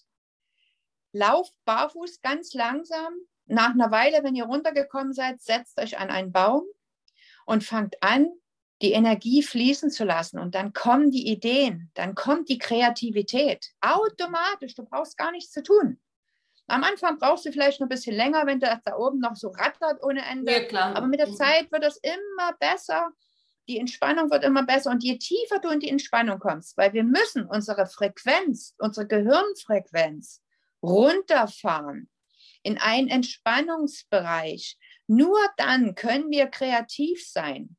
lauft 1.11 1.53
barfuß 1.65 2.21
ganz 2.21 2.53
langsam. 2.53 3.13
Nach 3.47 3.71
einer 3.71 3.91
Weile, 3.91 4.23
wenn 4.23 4.33
ihr 4.33 4.45
runtergekommen 4.45 5.11
seid, 5.11 5.41
setzt 5.41 5.77
euch 5.77 5.99
an 5.99 6.09
einen 6.09 6.31
Baum 6.31 6.63
und 7.45 7.65
fangt 7.65 8.01
an, 8.01 8.31
die 8.81 8.93
Energie 8.93 9.43
fließen 9.43 9.91
zu 9.91 10.05
lassen. 10.05 10.39
Und 10.39 10.55
dann 10.55 10.71
kommen 10.71 11.11
die 11.11 11.27
Ideen, 11.27 11.91
dann 11.95 12.15
kommt 12.15 12.47
die 12.47 12.59
Kreativität. 12.59 13.73
Automatisch, 13.81 14.73
du 14.75 14.85
brauchst 14.85 15.17
gar 15.17 15.33
nichts 15.33 15.51
zu 15.51 15.63
tun. 15.63 15.99
Am 16.71 16.83
Anfang 16.83 17.17
brauchst 17.17 17.45
du 17.45 17.51
vielleicht 17.51 17.79
noch 17.79 17.85
ein 17.85 17.89
bisschen 17.89 18.15
länger, 18.15 18.45
wenn 18.45 18.59
das 18.59 18.79
da 18.83 18.95
oben 18.95 19.19
noch 19.19 19.35
so 19.35 19.49
rattert 19.49 20.01
ohne 20.03 20.25
Ende. 20.25 20.67
Ja, 20.71 20.93
Aber 20.93 21.07
mit 21.07 21.19
der 21.19 21.27
mhm. 21.27 21.35
Zeit 21.35 21.71
wird 21.71 21.83
das 21.83 21.97
immer 21.97 22.53
besser 22.59 23.11
die 23.67 23.79
Entspannung 23.79 24.29
wird 24.31 24.43
immer 24.43 24.65
besser 24.65 24.91
und 24.91 25.03
je 25.03 25.17
tiefer 25.17 25.59
du 25.59 25.69
in 25.69 25.79
die 25.79 25.89
Entspannung 25.89 26.39
kommst, 26.39 26.77
weil 26.77 26.93
wir 26.93 27.03
müssen 27.03 27.45
unsere 27.45 27.85
Frequenz, 27.85 28.75
unsere 28.77 29.07
Gehirnfrequenz 29.07 30.41
runterfahren 30.83 32.09
in 32.63 32.77
einen 32.77 33.07
Entspannungsbereich. 33.07 34.77
Nur 35.07 35.39
dann 35.57 35.95
können 35.95 36.29
wir 36.29 36.47
kreativ 36.47 37.25
sein. 37.25 37.77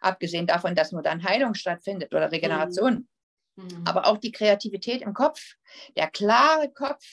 Abgesehen 0.00 0.46
davon, 0.46 0.74
dass 0.74 0.92
nur 0.92 1.02
dann 1.02 1.22
Heilung 1.22 1.54
stattfindet 1.54 2.14
oder 2.14 2.30
Regeneration. 2.30 3.08
Mhm. 3.56 3.84
Aber 3.86 4.06
auch 4.06 4.18
die 4.18 4.32
Kreativität 4.32 5.02
im 5.02 5.14
Kopf. 5.14 5.54
Der 5.96 6.08
klare 6.10 6.70
Kopf 6.72 7.04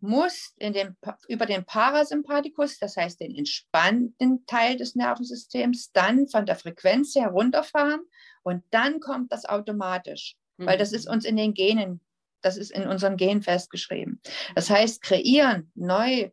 muss 0.00 0.54
in 0.56 0.72
dem, 0.72 0.96
über 1.28 1.46
den 1.46 1.64
Parasympathikus, 1.64 2.78
das 2.78 2.96
heißt 2.96 3.20
den 3.20 3.34
entspannten 3.34 4.46
Teil 4.46 4.76
des 4.76 4.94
Nervensystems, 4.94 5.92
dann 5.92 6.28
von 6.28 6.46
der 6.46 6.56
Frequenz 6.56 7.14
herunterfahren 7.14 8.00
und 8.42 8.64
dann 8.70 9.00
kommt 9.00 9.32
das 9.32 9.44
automatisch, 9.44 10.36
mhm. 10.56 10.66
weil 10.66 10.78
das 10.78 10.92
ist 10.92 11.06
mhm. 11.06 11.14
uns 11.14 11.24
in 11.24 11.36
den 11.36 11.54
Genen, 11.54 12.00
das 12.42 12.56
ist 12.56 12.70
in 12.70 12.86
unseren 12.86 13.16
Genen 13.16 13.42
festgeschrieben. 13.42 14.20
Das 14.54 14.70
heißt, 14.70 15.02
kreieren, 15.02 15.70
neu 15.74 16.30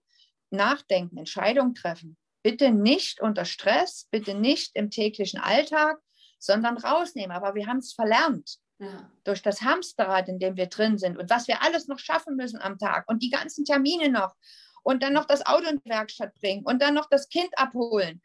nachdenken, 0.49 1.17
Entscheidungen 1.17 1.75
treffen. 1.75 2.17
Bitte 2.43 2.71
nicht 2.71 3.19
unter 3.21 3.43
Stress, 3.43 4.08
bitte 4.12 4.34
nicht 4.34 4.71
im 4.75 4.89
täglichen 4.89 5.39
Alltag, 5.39 5.97
sondern 6.39 6.78
rausnehmen. 6.78 7.32
Aber 7.36 7.56
wir 7.56 7.67
haben 7.67 7.80
es 7.80 7.93
verlernt. 7.93 8.58
Ja. 8.80 9.10
Durch 9.23 9.41
das 9.41 9.62
Hamsterrad, 9.62 10.30
in 10.30 10.38
dem 10.38 10.56
wir 10.56 10.67
drin 10.67 10.97
sind 11.00 11.17
und 11.17 11.30
was 11.32 11.47
wir 11.47 11.63
alles 11.63 11.88
noch 11.88 11.97
schaffen 11.97 12.36
müssen 12.36 12.62
am 12.62 12.78
Tag 12.78 13.10
und 13.10 13.23
die 13.23 13.32
ganzen 13.32 13.65
Termine 13.65 14.10
noch 14.10 14.36
und 14.84 15.02
dann 15.02 15.13
noch 15.13 15.26
das 15.26 15.43
Auto 15.45 15.67
in 15.67 15.82
die 15.84 15.89
Werkstatt 15.89 16.36
bringen 16.36 16.63
und 16.63 16.80
dann 16.82 16.93
noch 16.93 17.10
das 17.10 17.28
Kind 17.28 17.50
abholen. 17.58 18.21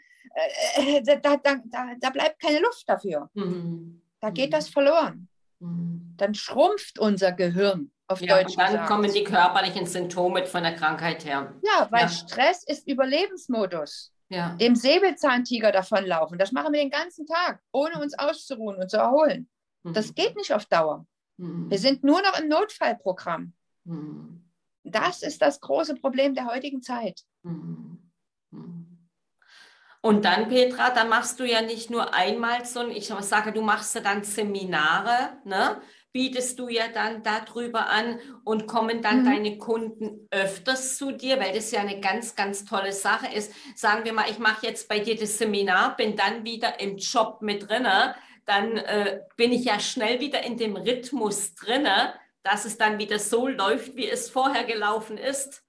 Äh, 0.77 1.03
da, 1.03 1.37
da, 1.37 1.57
da, 1.64 1.92
da 1.98 2.11
bleibt 2.11 2.40
keine 2.40 2.61
Luft 2.61 2.85
dafür. 2.87 3.31
Mhm. 3.33 4.03
Da 4.20 4.29
geht 4.31 4.51
mhm. 4.51 4.55
das 4.55 4.68
verloren. 4.68 5.29
Mhm. 5.59 6.14
dann 6.16 6.35
schrumpft 6.35 6.98
unser 6.98 7.31
Gehirn 7.33 7.90
auf 8.09 8.20
Ja, 8.20 8.37
Deutsch 8.37 8.51
und 8.51 8.59
dann 8.59 8.72
gesagt. 8.72 8.88
kommen 8.88 9.12
die 9.12 9.25
körperlichen 9.25 9.87
Symptome 9.87 10.44
von 10.44 10.64
der 10.64 10.75
Krankheit 10.75 11.25
her. 11.25 11.55
ja, 11.62 11.87
weil 11.90 12.03
Ja. 12.03 12.09
Stress 12.09 12.64
ist 12.64 12.87
Überlebensmodus. 12.88 14.12
Ja. 14.33 14.55
Dem 14.57 14.75
Säbelzahntiger 14.75 15.73
davonlaufen. 15.73 16.38
Das 16.38 16.53
machen 16.53 16.73
wir 16.73 16.81
den 16.81 16.90
ganzen 16.90 17.27
Tag, 17.27 17.61
ohne 17.71 18.01
uns 18.01 18.18
auszuruhen 18.18 18.77
und 18.77 18.90
zu 18.90 18.97
erholen. 18.97 19.49
Das 19.85 20.09
Mhm. 20.09 20.14
geht 20.14 20.37
nicht 20.37 20.53
auf 20.55 20.64
Dauer. 20.66 21.07
Mhm. 21.37 21.71
Wir 21.71 21.79
sind 21.79 22.03
nur 22.03 22.23
noch 22.23 22.38
im 22.40 22.49
Notfallprogramm. 22.49 23.53
Mhm. 23.85 24.45
Das 24.85 25.23
ist 25.23 25.42
das 25.42 25.61
große 25.61 25.97
Problem 25.97 26.35
der 26.35 26.47
heutigen 26.47 26.81
Zeit. 26.83 27.21
Mhm. 27.42 28.11
Mhm. 28.51 29.09
Und 30.01 30.25
dann, 30.25 30.49
Petra, 30.49 30.90
da 30.90 31.05
machst 31.05 31.38
du 31.38 31.45
ja 31.45 31.61
nicht 31.62 31.90
nur 31.90 32.12
einmal 32.14 32.64
so, 32.64 32.81
ein- 32.81 32.90
ich 32.90 33.07
sage, 33.21 33.53
du 33.53 33.61
machst 33.62 33.95
ja 33.95 34.01
dann 34.01 34.25
Seminare, 34.25 35.37
ne? 35.45 35.81
Bietest 36.12 36.59
du 36.59 36.68
ja 36.68 36.88
dann 36.88 37.22
darüber 37.22 37.88
an 37.88 38.20
und 38.44 38.66
kommen 38.66 39.03
dann 39.03 39.20
Mhm. 39.20 39.25
deine 39.25 39.59
Kunden 39.59 40.29
öfters 40.31 40.96
zu 40.96 41.12
dir, 41.12 41.38
weil 41.40 41.53
das 41.55 41.70
ja 41.70 41.81
eine 41.81 42.01
ganz, 42.01 42.35
ganz 42.35 42.64
tolle 42.64 42.92
Sache 42.92 43.29
ist. 43.35 43.53
Sagen 43.75 44.05
wir 44.05 44.12
mal, 44.12 44.31
ich 44.31 44.38
mache 44.38 44.66
jetzt 44.66 44.88
bei 44.88 44.98
dir 45.01 45.16
das 45.16 45.38
Seminar, 45.38 45.96
bin 45.96 46.16
dann 46.16 46.44
wieder 46.44 46.81
im 46.81 46.96
Job 46.98 47.40
mit 47.42 47.68
drinne, 47.68 48.14
dann 48.44 48.77
äh, 48.77 49.20
bin 49.37 49.53
ich 49.53 49.64
ja 49.64 49.81
schnell 49.81 50.20
wieder 50.20 50.42
in 50.42 50.57
dem 50.59 50.77
Rhythmus 50.77 51.55
drinne, 51.55 52.14
dass 52.42 52.64
es 52.64 52.77
dann 52.77 52.98
wieder 52.98 53.18
so 53.18 53.46
läuft, 53.48 53.96
wie 53.96 54.09
es 54.11 54.29
vorher 54.29 54.64
gelaufen 54.64 55.16
ist. 55.16 55.62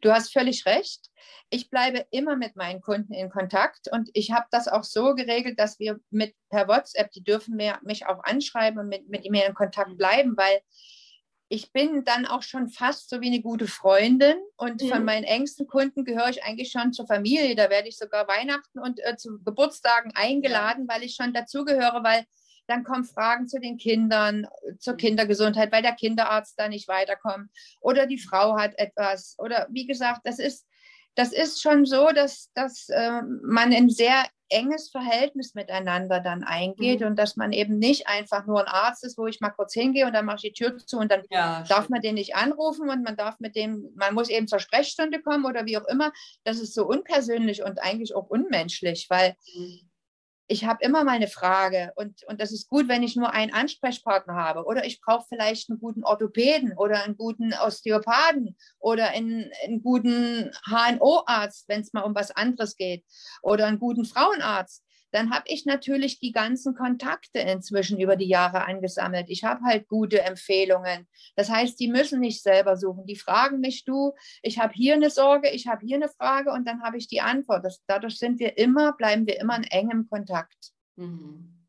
Du 0.00 0.10
hast 0.10 0.32
völlig 0.32 0.66
recht. 0.66 1.09
Ich 1.50 1.70
bleibe 1.70 2.06
immer 2.10 2.36
mit 2.36 2.56
meinen 2.56 2.80
Kunden 2.80 3.12
in 3.12 3.30
Kontakt 3.30 3.88
und 3.92 4.10
ich 4.14 4.32
habe 4.32 4.46
das 4.50 4.68
auch 4.68 4.84
so 4.84 5.14
geregelt, 5.14 5.58
dass 5.58 5.78
wir 5.78 6.00
mit 6.10 6.34
per 6.48 6.68
WhatsApp, 6.68 7.10
die 7.12 7.22
dürfen 7.24 7.56
mir, 7.56 7.78
mich 7.82 8.06
auch 8.06 8.22
anschreiben 8.24 8.78
und 8.80 8.88
mit, 8.88 9.08
mit 9.08 9.28
mir 9.30 9.46
in 9.46 9.54
Kontakt 9.54 9.96
bleiben, 9.96 10.36
weil 10.36 10.60
ich 11.52 11.72
bin 11.72 12.04
dann 12.04 12.26
auch 12.26 12.42
schon 12.42 12.68
fast 12.68 13.10
so 13.10 13.20
wie 13.20 13.26
eine 13.26 13.42
gute 13.42 13.66
Freundin 13.66 14.36
und 14.56 14.82
von 14.82 15.00
Mhm. 15.00 15.04
meinen 15.04 15.24
engsten 15.24 15.66
Kunden 15.66 16.04
gehöre 16.04 16.28
ich 16.30 16.44
eigentlich 16.44 16.70
schon 16.70 16.92
zur 16.92 17.06
Familie. 17.08 17.56
Da 17.56 17.68
werde 17.70 17.88
ich 17.88 17.98
sogar 17.98 18.28
Weihnachten 18.28 18.78
und 18.78 19.00
äh, 19.04 19.16
zu 19.16 19.42
Geburtstagen 19.42 20.12
eingeladen, 20.14 20.86
weil 20.86 21.02
ich 21.02 21.16
schon 21.16 21.32
dazugehöre, 21.32 22.04
weil 22.04 22.24
dann 22.68 22.84
kommen 22.84 23.02
Fragen 23.04 23.48
zu 23.48 23.58
den 23.58 23.78
Kindern, 23.78 24.44
äh, 24.44 24.76
zur 24.78 24.94
Mhm. 24.94 24.96
Kindergesundheit, 24.96 25.72
weil 25.72 25.82
der 25.82 25.94
Kinderarzt 25.96 26.54
da 26.56 26.68
nicht 26.68 26.86
weiterkommt 26.86 27.50
oder 27.80 28.06
die 28.06 28.18
Frau 28.18 28.56
hat 28.56 28.78
etwas 28.78 29.34
oder 29.38 29.66
wie 29.72 29.86
gesagt, 29.86 30.20
das 30.22 30.38
ist, 30.38 30.68
das 31.16 31.32
ist 31.32 31.60
schon 31.60 31.84
so, 31.86 32.08
dass, 32.14 32.50
dass 32.54 32.88
äh, 32.88 33.22
man 33.42 33.72
ein 33.72 33.90
sehr 33.90 34.24
enges 34.52 34.90
Verhältnis 34.90 35.54
miteinander 35.54 36.18
dann 36.20 36.42
eingeht 36.42 37.00
Mhm. 37.00 37.06
und 37.06 37.16
dass 37.20 37.36
man 37.36 37.52
eben 37.52 37.78
nicht 37.78 38.08
einfach 38.08 38.46
nur 38.46 38.60
ein 38.60 38.66
Arzt 38.66 39.04
ist, 39.04 39.16
wo 39.16 39.28
ich 39.28 39.40
mal 39.40 39.50
kurz 39.50 39.72
hingehe 39.74 40.06
und 40.06 40.12
dann 40.12 40.24
mache 40.26 40.38
ich 40.42 40.52
die 40.54 40.64
Tür 40.64 40.76
zu 40.76 40.98
und 40.98 41.10
dann 41.12 41.22
Ja, 41.30 41.62
darf 41.68 41.88
man 41.88 42.00
den 42.00 42.16
nicht 42.16 42.34
anrufen 42.34 42.90
und 42.90 43.04
man 43.04 43.16
darf 43.16 43.38
mit 43.38 43.54
dem, 43.54 43.90
man 43.94 44.12
muss 44.14 44.28
eben 44.28 44.48
zur 44.48 44.58
Sprechstunde 44.58 45.22
kommen 45.22 45.44
oder 45.44 45.66
wie 45.66 45.78
auch 45.78 45.86
immer. 45.86 46.12
Das 46.42 46.58
ist 46.58 46.74
so 46.74 46.84
unpersönlich 46.84 47.62
und 47.62 47.80
eigentlich 47.80 48.14
auch 48.16 48.28
unmenschlich, 48.28 49.06
weil 49.08 49.36
ich 50.50 50.64
habe 50.64 50.84
immer 50.84 51.04
mal 51.04 51.12
eine 51.12 51.28
Frage 51.28 51.92
und, 51.94 52.24
und 52.26 52.40
das 52.40 52.50
ist 52.50 52.68
gut, 52.68 52.88
wenn 52.88 53.04
ich 53.04 53.14
nur 53.14 53.32
einen 53.32 53.52
Ansprechpartner 53.52 54.34
habe 54.34 54.64
oder 54.64 54.84
ich 54.84 55.00
brauche 55.00 55.24
vielleicht 55.28 55.70
einen 55.70 55.78
guten 55.78 56.02
Orthopäden 56.02 56.76
oder 56.76 57.04
einen 57.04 57.16
guten 57.16 57.54
Osteopathen 57.54 58.56
oder 58.80 59.10
einen, 59.10 59.48
einen 59.64 59.80
guten 59.80 60.50
HNO-Arzt, 60.66 61.68
wenn 61.68 61.82
es 61.82 61.92
mal 61.92 62.02
um 62.02 62.16
was 62.16 62.32
anderes 62.32 62.74
geht 62.74 63.04
oder 63.42 63.66
einen 63.66 63.78
guten 63.78 64.04
Frauenarzt. 64.04 64.84
Dann 65.12 65.30
habe 65.30 65.44
ich 65.46 65.66
natürlich 65.66 66.18
die 66.18 66.32
ganzen 66.32 66.74
Kontakte 66.74 67.40
inzwischen 67.40 67.98
über 68.00 68.16
die 68.16 68.28
Jahre 68.28 68.64
angesammelt. 68.64 69.26
Ich 69.28 69.44
habe 69.44 69.64
halt 69.64 69.88
gute 69.88 70.22
Empfehlungen. 70.22 71.08
Das 71.36 71.50
heißt, 71.50 71.78
die 71.80 71.88
müssen 71.88 72.20
nicht 72.20 72.42
selber 72.42 72.76
suchen. 72.76 73.06
Die 73.06 73.16
fragen 73.16 73.60
mich, 73.60 73.84
du, 73.84 74.12
ich 74.42 74.58
habe 74.58 74.72
hier 74.74 74.94
eine 74.94 75.10
Sorge, 75.10 75.50
ich 75.50 75.66
habe 75.66 75.84
hier 75.84 75.96
eine 75.96 76.08
Frage 76.08 76.52
und 76.52 76.66
dann 76.66 76.82
habe 76.82 76.96
ich 76.96 77.08
die 77.08 77.20
Antwort. 77.20 77.64
Das, 77.64 77.82
dadurch 77.86 78.18
sind 78.18 78.38
wir 78.38 78.58
immer, 78.58 78.92
bleiben 78.92 79.26
wir 79.26 79.40
immer 79.40 79.56
in 79.56 79.64
engem 79.64 80.08
Kontakt. 80.08 80.72
Mhm. 80.96 81.59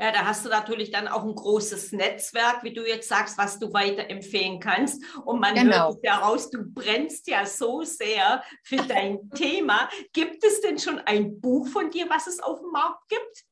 Ja, 0.00 0.12
da 0.12 0.24
hast 0.24 0.46
du 0.46 0.48
natürlich 0.48 0.90
dann 0.90 1.08
auch 1.08 1.24
ein 1.24 1.34
großes 1.34 1.92
Netzwerk, 1.92 2.64
wie 2.64 2.72
du 2.72 2.88
jetzt 2.88 3.06
sagst, 3.06 3.36
was 3.36 3.58
du 3.58 3.70
weiterempfehlen 3.70 4.58
kannst. 4.58 5.04
Und 5.26 5.40
man 5.40 5.54
Genau. 5.54 5.88
hört 5.88 5.96
es 5.96 6.00
ja 6.02 6.18
raus, 6.20 6.50
du 6.50 6.64
brennst 6.64 7.26
ja 7.26 7.44
so 7.44 7.82
sehr 7.82 8.42
für 8.64 8.76
dein 8.78 9.28
Thema. 9.34 9.90
Gibt 10.14 10.42
es 10.42 10.62
denn 10.62 10.78
schon 10.78 11.00
ein 11.00 11.38
Buch 11.38 11.68
von 11.68 11.90
dir, 11.90 12.08
was 12.08 12.26
es 12.28 12.40
auf 12.40 12.60
dem 12.60 12.70
Markt 12.70 13.06
gibt? 13.10 13.44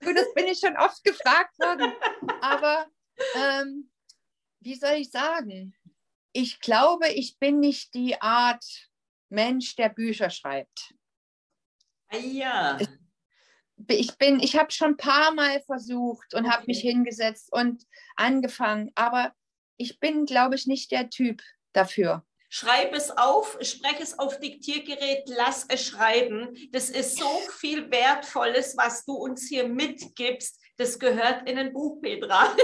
Du, 0.00 0.12
das 0.12 0.34
bin 0.34 0.48
ich 0.48 0.58
schon 0.58 0.76
oft 0.76 1.02
gefragt 1.04 1.56
worden. 1.60 1.92
Aber 2.40 2.86
ähm, 3.36 3.88
wie 4.58 4.74
soll 4.74 4.94
ich 4.94 5.12
sagen? 5.12 5.76
Ich 6.32 6.58
glaube, 6.58 7.08
ich 7.10 7.38
bin 7.38 7.60
nicht 7.60 7.94
die 7.94 8.20
Art 8.20 8.64
Mensch, 9.28 9.76
der 9.76 9.90
Bücher 9.90 10.28
schreibt. 10.28 10.92
Ah, 12.08 12.16
ja. 12.16 12.78
Ich 13.88 14.16
bin, 14.16 14.40
ich 14.40 14.56
habe 14.56 14.70
schon 14.70 14.92
ein 14.92 14.96
paar 14.96 15.34
Mal 15.34 15.60
versucht 15.62 16.34
und 16.34 16.50
habe 16.50 16.64
mich 16.66 16.80
hingesetzt 16.80 17.52
und 17.52 17.84
angefangen, 18.16 18.90
aber 18.94 19.32
ich 19.76 20.00
bin, 20.00 20.24
glaube 20.24 20.54
ich, 20.54 20.66
nicht 20.66 20.90
der 20.90 21.10
Typ 21.10 21.42
dafür. 21.72 22.24
Schreib 22.48 22.94
es 22.94 23.10
auf, 23.10 23.58
spreche 23.60 24.02
es 24.02 24.18
auf 24.18 24.38
Diktiergerät, 24.38 25.24
lass 25.26 25.66
es 25.68 25.84
schreiben. 25.84 26.56
Das 26.72 26.90
ist 26.90 27.18
so 27.18 27.28
viel 27.58 27.90
Wertvolles, 27.90 28.76
was 28.76 29.04
du 29.04 29.14
uns 29.14 29.48
hier 29.48 29.68
mitgibst. 29.68 30.60
Das 30.76 30.98
gehört 30.98 31.48
in 31.48 31.58
ein 31.58 31.72
Buch, 31.72 32.00
Petra. 32.00 32.54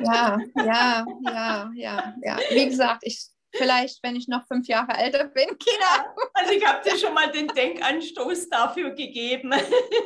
Ja, 0.00 0.38
ja, 0.56 1.06
ja, 1.22 1.70
ja, 1.74 2.14
ja. 2.22 2.38
Wie 2.50 2.66
gesagt, 2.66 3.00
ich 3.02 3.28
vielleicht, 3.52 4.02
wenn 4.02 4.16
ich 4.16 4.28
noch 4.28 4.46
fünf 4.46 4.66
Jahre 4.68 4.92
älter 4.96 5.28
bin, 5.28 5.46
Kinder. 5.58 6.14
Also 6.34 6.52
ich 6.52 6.64
habe 6.64 6.88
dir 6.88 6.96
schon 6.96 7.14
mal 7.14 7.30
den 7.30 7.48
Denkanstoß 7.48 8.48
dafür 8.48 8.90
gegeben. 8.90 9.52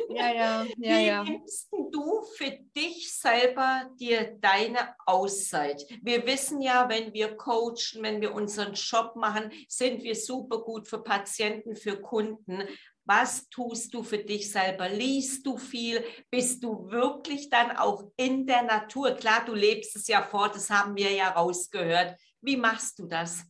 Ja, 0.09 0.33
ja, 0.33 0.65
ja, 0.77 0.97
Wie 0.97 1.05
ja. 1.05 1.23
nimmst 1.23 1.71
du 1.71 2.21
für 2.35 2.51
dich 2.75 3.13
selber 3.15 3.89
dir 3.99 4.37
deine 4.39 4.95
Auszeit? 5.05 5.85
Wir 6.01 6.25
wissen 6.25 6.61
ja, 6.61 6.87
wenn 6.89 7.13
wir 7.13 7.35
coachen, 7.35 8.01
wenn 8.01 8.21
wir 8.21 8.33
unseren 8.33 8.73
Job 8.73 9.15
machen, 9.15 9.51
sind 9.67 10.03
wir 10.03 10.15
super 10.15 10.59
gut 10.59 10.87
für 10.87 11.03
Patienten, 11.03 11.75
für 11.75 12.01
Kunden. 12.01 12.63
Was 13.05 13.49
tust 13.49 13.93
du 13.93 14.01
für 14.01 14.19
dich 14.19 14.49
selber? 14.49 14.87
Liest 14.87 15.45
du 15.45 15.57
viel? 15.57 16.03
Bist 16.29 16.63
du 16.63 16.89
wirklich 16.89 17.49
dann 17.49 17.75
auch 17.75 18.05
in 18.15 18.47
der 18.47 18.63
Natur? 18.63 19.11
Klar, 19.11 19.43
du 19.45 19.53
lebst 19.53 19.95
es 19.97 20.07
ja 20.07 20.21
vor, 20.21 20.47
das 20.49 20.69
haben 20.69 20.95
wir 20.95 21.11
ja 21.11 21.29
rausgehört. 21.31 22.15
Wie 22.43 22.57
machst 22.57 22.99
du 22.99 23.07
das? 23.07 23.45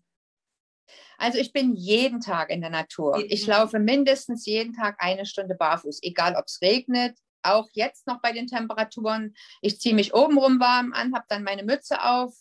Also 1.18 1.40
ich 1.40 1.52
bin 1.52 1.76
jeden 1.76 2.22
Tag 2.22 2.50
in 2.50 2.62
der 2.62 2.70
Natur. 2.70 3.24
Ich 3.28 3.48
laufe 3.48 3.80
mindestens 3.80 4.46
jeden 4.46 4.74
Tag 4.74 4.98
eine 5.00 5.26
Stunde 5.26 5.56
barfuß, 5.56 6.00
egal 6.04 6.36
ob 6.36 6.46
es 6.46 6.62
regnet, 6.62 7.18
auch 7.42 7.70
jetzt 7.74 8.08
noch 8.08 8.22
bei 8.22 8.32
den 8.32 8.48
Temperaturen. 8.48 9.34
Ich 9.62 9.80
ziehe 9.80 9.96
mich 9.96 10.14
obenrum 10.14 10.60
warm 10.60 10.94
an, 10.94 11.14
habe 11.16 11.26
dann 11.30 11.44
meine 11.44 11.64
Mütze 11.64 12.04
auf 12.04 12.36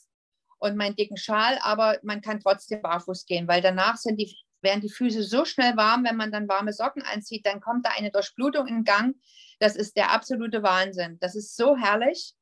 und 0.59 0.77
meinen 0.77 0.95
dicken 0.95 1.17
Schal, 1.17 1.59
aber 1.63 1.99
man 2.03 2.21
kann 2.21 2.41
trotzdem 2.41 2.83
barfuß 2.83 3.25
gehen, 3.27 3.49
weil 3.49 3.63
danach 3.63 3.97
sind 3.97 4.17
die, 4.17 4.37
werden 4.61 4.81
die 4.81 4.91
Füße 4.91 5.23
so 5.23 5.45
schnell 5.45 5.77
warm, 5.77 6.05
wenn 6.05 6.17
man 6.17 6.31
dann 6.31 6.49
warme 6.49 6.73
Socken 6.73 7.03
anzieht, 7.03 7.47
dann 7.47 7.61
kommt 7.61 7.87
da 7.87 7.91
eine 7.97 8.11
Durchblutung 8.11 8.67
in 8.69 8.85
Gang. 8.85 9.17
Das 9.59 9.75
ist 9.75 9.97
der 9.97 10.13
absolute 10.13 10.63
Wahnsinn. 10.63 11.19
Das 11.21 11.35
ist 11.35 11.57
so 11.57 11.77
herrlich. 11.77 12.35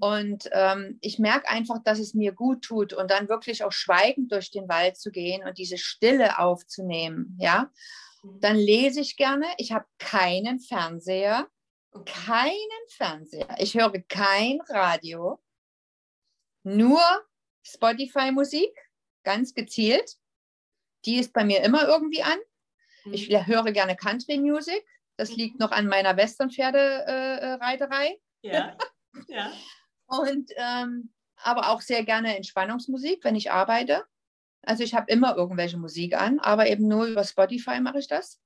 Und 0.00 0.48
ähm, 0.52 0.98
ich 1.00 1.18
merke 1.18 1.48
einfach, 1.48 1.82
dass 1.82 1.98
es 1.98 2.14
mir 2.14 2.32
gut 2.32 2.62
tut 2.62 2.92
und 2.92 3.10
dann 3.10 3.28
wirklich 3.28 3.64
auch 3.64 3.72
schweigend 3.72 4.30
durch 4.30 4.50
den 4.50 4.68
Wald 4.68 4.96
zu 4.96 5.10
gehen 5.10 5.46
und 5.46 5.58
diese 5.58 5.78
Stille 5.78 6.38
aufzunehmen. 6.38 7.36
Ja, 7.40 7.70
dann 8.40 8.56
lese 8.56 9.00
ich 9.00 9.16
gerne. 9.16 9.46
Ich 9.58 9.72
habe 9.72 9.86
keinen 9.98 10.60
Fernseher, 10.60 11.48
keinen 12.04 12.54
Fernseher. 12.88 13.54
Ich 13.58 13.74
höre 13.74 13.92
kein 14.08 14.60
Radio, 14.68 15.42
nur 16.62 17.02
Spotify-Musik, 17.62 18.72
ganz 19.24 19.54
gezielt. 19.54 20.16
Die 21.04 21.18
ist 21.18 21.32
bei 21.32 21.44
mir 21.44 21.62
immer 21.62 21.86
irgendwie 21.86 22.22
an. 22.22 22.38
Ich 23.12 23.28
höre 23.28 23.72
gerne 23.72 23.96
Country-Music. 23.96 24.82
Das 25.16 25.36
liegt 25.36 25.60
noch 25.60 25.70
an 25.70 25.86
meiner 25.86 26.16
Western-Pferdereiterei. 26.16 28.18
ja, 28.42 28.76
ja. 29.28 29.52
Und 30.06 30.50
ähm, 30.56 31.10
aber 31.36 31.70
auch 31.70 31.80
sehr 31.80 32.04
gerne 32.04 32.36
Entspannungsmusik, 32.36 33.24
wenn 33.24 33.36
ich 33.36 33.50
arbeite. 33.50 34.04
Also 34.62 34.82
ich 34.82 34.94
habe 34.94 35.12
immer 35.12 35.36
irgendwelche 35.36 35.76
Musik 35.76 36.14
an, 36.16 36.38
aber 36.40 36.68
eben 36.68 36.88
nur 36.88 37.06
über 37.06 37.24
Spotify 37.24 37.80
mache 37.80 37.98
ich 37.98 38.08
das. 38.08 38.40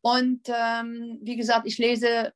Und 0.00 0.48
ähm, 0.48 1.18
wie 1.22 1.36
gesagt, 1.36 1.66
ich 1.66 1.78
lese, 1.78 2.32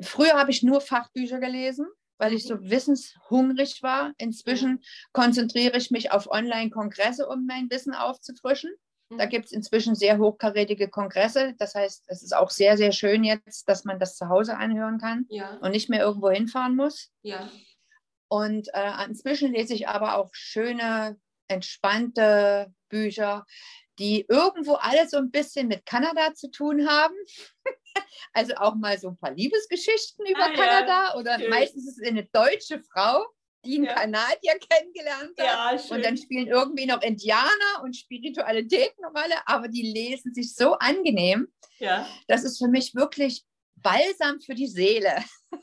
früher 0.00 0.34
habe 0.34 0.50
ich 0.50 0.62
nur 0.62 0.80
Fachbücher 0.80 1.38
gelesen, 1.38 1.86
weil 2.18 2.32
ich 2.32 2.44
so 2.44 2.60
wissenshungrig 2.60 3.82
war. 3.82 4.12
Inzwischen 4.18 4.82
konzentriere 5.12 5.76
ich 5.76 5.90
mich 5.90 6.10
auf 6.10 6.28
Online-Kongresse, 6.28 7.28
um 7.28 7.46
mein 7.46 7.70
Wissen 7.70 7.94
aufzufrischen. 7.94 8.72
Da 9.18 9.26
Mhm. 9.26 9.30
gibt 9.30 9.46
es 9.46 9.52
inzwischen 9.52 9.94
sehr 9.94 10.18
hochkarätige 10.18 10.88
Kongresse. 10.88 11.54
Das 11.58 11.74
heißt, 11.74 12.04
es 12.08 12.22
ist 12.22 12.34
auch 12.34 12.50
sehr, 12.50 12.76
sehr 12.76 12.92
schön 12.92 13.24
jetzt, 13.24 13.68
dass 13.68 13.84
man 13.84 13.98
das 13.98 14.16
zu 14.16 14.28
Hause 14.28 14.56
anhören 14.56 14.98
kann 14.98 15.26
Ja, 15.28 15.56
und 15.60 15.70
nicht 15.72 15.88
mehr 15.88 16.00
irgendwo 16.00 16.30
hinfahren 16.30 16.76
muss. 16.76 17.10
ja. 17.22 17.50
Und 18.28 18.68
äh, 18.72 19.04
inzwischen 19.06 19.52
lese 19.52 19.74
ich 19.74 19.88
aber 19.88 20.16
auch 20.16 20.30
schöne, 20.32 21.18
entspannte 21.48 22.72
Bücher, 22.88 23.44
die 23.98 24.24
irgendwo 24.28 24.74
alle 24.74 25.06
so 25.06 25.18
ein 25.18 25.30
bisschen 25.30 25.68
mit 25.68 25.84
Kanada 25.84 26.32
zu 26.34 26.50
tun 26.50 26.88
haben. 26.88 27.14
also 28.32 28.54
auch 28.56 28.74
mal 28.74 28.98
so 28.98 29.08
ein 29.08 29.18
paar 29.18 29.32
Liebesgeschichten 29.32 30.24
über 30.26 30.44
Ah, 30.44 30.48
ja, 30.48 30.54
Kanada 30.54 31.14
oder 31.18 31.38
schön. 31.38 31.50
meistens 31.50 31.86
ist 31.88 32.00
es 32.00 32.08
eine 32.08 32.24
deutsche 32.32 32.80
Frau, 32.80 33.26
die 33.64 33.76
einen 33.76 33.84
Ja. 33.84 33.94
Kanadier 33.94 34.58
kennengelernt 34.68 35.32
hat. 35.38 35.46
Ja, 35.46 35.78
schön. 35.78 35.96
Und 35.96 36.04
dann 36.04 36.16
spielen 36.16 36.46
irgendwie 36.48 36.86
noch 36.86 37.02
Indianer 37.02 37.82
und 37.82 37.96
Spiritualität 37.96 38.92
eine 38.98 39.08
Rolle, 39.08 39.34
aber 39.46 39.68
die 39.68 39.82
lesen 39.92 40.34
sich 40.34 40.54
so 40.54 40.74
angenehm. 40.74 41.48
ja. 41.78 42.06
Das 42.28 42.44
ist 42.44 42.58
für 42.58 42.68
mich 42.68 42.94
wirklich 42.94 43.44
Balsam 43.76 44.40
für 44.40 44.54
die 44.54 44.68
Seele. 44.68 45.12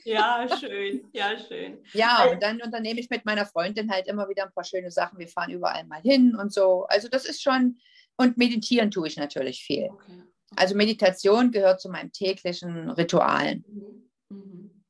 ja, 0.04 0.46
schön. 0.60 1.08
Ja, 1.14 1.38
schön. 1.40 1.82
Ja, 1.94 2.26
und 2.30 2.44
dann 2.44 2.62
unternehme 2.62 3.00
ich 3.00 3.10
mit 3.10 3.24
meiner 3.26 3.46
Freundin 3.46 3.90
halt 3.92 4.08
immer 4.08 4.28
wieder 4.28 4.44
ein 4.44 4.52
paar 4.54 4.66
schöne 4.66 4.92
Sachen. 4.92 5.20
Wir 5.20 5.28
fahren 5.30 5.52
überall 5.52 5.86
mal 5.86 6.02
hin 6.02 6.36
und 6.36 6.52
so. 6.54 6.86
Also 6.90 7.08
das 7.08 7.26
ist 7.26 7.42
schon, 7.42 7.80
und 8.18 8.38
meditieren 8.38 8.92
tue 8.92 9.08
ich 9.08 9.16
natürlich 9.16 9.64
viel. 9.64 9.90
Okay. 9.92 10.24
Also 10.58 10.76
Meditation 10.76 11.52
gehört 11.52 11.80
zu 11.80 11.90
meinen 11.90 12.12
täglichen 12.12 12.90
Ritualen. 12.90 13.64
Mhm. 13.70 14.10
Mhm. 14.38 14.84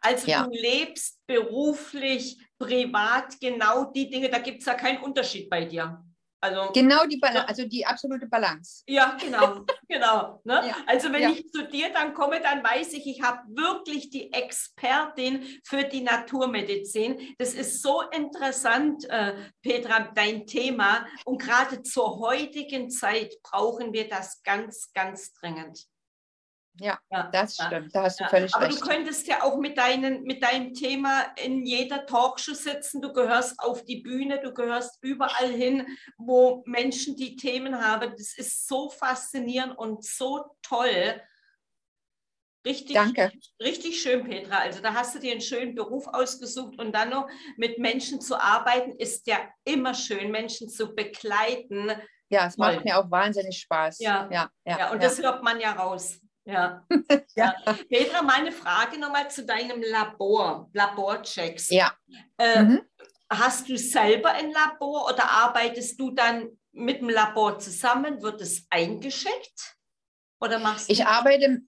Also 0.00 0.26
Ja. 0.28 0.44
du 0.44 0.50
lebst 0.50 1.20
beruflich, 1.26 2.38
privat 2.58 3.38
genau 3.40 3.84
die 3.92 4.08
Dinge, 4.08 4.28
da 4.30 4.38
gibt 4.38 4.60
es 4.60 4.66
ja 4.66 4.74
keinen 4.74 5.02
Unterschied 5.02 5.48
bei 5.50 5.64
dir. 5.64 6.02
Also 6.40 6.72
Genau 6.74 7.06
die, 7.06 7.16
Bal 7.16 7.34
Ja. 7.34 7.44
also 7.46 7.64
die 7.66 7.86
absolute 7.86 8.26
Balance. 8.26 8.82
ja, 8.86 9.16
genau, 9.18 9.64
genau. 9.88 10.42
Ne? 10.44 10.62
Ja, 10.68 10.76
Also 10.86 11.10
wenn 11.10 11.22
ja. 11.22 11.30
ich 11.30 11.48
zu 11.50 11.66
dir 11.66 11.90
dann 11.90 12.12
komme, 12.12 12.38
dann 12.38 12.62
weiß 12.62 12.92
ich, 12.92 13.06
ich 13.06 13.22
habe 13.22 13.40
wirklich 13.48 14.10
die 14.10 14.30
Expertin 14.30 15.42
für 15.64 15.84
die 15.84 16.02
Naturmedizin. 16.02 17.34
Das 17.38 17.54
ist 17.54 17.80
so 17.80 18.02
interessant, 18.10 19.08
äh, 19.08 19.34
Petra, 19.62 20.10
dein 20.14 20.46
Thema. 20.46 21.06
Und 21.24 21.40
gerade 21.40 21.82
zur 21.82 22.18
heutigen 22.18 22.90
Zeit 22.90 23.34
brauchen 23.42 23.94
wir 23.94 24.06
das 24.08 24.42
ganz, 24.42 24.92
ganz 24.92 25.32
dringend. 25.32 25.86
Ja, 26.80 26.98
Ja, 27.10 27.30
Das 27.32 27.54
stimmt, 27.54 27.94
da 27.94 28.02
hast 28.02 28.18
du 28.18 28.24
Ja, 28.24 28.30
völlig 28.30 28.54
aber 28.54 28.66
recht. 28.66 28.80
du 28.80 28.86
könntest 28.86 29.26
ja 29.28 29.42
auch 29.44 29.56
mit, 29.58 29.78
deinen, 29.78 30.22
mit 30.24 30.42
deinem 30.42 30.74
Thema 30.74 31.22
in 31.36 31.64
jeder 31.64 32.04
Talkshow 32.06 32.52
sitzen. 32.54 33.00
Du 33.00 33.12
gehörst 33.12 33.54
auf 33.60 33.84
die 33.84 34.00
Bühne, 34.00 34.40
du 34.40 34.52
gehörst 34.52 34.98
überall 35.00 35.48
hin, 35.50 35.86
wo 36.18 36.62
Menschen 36.66 37.14
die 37.16 37.36
Themen 37.36 37.80
haben. 37.80 38.10
Das 38.16 38.36
ist 38.36 38.66
so 38.66 38.90
faszinierend 38.90 39.78
und 39.78 40.04
so 40.04 40.44
toll. 40.62 41.20
Richtig, 42.66 42.94
Danke. 42.94 43.30
richtig 43.62 44.00
schön, 44.00 44.24
Petra. 44.24 44.56
Also 44.58 44.80
da 44.80 44.94
hast 44.94 45.14
du 45.14 45.18
dir 45.18 45.32
einen 45.32 45.42
schönen 45.42 45.74
Beruf 45.74 46.06
ausgesucht 46.06 46.78
und 46.78 46.92
dann 46.92 47.10
noch 47.10 47.28
mit 47.58 47.78
Menschen 47.78 48.22
zu 48.22 48.40
arbeiten, 48.40 48.92
ist 48.98 49.26
ja 49.26 49.36
immer 49.64 49.92
schön, 49.92 50.30
Menschen 50.30 50.70
zu 50.70 50.94
begleiten. 50.94 51.92
Ja, 52.30 52.46
es 52.46 52.56
Toll. 52.56 52.72
macht 52.74 52.84
mir 52.86 52.98
auch 52.98 53.10
wahnsinnig 53.10 53.58
Spaß. 53.58 53.98
Ja, 54.00 54.28
ja, 54.32 54.50
ja, 54.64 54.78
Ja, 54.78 54.90
und 54.92 55.02
ja. 55.02 55.08
das 55.08 55.18
hört 55.22 55.42
man 55.42 55.60
ja 55.60 55.72
raus. 55.72 56.18
Ja. 56.46 56.86
Ja. 57.36 57.54
Petra, 57.88 58.20
meine 58.22 58.52
Frage 58.52 58.98
nochmal 58.98 59.30
zu 59.30 59.46
deinem 59.46 59.82
Labor, 59.82 60.68
Laborchecks. 60.74 61.70
ja. 61.70 61.92
Äh, 62.36 62.62
Mhm. 62.62 62.82
Hast 63.30 63.68
du 63.68 63.78
selber 63.78 64.32
ein 64.32 64.50
Labor 64.52 65.06
oder 65.08 65.28
arbeitest 65.28 65.98
du 65.98 66.10
dann 66.10 66.50
mit 66.72 67.00
dem 67.00 67.08
Labor 67.08 67.58
zusammen? 67.58 68.22
Wird 68.22 68.42
es 68.42 68.66
eingeschickt? 68.70 69.76
Oder 70.40 70.58
machst 70.58 70.90
Ich 70.90 71.06
arbeite, 71.06 71.62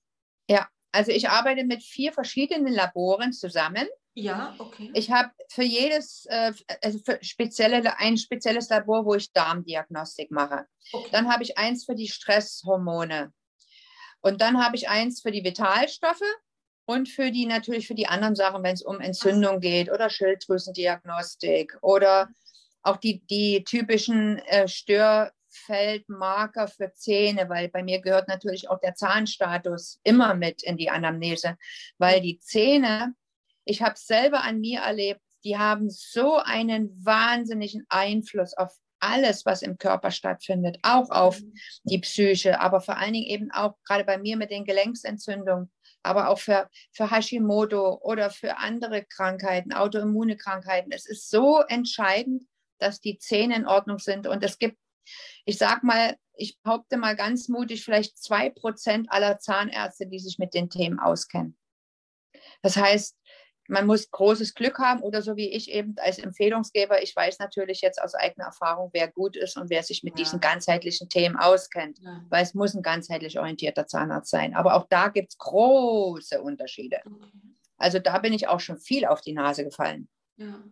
ja, 0.48 0.68
also 0.92 1.10
ich 1.10 1.28
arbeite 1.30 1.64
mit 1.64 1.82
vier 1.82 2.12
verschiedenen 2.12 2.72
Laboren 2.72 3.32
zusammen. 3.32 3.88
Ja, 4.14 4.54
okay. 4.58 4.90
Ich 4.94 5.10
habe 5.10 5.30
für 5.50 5.62
jedes, 5.64 6.26
äh, 6.26 6.52
also 6.82 6.98
für 7.04 7.18
spezielle, 7.22 7.98
ein 7.98 8.18
spezielles 8.18 8.68
Labor, 8.68 9.06
wo 9.06 9.14
ich 9.14 9.32
Darmdiagnostik 9.32 10.30
mache. 10.30 10.66
okay. 10.92 11.08
Dann 11.12 11.32
habe 11.32 11.42
ich 11.42 11.56
eins 11.56 11.86
für 11.86 11.94
die 11.94 12.08
Stresshormone. 12.08 13.32
Und 14.26 14.40
dann 14.40 14.60
habe 14.60 14.74
ich 14.74 14.88
eins 14.88 15.20
für 15.20 15.30
die 15.30 15.44
Vitalstoffe 15.44 16.18
und 16.84 17.08
für 17.08 17.30
die 17.30 17.46
natürlich 17.46 17.86
für 17.86 17.94
die 17.94 18.08
anderen 18.08 18.34
Sachen, 18.34 18.64
wenn 18.64 18.74
es 18.74 18.82
um 18.82 19.00
Entzündung 19.00 19.60
geht 19.60 19.88
oder 19.88 20.10
Schilddrüsendiagnostik 20.10 21.78
oder 21.80 22.28
auch 22.82 22.96
die, 22.96 23.24
die 23.26 23.62
typischen 23.62 24.40
äh, 24.40 24.66
Störfeldmarker 24.66 26.66
für 26.66 26.92
Zähne, 26.92 27.48
weil 27.48 27.68
bei 27.68 27.84
mir 27.84 28.00
gehört 28.00 28.26
natürlich 28.26 28.68
auch 28.68 28.80
der 28.80 28.96
Zahnstatus 28.96 30.00
immer 30.02 30.34
mit 30.34 30.64
in 30.64 30.76
die 30.76 30.90
Anamnese, 30.90 31.56
weil 31.98 32.20
die 32.20 32.40
Zähne, 32.40 33.14
ich 33.64 33.80
habe 33.80 33.94
es 33.94 34.08
selber 34.08 34.42
an 34.42 34.60
mir 34.60 34.80
erlebt, 34.80 35.20
die 35.44 35.56
haben 35.56 35.88
so 35.88 36.38
einen 36.38 36.90
wahnsinnigen 37.04 37.86
Einfluss 37.88 38.54
auf 38.54 38.76
alles, 39.00 39.44
was 39.46 39.62
im 39.62 39.78
Körper 39.78 40.10
stattfindet, 40.10 40.78
auch 40.82 41.10
auf 41.10 41.40
die 41.84 41.98
Psyche, 41.98 42.60
aber 42.60 42.80
vor 42.80 42.96
allen 42.96 43.12
Dingen 43.12 43.26
eben 43.26 43.50
auch 43.52 43.74
gerade 43.84 44.04
bei 44.04 44.18
mir 44.18 44.36
mit 44.36 44.50
den 44.50 44.64
Gelenksentzündungen, 44.64 45.70
aber 46.02 46.28
auch 46.28 46.38
für, 46.38 46.68
für 46.92 47.10
Hashimoto 47.10 47.98
oder 48.00 48.30
für 48.30 48.58
andere 48.58 49.04
Krankheiten, 49.04 49.72
autoimmune 49.72 50.36
Krankheiten. 50.36 50.92
Es 50.92 51.06
ist 51.06 51.30
so 51.30 51.60
entscheidend, 51.68 52.44
dass 52.78 53.00
die 53.00 53.18
Zähne 53.18 53.56
in 53.56 53.66
Ordnung 53.66 53.98
sind. 53.98 54.26
Und 54.26 54.44
es 54.44 54.58
gibt, 54.58 54.78
ich 55.44 55.58
sag 55.58 55.82
mal, 55.82 56.16
ich 56.34 56.60
behaupte 56.62 56.96
mal 56.96 57.16
ganz 57.16 57.48
mutig, 57.48 57.84
vielleicht 57.84 58.18
zwei 58.18 58.50
Prozent 58.50 59.10
aller 59.10 59.38
Zahnärzte, 59.38 60.06
die 60.06 60.18
sich 60.18 60.38
mit 60.38 60.54
den 60.54 60.68
Themen 60.70 60.98
auskennen. 60.98 61.56
Das 62.62 62.76
heißt, 62.76 63.16
man 63.68 63.86
muss 63.86 64.10
großes 64.10 64.54
Glück 64.54 64.78
haben 64.78 65.00
oder 65.02 65.22
so 65.22 65.36
wie 65.36 65.50
ich 65.50 65.70
eben 65.70 65.94
als 65.98 66.18
Empfehlungsgeber. 66.18 67.02
Ich 67.02 67.14
weiß 67.14 67.38
natürlich 67.38 67.80
jetzt 67.80 68.00
aus 68.00 68.14
eigener 68.14 68.46
Erfahrung, 68.46 68.90
wer 68.92 69.08
gut 69.08 69.36
ist 69.36 69.56
und 69.56 69.70
wer 69.70 69.82
sich 69.82 70.02
mit 70.02 70.18
Ja. 70.18 70.24
diesen 70.24 70.40
ganzheitlichen 70.40 71.08
Themen 71.08 71.36
auskennt, 71.36 71.98
Ja. 72.00 72.24
weil 72.28 72.42
es 72.42 72.54
muss 72.54 72.74
ein 72.74 72.82
ganzheitlich 72.82 73.38
orientierter 73.38 73.86
Zahnarzt 73.86 74.30
sein. 74.30 74.54
Aber 74.54 74.74
auch 74.74 74.86
da 74.88 75.08
gibt 75.08 75.32
es 75.32 75.38
große 75.38 76.40
Unterschiede. 76.40 76.98
Okay. 77.06 77.30
Also 77.78 77.98
da 77.98 78.18
bin 78.18 78.32
ich 78.32 78.48
auch 78.48 78.60
schon 78.60 78.78
viel 78.78 79.04
auf 79.04 79.20
die 79.20 79.32
Nase 79.34 79.64
gefallen. 79.64 80.08
Ja. 80.36 80.62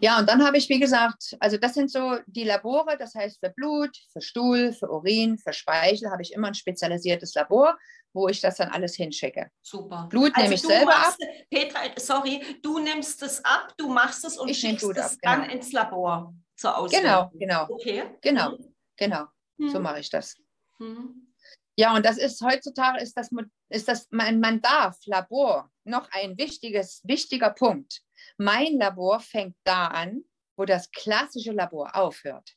Ja, 0.00 0.18
und 0.18 0.28
dann 0.28 0.44
habe 0.44 0.56
ich, 0.56 0.68
wie 0.68 0.78
gesagt, 0.78 1.36
also 1.40 1.56
das 1.56 1.74
sind 1.74 1.90
so 1.90 2.18
die 2.26 2.44
Labore, 2.44 2.96
das 2.98 3.14
heißt 3.14 3.38
für 3.40 3.50
Blut, 3.50 3.96
für 4.12 4.20
Stuhl, 4.20 4.72
für 4.72 4.90
Urin, 4.90 5.38
für 5.38 5.52
Speichel 5.52 6.10
habe 6.10 6.22
ich 6.22 6.32
immer 6.32 6.48
ein 6.48 6.54
spezialisiertes 6.54 7.34
Labor, 7.34 7.76
wo 8.12 8.28
ich 8.28 8.40
das 8.40 8.56
dann 8.56 8.68
alles 8.68 8.94
hinschicke. 8.96 9.50
Super. 9.62 10.06
Blut 10.08 10.36
nehme 10.36 10.54
ich 10.54 10.62
selber 10.62 10.86
machst, 10.86 11.18
Petra, 11.50 11.80
sorry, 11.96 12.42
du 12.62 12.78
nimmst 12.78 13.22
es 13.22 13.44
ab, 13.44 13.74
du 13.76 13.88
machst 13.88 14.24
es 14.24 14.38
und 14.38 14.48
Ich 14.48 14.58
schickst 14.58 14.80
Blut 14.80 14.96
es 14.96 15.12
ab, 15.12 15.18
dann 15.22 15.42
genau. 15.42 15.54
ins 15.54 15.72
Labor 15.72 16.34
zur 16.56 16.76
Auswertung. 16.76 17.30
Genau, 17.38 17.66
genau, 17.66 17.74
Okay. 17.74 18.04
genau, 18.20 18.58
genau. 18.96 19.24
Hm. 19.58 19.70
So 19.70 19.80
mache 19.80 20.00
ich 20.00 20.10
das. 20.10 20.34
Hm. 20.78 21.28
Ja, 21.76 21.94
und 21.94 22.04
das 22.04 22.18
ist 22.18 22.40
heutzutage 22.42 23.00
ist 23.00 23.16
das, 23.16 23.30
ist 23.68 23.86
das 23.86 24.08
man, 24.10 24.40
man 24.40 24.60
darf 24.60 24.96
Labor 25.04 25.70
noch 25.84 26.10
ein 26.10 26.36
wichtiges, 26.36 27.00
wichtiger 27.04 27.50
Punkt. 27.50 28.02
Mein 28.38 28.78
Labor 28.78 29.20
fängt 29.20 29.56
da 29.64 29.88
an, 29.88 30.24
wo 30.56 30.64
das 30.64 30.90
klassische 30.90 31.52
Labor 31.52 31.94
aufhört. 31.94 32.54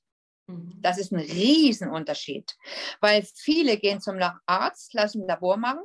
Mhm. 0.48 0.74
Das 0.82 0.98
ist 0.98 1.12
ein 1.12 1.20
Riesenunterschied, 1.20 2.56
weil 3.00 3.24
viele 3.36 3.78
gehen 3.78 4.00
zum 4.00 4.17
Arzt, 4.46 4.94
lassen 4.94 5.24
ein 5.24 5.28
Labor 5.28 5.58
machen. 5.58 5.84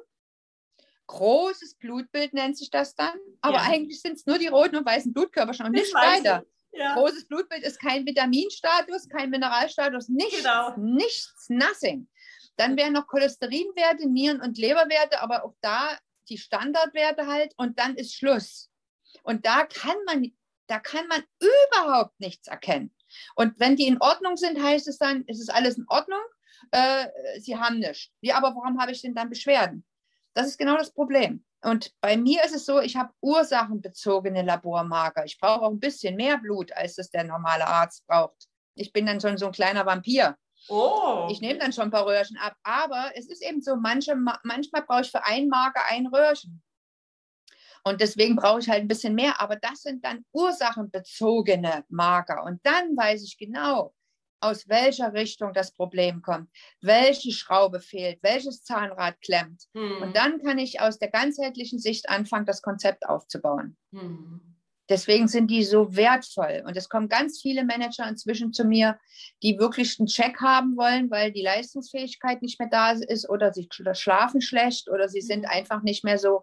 Großes 1.08 1.76
Blutbild 1.76 2.32
nennt 2.34 2.58
sich 2.58 2.70
das 2.70 2.94
dann, 2.94 3.16
aber 3.40 3.58
Ja. 3.58 3.62
eigentlich 3.64 4.00
sind 4.00 4.14
es 4.14 4.26
nur 4.26 4.38
die 4.38 4.48
roten 4.48 4.76
und 4.76 4.86
weißen 4.86 5.12
Blutkörper 5.12 5.54
schon 5.54 5.66
und 5.66 5.72
nicht 5.72 5.94
weiter. 5.94 6.44
Ja. 6.72 6.94
Großes 6.94 7.26
Blutbild 7.28 7.62
ist 7.62 7.78
kein 7.80 8.04
Vitaminstatus, 8.04 9.08
kein 9.08 9.30
Mineralstatus, 9.30 10.08
nichts, 10.08 10.38
Genau. 10.38 10.76
nichts, 10.76 11.46
nothing. 11.48 12.08
Dann 12.56 12.76
wären 12.76 12.92
noch 12.92 13.06
Cholesterinwerte, 13.06 14.08
Nieren- 14.08 14.40
und 14.40 14.58
Leberwerte, 14.58 15.20
aber 15.22 15.44
auch 15.44 15.54
da 15.60 15.96
die 16.28 16.38
Standardwerte 16.38 17.26
halt 17.26 17.54
und 17.56 17.78
dann 17.78 17.94
ist 17.96 18.14
Schluss. 18.14 18.68
Und 19.26 19.44
da 19.44 19.64
kann 19.64 19.96
man, 20.06 20.32
da 20.68 20.78
kann 20.78 21.06
man 21.08 21.22
überhaupt 21.40 22.18
nichts 22.20 22.46
erkennen. 22.46 22.94
Und 23.34 23.58
wenn 23.58 23.76
die 23.76 23.88
in 23.88 24.00
Ordnung 24.00 24.36
sind, 24.36 24.62
heißt 24.62 24.86
es 24.86 24.98
dann, 24.98 25.24
es 25.26 25.40
ist 25.40 25.52
alles 25.52 25.78
in 25.78 25.84
Ordnung, 25.88 26.20
äh, 26.70 27.06
sie 27.40 27.56
haben 27.56 27.80
nichts. 27.80 28.10
Ja, 28.20 28.36
aber 28.36 28.54
warum 28.54 28.80
habe 28.80 28.92
ich 28.92 29.02
denn 29.02 29.14
dann 29.14 29.28
Beschwerden? 29.28 29.84
Das 30.34 30.46
ist 30.46 30.58
genau 30.58 30.76
das 30.76 30.92
Problem. 30.92 31.44
Und 31.62 31.92
bei 32.00 32.16
mir 32.16 32.44
ist 32.44 32.54
es 32.54 32.66
so, 32.66 32.80
ich 32.80 32.94
habe 32.94 33.12
ursachenbezogene 33.20 34.42
Labormarker. 34.42 35.24
Ich 35.24 35.40
brauche 35.40 35.62
auch 35.62 35.70
ein 35.70 35.80
bisschen 35.80 36.14
mehr 36.14 36.38
Blut, 36.38 36.72
als 36.72 36.94
das 36.94 37.10
der 37.10 37.24
normale 37.24 37.66
Arzt 37.66 38.06
braucht. 38.06 38.46
Ich 38.76 38.92
bin 38.92 39.06
dann 39.06 39.20
schon 39.20 39.38
so 39.38 39.46
ein 39.46 39.52
kleiner 39.52 39.86
Vampir. 39.86 40.36
Oh. 40.68 41.26
Ich 41.30 41.40
nehme 41.40 41.58
dann 41.58 41.72
schon 41.72 41.84
ein 41.84 41.90
paar 41.90 42.06
Röhrchen 42.06 42.36
ab. 42.36 42.54
Aber 42.62 43.10
es 43.14 43.28
ist 43.28 43.42
eben 43.42 43.60
so, 43.60 43.74
manche, 43.74 44.14
manchmal 44.14 44.82
brauche 44.82 45.00
ich 45.00 45.10
für 45.10 45.24
einen 45.24 45.48
Marker 45.48 45.82
ein 45.88 46.06
Röhrchen. 46.06 46.62
Und 47.86 48.00
deswegen 48.00 48.34
brauche 48.34 48.58
ich 48.58 48.68
halt 48.68 48.80
ein 48.80 48.88
bisschen 48.88 49.14
mehr. 49.14 49.40
Aber 49.40 49.54
das 49.54 49.82
sind 49.82 50.04
dann 50.04 50.24
ursachenbezogene 50.32 51.84
Marker. 51.88 52.42
Und 52.42 52.58
dann 52.66 52.96
weiß 52.96 53.22
ich 53.22 53.38
genau, 53.38 53.94
aus 54.40 54.68
welcher 54.68 55.12
Richtung 55.12 55.52
das 55.52 55.70
Problem 55.72 56.20
kommt, 56.20 56.50
welche 56.80 57.30
Schraube 57.30 57.78
fehlt, 57.78 58.18
welches 58.22 58.64
Zahnrad 58.64 59.20
klemmt. 59.20 59.66
Mhm. 59.72 60.02
Und 60.02 60.16
dann 60.16 60.42
kann 60.42 60.58
ich 60.58 60.80
aus 60.80 60.98
der 60.98 61.12
ganzheitlichen 61.12 61.78
Sicht 61.78 62.08
anfangen, 62.08 62.44
das 62.44 62.60
Konzept 62.60 63.08
aufzubauen. 63.08 63.76
Mhm. 63.92 64.40
Deswegen 64.88 65.28
sind 65.28 65.48
die 65.48 65.62
so 65.62 65.94
wertvoll. 65.94 66.64
Und 66.66 66.76
es 66.76 66.88
kommen 66.88 67.08
ganz 67.08 67.40
viele 67.40 67.64
Manager 67.64 68.08
inzwischen 68.08 68.52
zu 68.52 68.64
mir, 68.64 68.98
die 69.44 69.60
wirklich 69.60 70.00
einen 70.00 70.08
Check 70.08 70.40
haben 70.40 70.76
wollen, 70.76 71.08
weil 71.08 71.30
die 71.30 71.42
Leistungsfähigkeit 71.42 72.42
nicht 72.42 72.58
mehr 72.58 72.68
da 72.68 72.90
ist 72.90 73.28
oder 73.28 73.52
sie 73.52 73.68
schlafen 73.92 74.40
schlecht 74.40 74.90
oder 74.90 75.08
sie 75.08 75.20
sind 75.20 75.44
einfach 75.44 75.84
nicht 75.84 76.02
mehr 76.02 76.18
so, 76.18 76.42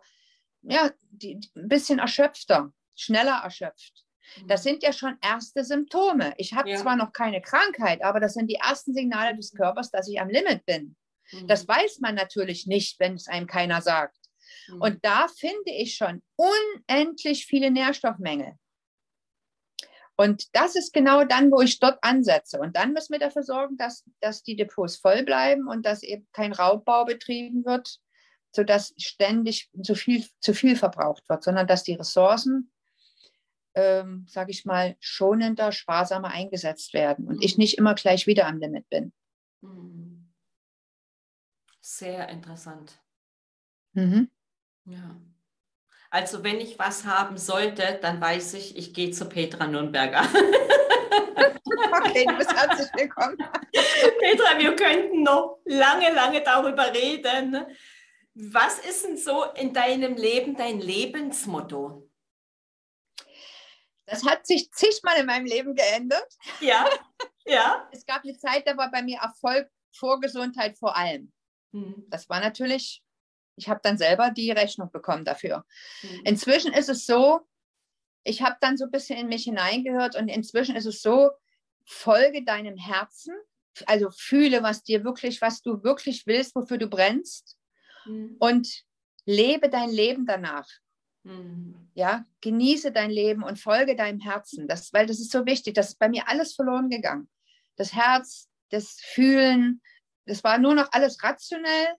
ja, 0.64 0.92
die, 1.12 1.40
ein 1.56 1.68
bisschen 1.68 2.00
erschöpfter, 2.00 2.72
schneller 2.96 3.42
erschöpft. 3.44 4.04
Das 4.48 4.64
sind 4.64 4.84
ja 4.84 4.94
schon 4.94 5.18
erste 5.22 5.64
Symptome. 5.64 6.34
Ich 6.38 6.54
habe 6.54 6.70
Ja. 6.70 6.78
zwar 6.78 6.96
noch 6.96 7.12
keine 7.12 7.42
Krankheit, 7.42 8.04
aber 8.04 8.20
das 8.20 8.34
sind 8.34 8.48
die 8.50 8.56
ersten 8.56 8.94
Signale 8.94 9.36
des 9.36 9.54
Körpers, 9.54 9.92
dass 9.92 10.08
ich 10.08 10.20
am 10.20 10.30
Limit 10.30 10.66
bin. 10.66 10.96
Mhm. 11.32 11.48
Das 11.48 11.68
weiß 11.68 12.00
man 12.00 12.16
natürlich 12.16 12.66
nicht, 12.66 13.00
wenn 13.00 13.16
es 13.16 13.28
einem 13.28 13.48
keiner 13.48 13.82
sagt. 13.82 14.18
Mhm. 14.68 14.82
Und 14.82 15.06
da 15.06 15.28
finde 15.28 15.72
ich 15.72 15.96
schon 15.96 16.24
unendlich 16.38 17.46
viele 17.46 17.70
Nährstoffmängel. 17.70 18.54
Und 20.16 20.56
das 20.56 20.76
ist 20.76 20.94
genau 20.94 21.24
dann, 21.26 21.52
wo 21.52 21.62
ich 21.62 21.80
dort 21.80 21.98
ansetze. 22.04 22.60
Und 22.60 22.78
dann 22.78 22.94
müssen 22.94 23.14
wir 23.14 23.20
dafür 23.20 23.44
sorgen, 23.44 23.78
dass, 23.78 24.04
dass 24.20 24.44
die 24.44 24.56
Depots 24.56 24.98
voll 24.98 25.24
bleiben 25.24 25.68
und 25.68 25.86
dass 25.86 26.04
eben 26.04 26.28
kein 26.32 26.54
Raubbau 26.54 27.06
betrieben 27.06 27.66
wird, 27.66 28.00
sodass 28.56 28.94
ständig 28.98 29.70
zu 29.82 29.96
viel, 29.96 30.26
zu 30.40 30.54
viel 30.54 30.76
verbraucht 30.76 31.28
wird, 31.28 31.44
sondern 31.44 31.68
dass 31.68 31.84
die 31.84 31.96
Ressourcen, 31.96 32.72
ähm, 33.76 34.26
sage 34.30 34.52
ich 34.52 34.66
mal, 34.66 34.96
schonender, 35.00 35.72
sparsamer 35.72 36.30
eingesetzt 36.30 36.94
werden 36.94 37.28
und 37.28 37.44
ich 37.44 37.58
Mhm. 37.58 37.62
nicht 37.62 37.78
immer 37.78 37.96
gleich 37.96 38.28
wieder 38.28 38.48
am 38.48 38.60
Limit 38.60 38.88
bin. 38.90 39.12
Mhm. 39.62 40.32
Sehr 41.82 42.30
interessant. 42.30 42.94
Mhm. 43.94 44.30
Ja. 44.86 45.16
Also 46.10 46.44
wenn 46.44 46.62
ich 46.62 46.78
was 46.78 47.06
haben 47.06 47.38
sollte, 47.38 47.98
dann 48.02 48.22
weiß 48.22 48.54
ich, 48.54 48.78
ich 48.78 48.94
gehe 48.94 49.12
zu 49.12 49.28
Petra 49.28 49.68
Nürnberger. 49.68 50.22
Okay, 51.96 52.26
du 52.28 52.36
bist 52.38 52.54
herzlich 52.54 52.88
willkommen. 52.96 53.38
Petra, 53.38 54.58
wir 54.58 54.76
könnten 54.76 55.24
noch 55.24 55.60
lange, 55.66 56.12
lange 56.14 56.42
darüber 56.42 56.92
reden. 56.94 57.66
Was 58.36 58.80
ist 58.80 59.06
denn 59.06 59.18
so 59.18 59.44
in 59.56 59.74
deinem 59.74 60.16
Leben 60.16 60.56
dein 60.56 60.80
Lebensmotto? 60.80 62.10
Das 64.06 64.26
hat 64.26 64.46
sich 64.46 64.72
zigmal 64.72 65.20
in 65.20 65.28
meinem 65.28 65.46
Leben 65.46 65.76
geändert. 65.76 66.28
Ja, 66.60 66.90
ja. 67.46 67.88
Es 67.92 68.06
gab 68.06 68.24
eine 68.24 68.38
Zeit, 68.38 68.68
da 68.68 68.76
war 68.76 68.92
bei 68.92 69.02
mir 69.02 69.20
Erfolg 69.20 69.70
vor 69.96 70.20
Gesundheit 70.20 70.78
vor 70.78 70.96
allem. 70.98 71.32
Hm, 71.72 72.06
Das 72.10 72.28
war 72.28 72.40
natürlich, 72.40 73.04
ich 73.56 73.70
habe 73.70 73.80
dann 73.84 73.98
selber 73.98 74.32
die 74.32 74.52
Rechnung 74.52 74.92
bekommen 74.92 75.26
dafür. 75.26 75.66
hm, 76.02 76.22
Inzwischen 76.26 76.74
ist 76.74 76.90
es 76.90 77.06
so, 77.06 77.42
ich 78.24 78.42
habe 78.42 78.58
dann 78.62 78.78
so 78.78 78.86
ein 78.86 78.92
bisschen 78.92 79.20
in 79.20 79.28
mich 79.28 79.44
hineingehört 79.44 80.16
und 80.16 80.28
inzwischen 80.28 80.76
ist 80.76 80.86
es 80.86 81.02
so, 81.02 81.32
folge 81.86 82.44
deinem 82.44 82.78
Herzen, 82.78 83.36
also 83.86 84.10
fühle, 84.10 84.64
was 84.64 84.84
dir 84.84 85.04
wirklich, 85.04 85.42
was 85.42 85.62
du 85.62 85.84
wirklich 85.84 86.26
willst, 86.26 86.56
wofür 86.56 86.78
du 86.78 86.88
brennst 86.88 87.58
hm, 88.04 88.38
und 88.40 88.84
lebe 89.26 89.70
dein 89.70 89.90
Leben 89.90 90.26
danach. 90.26 90.68
hm, 91.24 91.90
Ja, 91.96 92.26
genieße 92.42 92.92
dein 92.92 93.12
Leben 93.12 93.44
und 93.44 93.60
folge 93.60 93.96
deinem 93.96 94.20
Herzen, 94.20 94.68
das, 94.68 94.92
weil 94.94 95.06
das 95.06 95.20
ist 95.20 95.32
so 95.32 95.46
wichtig. 95.46 95.76
Das 95.76 95.90
ist 95.90 96.00
bei 96.00 96.10
mir 96.10 96.28
alles 96.28 96.56
verloren 96.56 96.90
gegangen. 96.90 97.30
Das 97.76 97.94
Herz, 97.94 98.50
das 98.70 99.00
Fühlen, 99.02 99.82
das 100.26 100.44
war 100.44 100.58
nur 100.58 100.76
noch 100.76 100.90
alles 100.92 101.24
rationell 101.24 101.96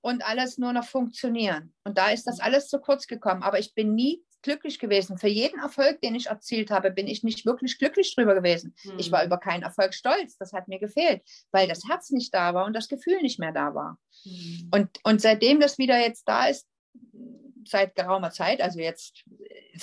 und 0.00 0.24
alles 0.26 0.58
nur 0.58 0.72
noch 0.72 0.84
funktionieren. 0.84 1.74
Und 1.84 1.98
da 1.98 2.10
ist 2.10 2.24
das 2.26 2.40
alles 2.40 2.68
zu 2.68 2.78
kurz 2.78 3.06
gekommen. 3.06 3.42
Aber 3.42 3.58
ich 3.58 3.74
bin 3.74 3.94
nie 3.94 4.22
glücklich 4.44 4.78
gewesen. 4.78 5.18
Für 5.18 5.28
jeden 5.28 5.58
Erfolg, 5.58 6.00
den 6.00 6.14
ich 6.14 6.26
erzielt 6.26 6.70
habe, 6.70 6.92
bin 6.92 7.08
ich 7.08 7.24
nicht 7.24 7.44
wirklich 7.44 7.78
glücklich 7.78 8.14
drüber 8.14 8.34
gewesen. 8.36 8.76
Ich 8.98 9.10
war 9.10 9.22
hm, 9.22 9.26
über 9.26 9.38
keinen 9.38 9.64
Erfolg 9.64 9.94
stolz. 9.94 10.36
Das 10.38 10.52
hat 10.52 10.68
mir 10.68 10.78
gefehlt, 10.78 11.22
weil 11.50 11.66
das 11.66 11.82
Herz 11.88 12.10
nicht 12.10 12.32
da 12.32 12.54
war 12.54 12.66
und 12.66 12.74
das 12.74 12.88
Gefühl 12.88 13.20
nicht 13.22 13.40
mehr 13.40 13.52
da 13.52 13.74
war. 13.74 13.98
hm, 14.22 14.68
Und, 14.70 14.88
und 15.02 15.20
seitdem 15.20 15.58
das 15.58 15.78
wieder 15.78 15.98
jetzt 15.98 16.28
da 16.28 16.46
ist, 16.46 16.68
seit 17.66 17.94
geraumer 17.94 18.30
Zeit, 18.30 18.60
also 18.60 18.78
jetzt, 18.78 19.24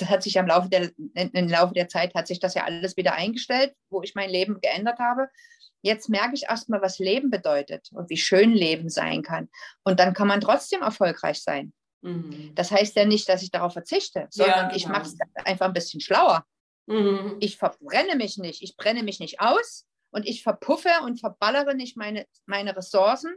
hat 0.06 0.24
sich 0.24 0.40
am 0.40 0.48
Laufe 0.48 0.70
der, 0.70 0.92
im 1.16 1.50
Laufe 1.50 1.74
der 1.74 1.90
Zeit 1.90 2.14
hat 2.16 2.28
sich 2.28 2.40
das 2.40 2.54
ja 2.54 2.64
alles 2.64 2.96
wieder 2.96 3.14
eingestellt, 3.14 3.76
wo 3.90 4.02
ich 4.02 4.16
mein 4.16 4.30
Leben 4.30 4.62
geändert 4.62 5.00
habe. 5.00 5.28
Jetzt 5.82 6.10
merke 6.10 6.36
ich 6.36 6.44
erstmal, 6.44 6.82
was 6.82 7.00
Leben 7.00 7.32
bedeutet 7.32 7.90
und 7.92 8.10
wie 8.10 8.18
schön 8.18 8.54
Leben 8.54 8.90
sein 8.90 9.24
kann. 9.24 9.50
Und 9.84 10.00
dann 10.00 10.14
kann 10.14 10.28
man 10.28 10.40
trotzdem 10.40 10.82
erfolgreich 10.82 11.42
sein. 11.42 11.74
Hm, 12.04 12.54
Das 12.56 12.72
heißt 12.72 12.96
ja 12.96 13.06
nicht, 13.06 13.28
dass 13.30 13.44
ich 13.44 13.52
darauf 13.52 13.74
verzichte, 13.74 14.28
sondern 14.32 14.72
ich 14.76 14.84
genau. 14.84 14.98
mache 14.98 15.08
es 15.08 15.18
einfach 15.46 15.68
ein 15.68 15.74
bisschen 15.74 16.02
schlauer. 16.02 16.46
hm, 16.88 17.38
Ich 17.40 17.58
verbrenne 17.58 18.16
mich 18.16 18.38
nicht, 18.38 18.62
ich 18.62 18.76
brenne 18.76 19.04
mich 19.04 19.20
nicht 19.20 19.40
aus 19.40 19.86
und 20.12 20.26
ich 20.28 20.44
verpuffe 20.44 20.90
und 21.04 21.20
verballere 21.20 21.76
nicht 21.76 21.96
meine, 21.98 22.26
meine 22.46 22.76
Ressourcen, 22.76 23.36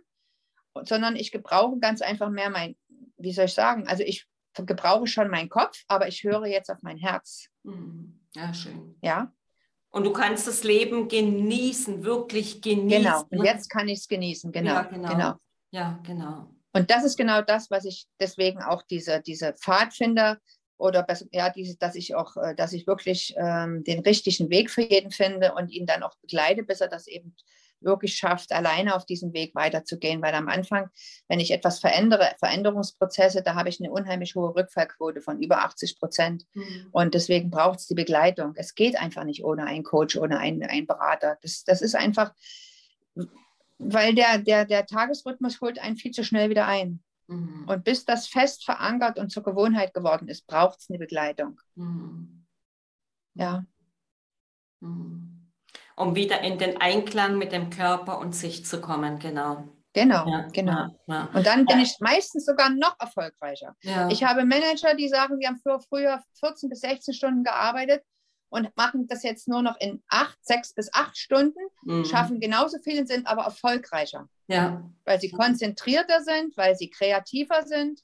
sondern 0.82 1.14
ich 1.16 1.30
gebrauche 1.30 1.78
ganz 1.78 2.00
einfach 2.02 2.30
mehr 2.30 2.50
mein, 2.50 2.76
wie 3.16 3.32
soll 3.32 3.44
ich 3.44 3.54
sagen, 3.54 3.86
also 3.86 4.02
ich 4.02 4.26
gebrauche 4.54 5.06
schon 5.06 5.28
meinen 5.30 5.48
Kopf, 5.48 5.82
aber 5.88 6.08
ich 6.08 6.24
höre 6.24 6.46
jetzt 6.46 6.70
auf 6.70 6.78
mein 6.82 6.96
Herz. 6.98 7.48
hm. 7.64 8.20
Ja, 8.36 8.52
schön. 8.52 8.96
Ja, 9.00 9.32
Und 9.90 10.02
du 10.04 10.12
kannst 10.12 10.48
das 10.48 10.64
Leben 10.64 11.06
genießen, 11.06 12.02
wirklich 12.02 12.60
genießen. 12.60 12.88
genau. 13.04 13.22
Und 13.30 13.44
jetzt 13.44 13.70
kann 13.70 13.86
ich 13.88 14.00
es 14.00 14.08
genießen. 14.08 14.50
Genau, 14.50 14.74
Ja, 14.74 14.82
genau. 14.82 15.08
genau. 15.08 15.34
Ja, 15.70 16.00
genau. 16.04 16.53
Und 16.74 16.90
das 16.90 17.04
ist 17.04 17.16
genau 17.16 17.40
das, 17.40 17.70
was 17.70 17.84
ich 17.84 18.06
deswegen 18.20 18.60
auch 18.60 18.82
diese, 18.82 19.20
diese 19.20 19.54
Pfadfinder 19.54 20.38
oder 20.76 21.04
besser, 21.04 21.26
ja, 21.32 21.48
diese, 21.48 21.78
dass 21.78 21.94
ich 21.94 22.14
auch, 22.14 22.36
äh, 22.36 22.54
dass 22.54 22.72
ich 22.72 22.86
wirklich 22.86 23.34
ähm, 23.38 23.84
den 23.84 24.00
richtigen 24.00 24.50
Weg 24.50 24.70
für 24.70 24.82
jeden 24.82 25.12
finde 25.12 25.54
und 25.54 25.70
ihn 25.70 25.86
dann 25.86 26.02
auch 26.02 26.16
begleite, 26.18 26.64
bis 26.64 26.80
er 26.80 26.88
das 26.88 27.06
eben 27.06 27.36
wirklich 27.80 28.16
schafft, 28.16 28.52
alleine 28.52 28.96
auf 28.96 29.06
diesem 29.06 29.32
Weg 29.34 29.54
weiterzugehen. 29.54 30.20
Weil 30.20 30.34
am 30.34 30.48
Anfang, 30.48 30.88
wenn 31.28 31.38
ich 31.38 31.52
etwas 31.52 31.78
verändere, 31.78 32.32
Veränderungsprozesse, 32.38 33.42
da 33.42 33.54
habe 33.54 33.68
ich 33.68 33.78
eine 33.78 33.92
unheimlich 33.92 34.34
hohe 34.34 34.54
Rückfallquote 34.54 35.20
von 35.20 35.40
über 35.40 35.58
80 35.58 35.98
Prozent. 35.98 36.46
Hm, 36.54 36.88
Und 36.90 37.14
deswegen 37.14 37.50
braucht 37.50 37.80
es 37.80 37.86
die 37.86 37.94
Begleitung. 37.94 38.54
Es 38.56 38.74
geht 38.74 38.98
einfach 38.98 39.24
nicht 39.24 39.44
ohne 39.44 39.66
einen 39.66 39.84
Coach, 39.84 40.16
ohne 40.16 40.38
einen, 40.38 40.62
einen 40.64 40.86
Berater. 40.86 41.38
Das, 41.42 41.62
das 41.64 41.82
ist 41.82 41.94
einfach, 41.94 42.32
weil 43.78 44.14
der, 44.14 44.38
der, 44.38 44.64
der 44.64 44.86
Tagesrhythmus 44.86 45.60
holt 45.60 45.78
einen 45.78 45.96
viel 45.96 46.12
zu 46.12 46.24
schnell 46.24 46.50
wieder 46.50 46.66
ein. 46.66 47.02
hm, 47.28 47.64
Und 47.68 47.84
bis 47.84 48.04
das 48.04 48.26
fest 48.28 48.64
verankert 48.64 49.18
und 49.18 49.30
zur 49.30 49.42
Gewohnheit 49.42 49.94
geworden 49.94 50.28
ist, 50.28 50.46
braucht 50.46 50.80
es 50.80 50.90
eine 50.90 50.98
Begleitung. 50.98 51.60
hm. 51.76 52.46
Ja, 53.34 53.64
Mhm. 54.80 55.50
Um 55.96 56.14
wieder 56.14 56.40
in 56.40 56.58
den 56.58 56.80
Einklang 56.80 57.38
mit 57.38 57.52
dem 57.52 57.70
Körper 57.70 58.18
und 58.18 58.34
sich 58.34 58.66
zu 58.66 58.80
kommen, 58.80 59.18
genau. 59.18 59.68
genau, 59.92 60.28
Ja, 60.28 60.48
genau. 60.52 60.72
Ja, 60.72 60.90
ja. 61.06 61.28
Und 61.32 61.46
dann 61.46 61.64
bin 61.66 61.78
ich 61.80 61.96
meistens 62.00 62.44
sogar 62.44 62.70
noch 62.70 62.96
erfolgreicher. 62.98 63.76
Ich 64.10 64.24
habe 64.24 64.44
Manager, 64.44 64.94
die 64.94 65.08
sagen, 65.08 65.38
die 65.38 65.46
haben 65.46 65.60
früher 65.88 66.20
14 66.40 66.68
bis 66.68 66.80
16 66.80 67.14
Stunden 67.14 67.44
gearbeitet 67.44 68.02
und 68.48 68.76
machen 68.76 69.06
das 69.08 69.22
jetzt 69.22 69.48
nur 69.48 69.62
noch 69.62 69.78
in 69.80 70.02
acht, 70.08 70.38
sechs 70.42 70.72
bis 70.74 70.92
acht 70.92 71.16
Stunden, 71.16 71.58
Mhm. 71.82 72.04
schaffen 72.04 72.40
genauso 72.40 72.78
viel 72.82 73.00
und 73.00 73.08
sind 73.08 73.26
aber 73.26 73.42
erfolgreicher, 73.44 74.28
Ja. 74.46 74.88
weil 75.04 75.20
sie 75.20 75.30
konzentrierter 75.30 76.22
sind, 76.22 76.56
weil 76.56 76.76
sie 76.76 76.90
kreativer 76.90 77.64
sind, 77.66 78.00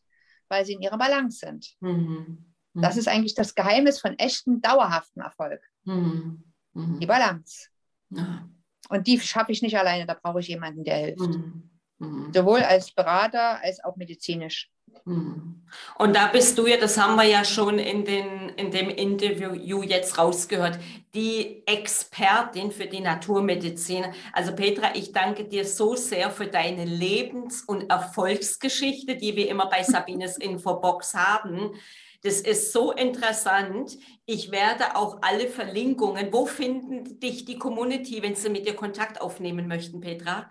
weil 0.48 0.64
sie 0.64 0.72
in 0.74 0.82
ihrer 0.82 0.98
Balance 0.98 1.38
sind. 1.38 1.74
Mhm. 1.80 2.44
Mhm. 2.72 2.82
Das 2.82 2.96
ist 2.96 3.08
eigentlich 3.08 3.34
das 3.34 3.54
Geheimnis 3.54 4.00
von 4.00 4.18
echten, 4.18 4.60
dauerhaften 4.60 5.22
Erfolg. 5.22 5.62
Mhm. 5.84 6.44
Mhm. 6.72 7.00
Die 7.00 7.06
Balance. 7.06 7.68
Ja. 8.10 8.48
Und 8.88 9.06
die 9.06 9.20
schaffe 9.20 9.52
ich 9.52 9.62
nicht 9.62 9.78
alleine, 9.78 10.06
da 10.06 10.14
brauche 10.14 10.40
ich 10.40 10.48
jemanden, 10.48 10.82
der 10.84 10.96
hilft. 10.96 11.20
Mhm. 11.98 12.32
Sowohl 12.34 12.60
als 12.62 12.92
Berater 12.92 13.62
als 13.62 13.82
auch 13.84 13.94
medizinisch. 13.96 14.70
Mhm. 15.04 15.62
Und 15.98 16.16
da 16.16 16.26
bist 16.26 16.58
du 16.58 16.66
ja, 16.66 16.76
das 16.76 16.98
haben 16.98 17.16
wir 17.16 17.24
ja 17.24 17.44
schon 17.44 17.78
in, 17.78 18.04
den, 18.04 18.50
in 18.50 18.70
dem 18.70 18.90
Interview 18.90 19.82
jetzt 19.82 20.18
rausgehört, 20.18 20.78
die 21.14 21.62
Expertin 21.66 22.72
für 22.72 22.86
die 22.86 23.00
Naturmedizin. 23.00 24.06
Also 24.32 24.54
Petra, 24.54 24.94
ich 24.94 25.12
danke 25.12 25.44
dir 25.44 25.64
so 25.64 25.94
sehr 25.94 26.30
für 26.30 26.46
deine 26.46 26.84
Lebens- 26.84 27.62
und 27.62 27.90
Erfolgsgeschichte, 27.90 29.16
die 29.16 29.36
wir 29.36 29.48
immer 29.48 29.68
bei 29.68 29.82
Sabines 29.82 30.36
Infobox 30.38 31.14
haben. 31.14 31.72
Das 32.22 32.40
ist 32.40 32.72
so 32.72 32.92
interessant. 32.92 33.96
Ich 34.26 34.50
werde 34.50 34.96
auch 34.96 35.18
alle 35.22 35.48
Verlinkungen, 35.48 36.32
wo 36.32 36.46
finden 36.46 37.18
dich 37.18 37.46
die 37.46 37.58
Community, 37.58 38.22
wenn 38.22 38.34
sie 38.34 38.50
mit 38.50 38.66
dir 38.66 38.74
Kontakt 38.74 39.20
aufnehmen 39.20 39.68
möchten, 39.68 40.00
Petra? 40.00 40.50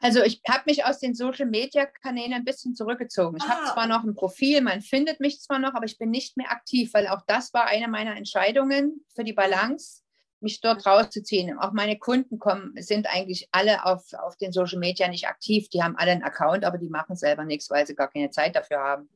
Also 0.00 0.22
ich 0.22 0.40
habe 0.48 0.62
mich 0.66 0.84
aus 0.84 1.00
den 1.00 1.14
Social-Media-Kanälen 1.14 2.32
ein 2.32 2.44
bisschen 2.44 2.74
zurückgezogen. 2.74 3.36
Ich 3.38 3.48
habe 3.48 3.62
Ah. 3.64 3.72
zwar 3.72 3.86
noch 3.88 4.04
ein 4.04 4.14
Profil, 4.14 4.60
man 4.60 4.80
findet 4.80 5.18
mich 5.20 5.40
zwar 5.40 5.58
noch, 5.58 5.74
aber 5.74 5.86
ich 5.86 5.98
bin 5.98 6.10
nicht 6.10 6.36
mehr 6.36 6.52
aktiv, 6.52 6.90
weil 6.94 7.08
auch 7.08 7.22
das 7.26 7.52
war 7.52 7.66
eine 7.66 7.88
meiner 7.88 8.16
Entscheidungen 8.16 9.04
für 9.14 9.24
die 9.24 9.32
Balance, 9.32 10.02
mich 10.40 10.60
dort 10.60 10.86
rauszuziehen. 10.86 11.58
Auch 11.58 11.72
meine 11.72 11.98
Kunden 11.98 12.38
kommen, 12.38 12.72
sind 12.76 13.12
eigentlich 13.12 13.48
alle 13.50 13.84
auf, 13.84 14.12
auf 14.14 14.36
den 14.36 14.52
Social 14.52 14.78
Media 14.78 15.08
nicht 15.08 15.26
aktiv. 15.26 15.68
Die 15.70 15.82
haben 15.82 15.96
alle 15.96 16.12
einen 16.12 16.22
Account, 16.22 16.64
aber 16.64 16.78
die 16.78 16.90
machen 16.90 17.16
selber 17.16 17.44
nichts, 17.44 17.68
weil 17.70 17.86
sie 17.86 17.96
gar 17.96 18.08
keine 18.08 18.30
Zeit 18.30 18.54
dafür 18.54 18.78
haben. 18.78 19.08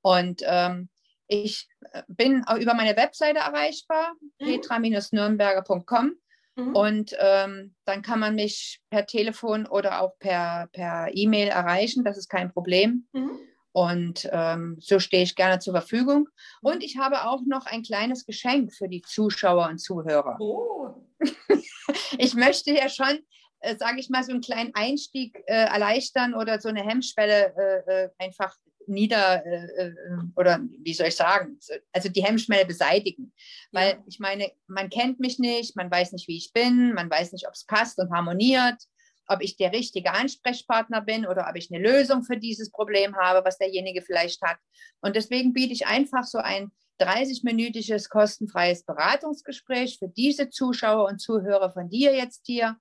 Und 0.00 0.42
ähm, 0.46 0.88
ich 1.28 1.68
äh, 1.92 2.02
bin 2.08 2.44
auch 2.46 2.56
über 2.56 2.72
meine 2.74 2.96
Webseite 2.96 3.40
erreichbar, 3.40 4.14
mhm. 4.38 4.46
petra-nürnberger.com. 4.46 6.12
Mhm. 6.56 6.74
Und 6.74 7.16
ähm, 7.18 7.74
dann 7.84 8.02
kann 8.02 8.18
man 8.18 8.34
mich 8.34 8.80
per 8.90 9.06
Telefon 9.06 9.66
oder 9.66 10.00
auch 10.00 10.18
per, 10.18 10.68
per 10.72 11.08
E-Mail 11.12 11.48
erreichen. 11.48 12.04
Das 12.04 12.16
ist 12.16 12.28
kein 12.28 12.50
Problem. 12.50 13.06
Mhm. 13.12 13.38
Und 13.72 14.26
ähm, 14.32 14.78
so 14.80 14.98
stehe 14.98 15.22
ich 15.22 15.36
gerne 15.36 15.58
zur 15.58 15.74
Verfügung. 15.74 16.30
Und 16.62 16.82
ich 16.82 16.96
habe 16.96 17.26
auch 17.26 17.42
noch 17.46 17.66
ein 17.66 17.82
kleines 17.82 18.24
Geschenk 18.24 18.72
für 18.72 18.88
die 18.88 19.02
Zuschauer 19.02 19.68
und 19.68 19.78
Zuhörer. 19.78 20.38
Oh. 20.40 20.94
ich 22.18 22.34
möchte 22.34 22.72
ja 22.72 22.88
schon, 22.88 23.18
äh, 23.60 23.76
sage 23.76 24.00
ich 24.00 24.08
mal, 24.08 24.24
so 24.24 24.32
einen 24.32 24.40
kleinen 24.40 24.74
Einstieg 24.74 25.36
äh, 25.46 25.66
erleichtern 25.66 26.34
oder 26.34 26.58
so 26.58 26.70
eine 26.70 26.82
Hemmschwelle 26.82 27.54
äh, 27.86 28.04
äh 28.04 28.08
einfach 28.18 28.56
nieder 28.88 29.44
äh, 29.44 29.88
äh, 29.88 29.94
oder 30.36 30.60
wie 30.82 30.94
soll 30.94 31.08
ich 31.08 31.16
sagen, 31.16 31.58
also 31.92 32.08
die 32.08 32.24
Hemmschwelle 32.24 32.66
beseitigen. 32.66 33.32
Weil 33.72 33.90
ja. 33.90 34.04
ich 34.06 34.18
meine, 34.18 34.50
man 34.66 34.90
kennt 34.90 35.20
mich 35.20 35.38
nicht, 35.38 35.76
man 35.76 35.90
weiß 35.90 36.12
nicht, 36.12 36.28
wie 36.28 36.36
ich 36.36 36.52
bin, 36.52 36.94
man 36.94 37.10
weiß 37.10 37.32
nicht, 37.32 37.46
ob 37.46 37.54
es 37.54 37.64
passt 37.64 37.98
und 37.98 38.10
harmoniert 38.10 38.76
ob 39.28 39.42
ich 39.42 39.56
der 39.56 39.72
richtige 39.72 40.12
Ansprechpartner 40.12 41.00
bin 41.00 41.26
oder 41.26 41.48
ob 41.48 41.56
ich 41.56 41.72
eine 41.72 41.82
Lösung 41.82 42.22
für 42.22 42.36
dieses 42.36 42.70
Problem 42.70 43.16
habe, 43.16 43.44
was 43.44 43.58
derjenige 43.58 44.02
vielleicht 44.02 44.40
hat. 44.42 44.58
Und 45.00 45.16
deswegen 45.16 45.52
biete 45.52 45.72
ich 45.72 45.86
einfach 45.86 46.24
so 46.24 46.38
ein 46.38 46.70
30-minütiges 47.00 48.08
kostenfreies 48.08 48.84
Beratungsgespräch 48.84 49.98
für 49.98 50.08
diese 50.08 50.48
Zuschauer 50.48 51.08
und 51.08 51.20
Zuhörer 51.20 51.70
von 51.70 51.90
dir 51.90 52.14
jetzt 52.14 52.42
hier. 52.46 52.76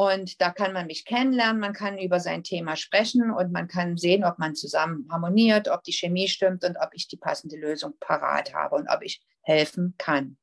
Und 0.00 0.40
da 0.40 0.48
kann 0.48 0.72
man 0.72 0.86
mich 0.86 1.04
kennenlernen, 1.04 1.60
man 1.60 1.74
kann 1.74 1.98
über 1.98 2.20
sein 2.20 2.42
Thema 2.42 2.74
sprechen 2.74 3.30
und 3.30 3.52
man 3.52 3.68
kann 3.68 3.98
sehen, 3.98 4.24
ob 4.24 4.38
man 4.38 4.54
zusammen 4.54 5.06
harmoniert, 5.10 5.68
ob 5.68 5.82
die 5.84 5.92
Chemie 5.92 6.26
stimmt 6.26 6.64
und 6.64 6.78
ob 6.78 6.94
ich 6.94 7.06
die 7.06 7.18
passende 7.18 7.58
Lösung 7.58 7.92
parat 8.00 8.54
habe 8.54 8.76
und 8.76 8.88
ob 8.88 9.02
ich 9.02 9.22
helfen 9.42 9.94
kann. 9.98 10.38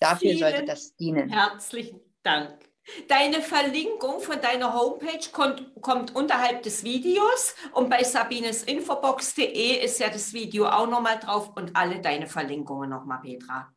Dafür 0.00 0.30
Vielen 0.30 0.38
sollte 0.38 0.64
das 0.64 0.96
dienen. 0.96 1.28
Herzlichen 1.28 2.00
Dank. 2.24 2.58
Deine 3.06 3.40
Verlinkung 3.40 4.18
von 4.18 4.40
deiner 4.40 4.74
Homepage 4.74 5.30
kommt, 5.30 5.80
kommt 5.80 6.16
unterhalb 6.16 6.64
des 6.64 6.82
Videos 6.82 7.54
und 7.74 7.88
bei 7.88 8.02
sabinesinfobox.de 8.02 9.84
ist 9.84 10.00
ja 10.00 10.08
das 10.08 10.32
Video 10.32 10.66
auch 10.66 10.88
nochmal 10.88 11.20
drauf 11.20 11.52
und 11.54 11.76
alle 11.76 12.00
deine 12.00 12.26
Verlinkungen 12.26 12.90
nochmal, 12.90 13.20
Petra. 13.20 13.72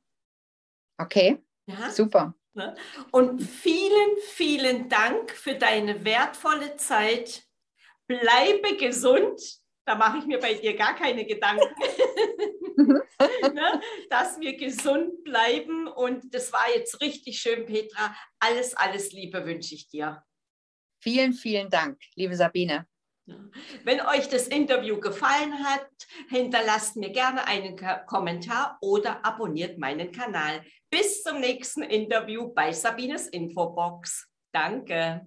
Okay, 0.97 1.45
ja? 1.67 1.91
super. 1.91 2.33
Ne? 2.55 2.75
Und 3.11 3.41
vielen, 3.41 4.17
vielen 4.31 4.89
Dank 4.89 5.31
für 5.31 5.55
deine 5.55 6.05
wertvolle 6.05 6.77
Zeit. 6.77 7.43
Bleibe 8.07 8.77
gesund. 8.77 9.39
Da 9.85 9.95
mache 9.95 10.17
ich 10.17 10.25
mir 10.25 10.39
bei 10.39 10.55
dir 10.55 10.75
gar 10.75 10.95
keine 10.95 11.25
Gedanken. 11.25 11.63
ne? 13.53 13.81
dass 14.09 14.39
wir 14.39 14.57
gesund 14.57 15.23
bleiben. 15.23 15.87
Und 15.87 16.33
das 16.33 16.51
war 16.51 16.69
jetzt 16.73 17.01
richtig 17.01 17.39
schön, 17.39 17.65
Petra. 17.65 18.15
Alles, 18.39 18.73
alles 18.75 19.11
Liebe 19.11 19.45
wünsche 19.45 19.75
ich 19.75 19.87
dir. 19.87 20.23
Vielen, 21.01 21.33
vielen 21.33 21.69
Dank, 21.69 21.99
liebe 22.15 22.35
Sabine. 22.35 22.87
Wenn 23.83 24.01
euch 24.01 24.29
das 24.29 24.47
Interview 24.47 24.99
gefallen 24.99 25.63
hat, 25.63 25.87
hinterlasst 26.29 26.95
mir 26.95 27.09
gerne 27.11 27.47
einen 27.47 27.75
Kommentar 28.05 28.77
oder 28.81 29.25
abonniert 29.25 29.79
meinen 29.79 30.11
Kanal. 30.11 30.63
Bis 30.89 31.23
zum 31.23 31.39
nächsten 31.39 31.81
Interview 31.81 32.53
bei 32.53 32.71
Sabines 32.71 33.27
Infobox. 33.27 34.29
Danke. 34.51 35.25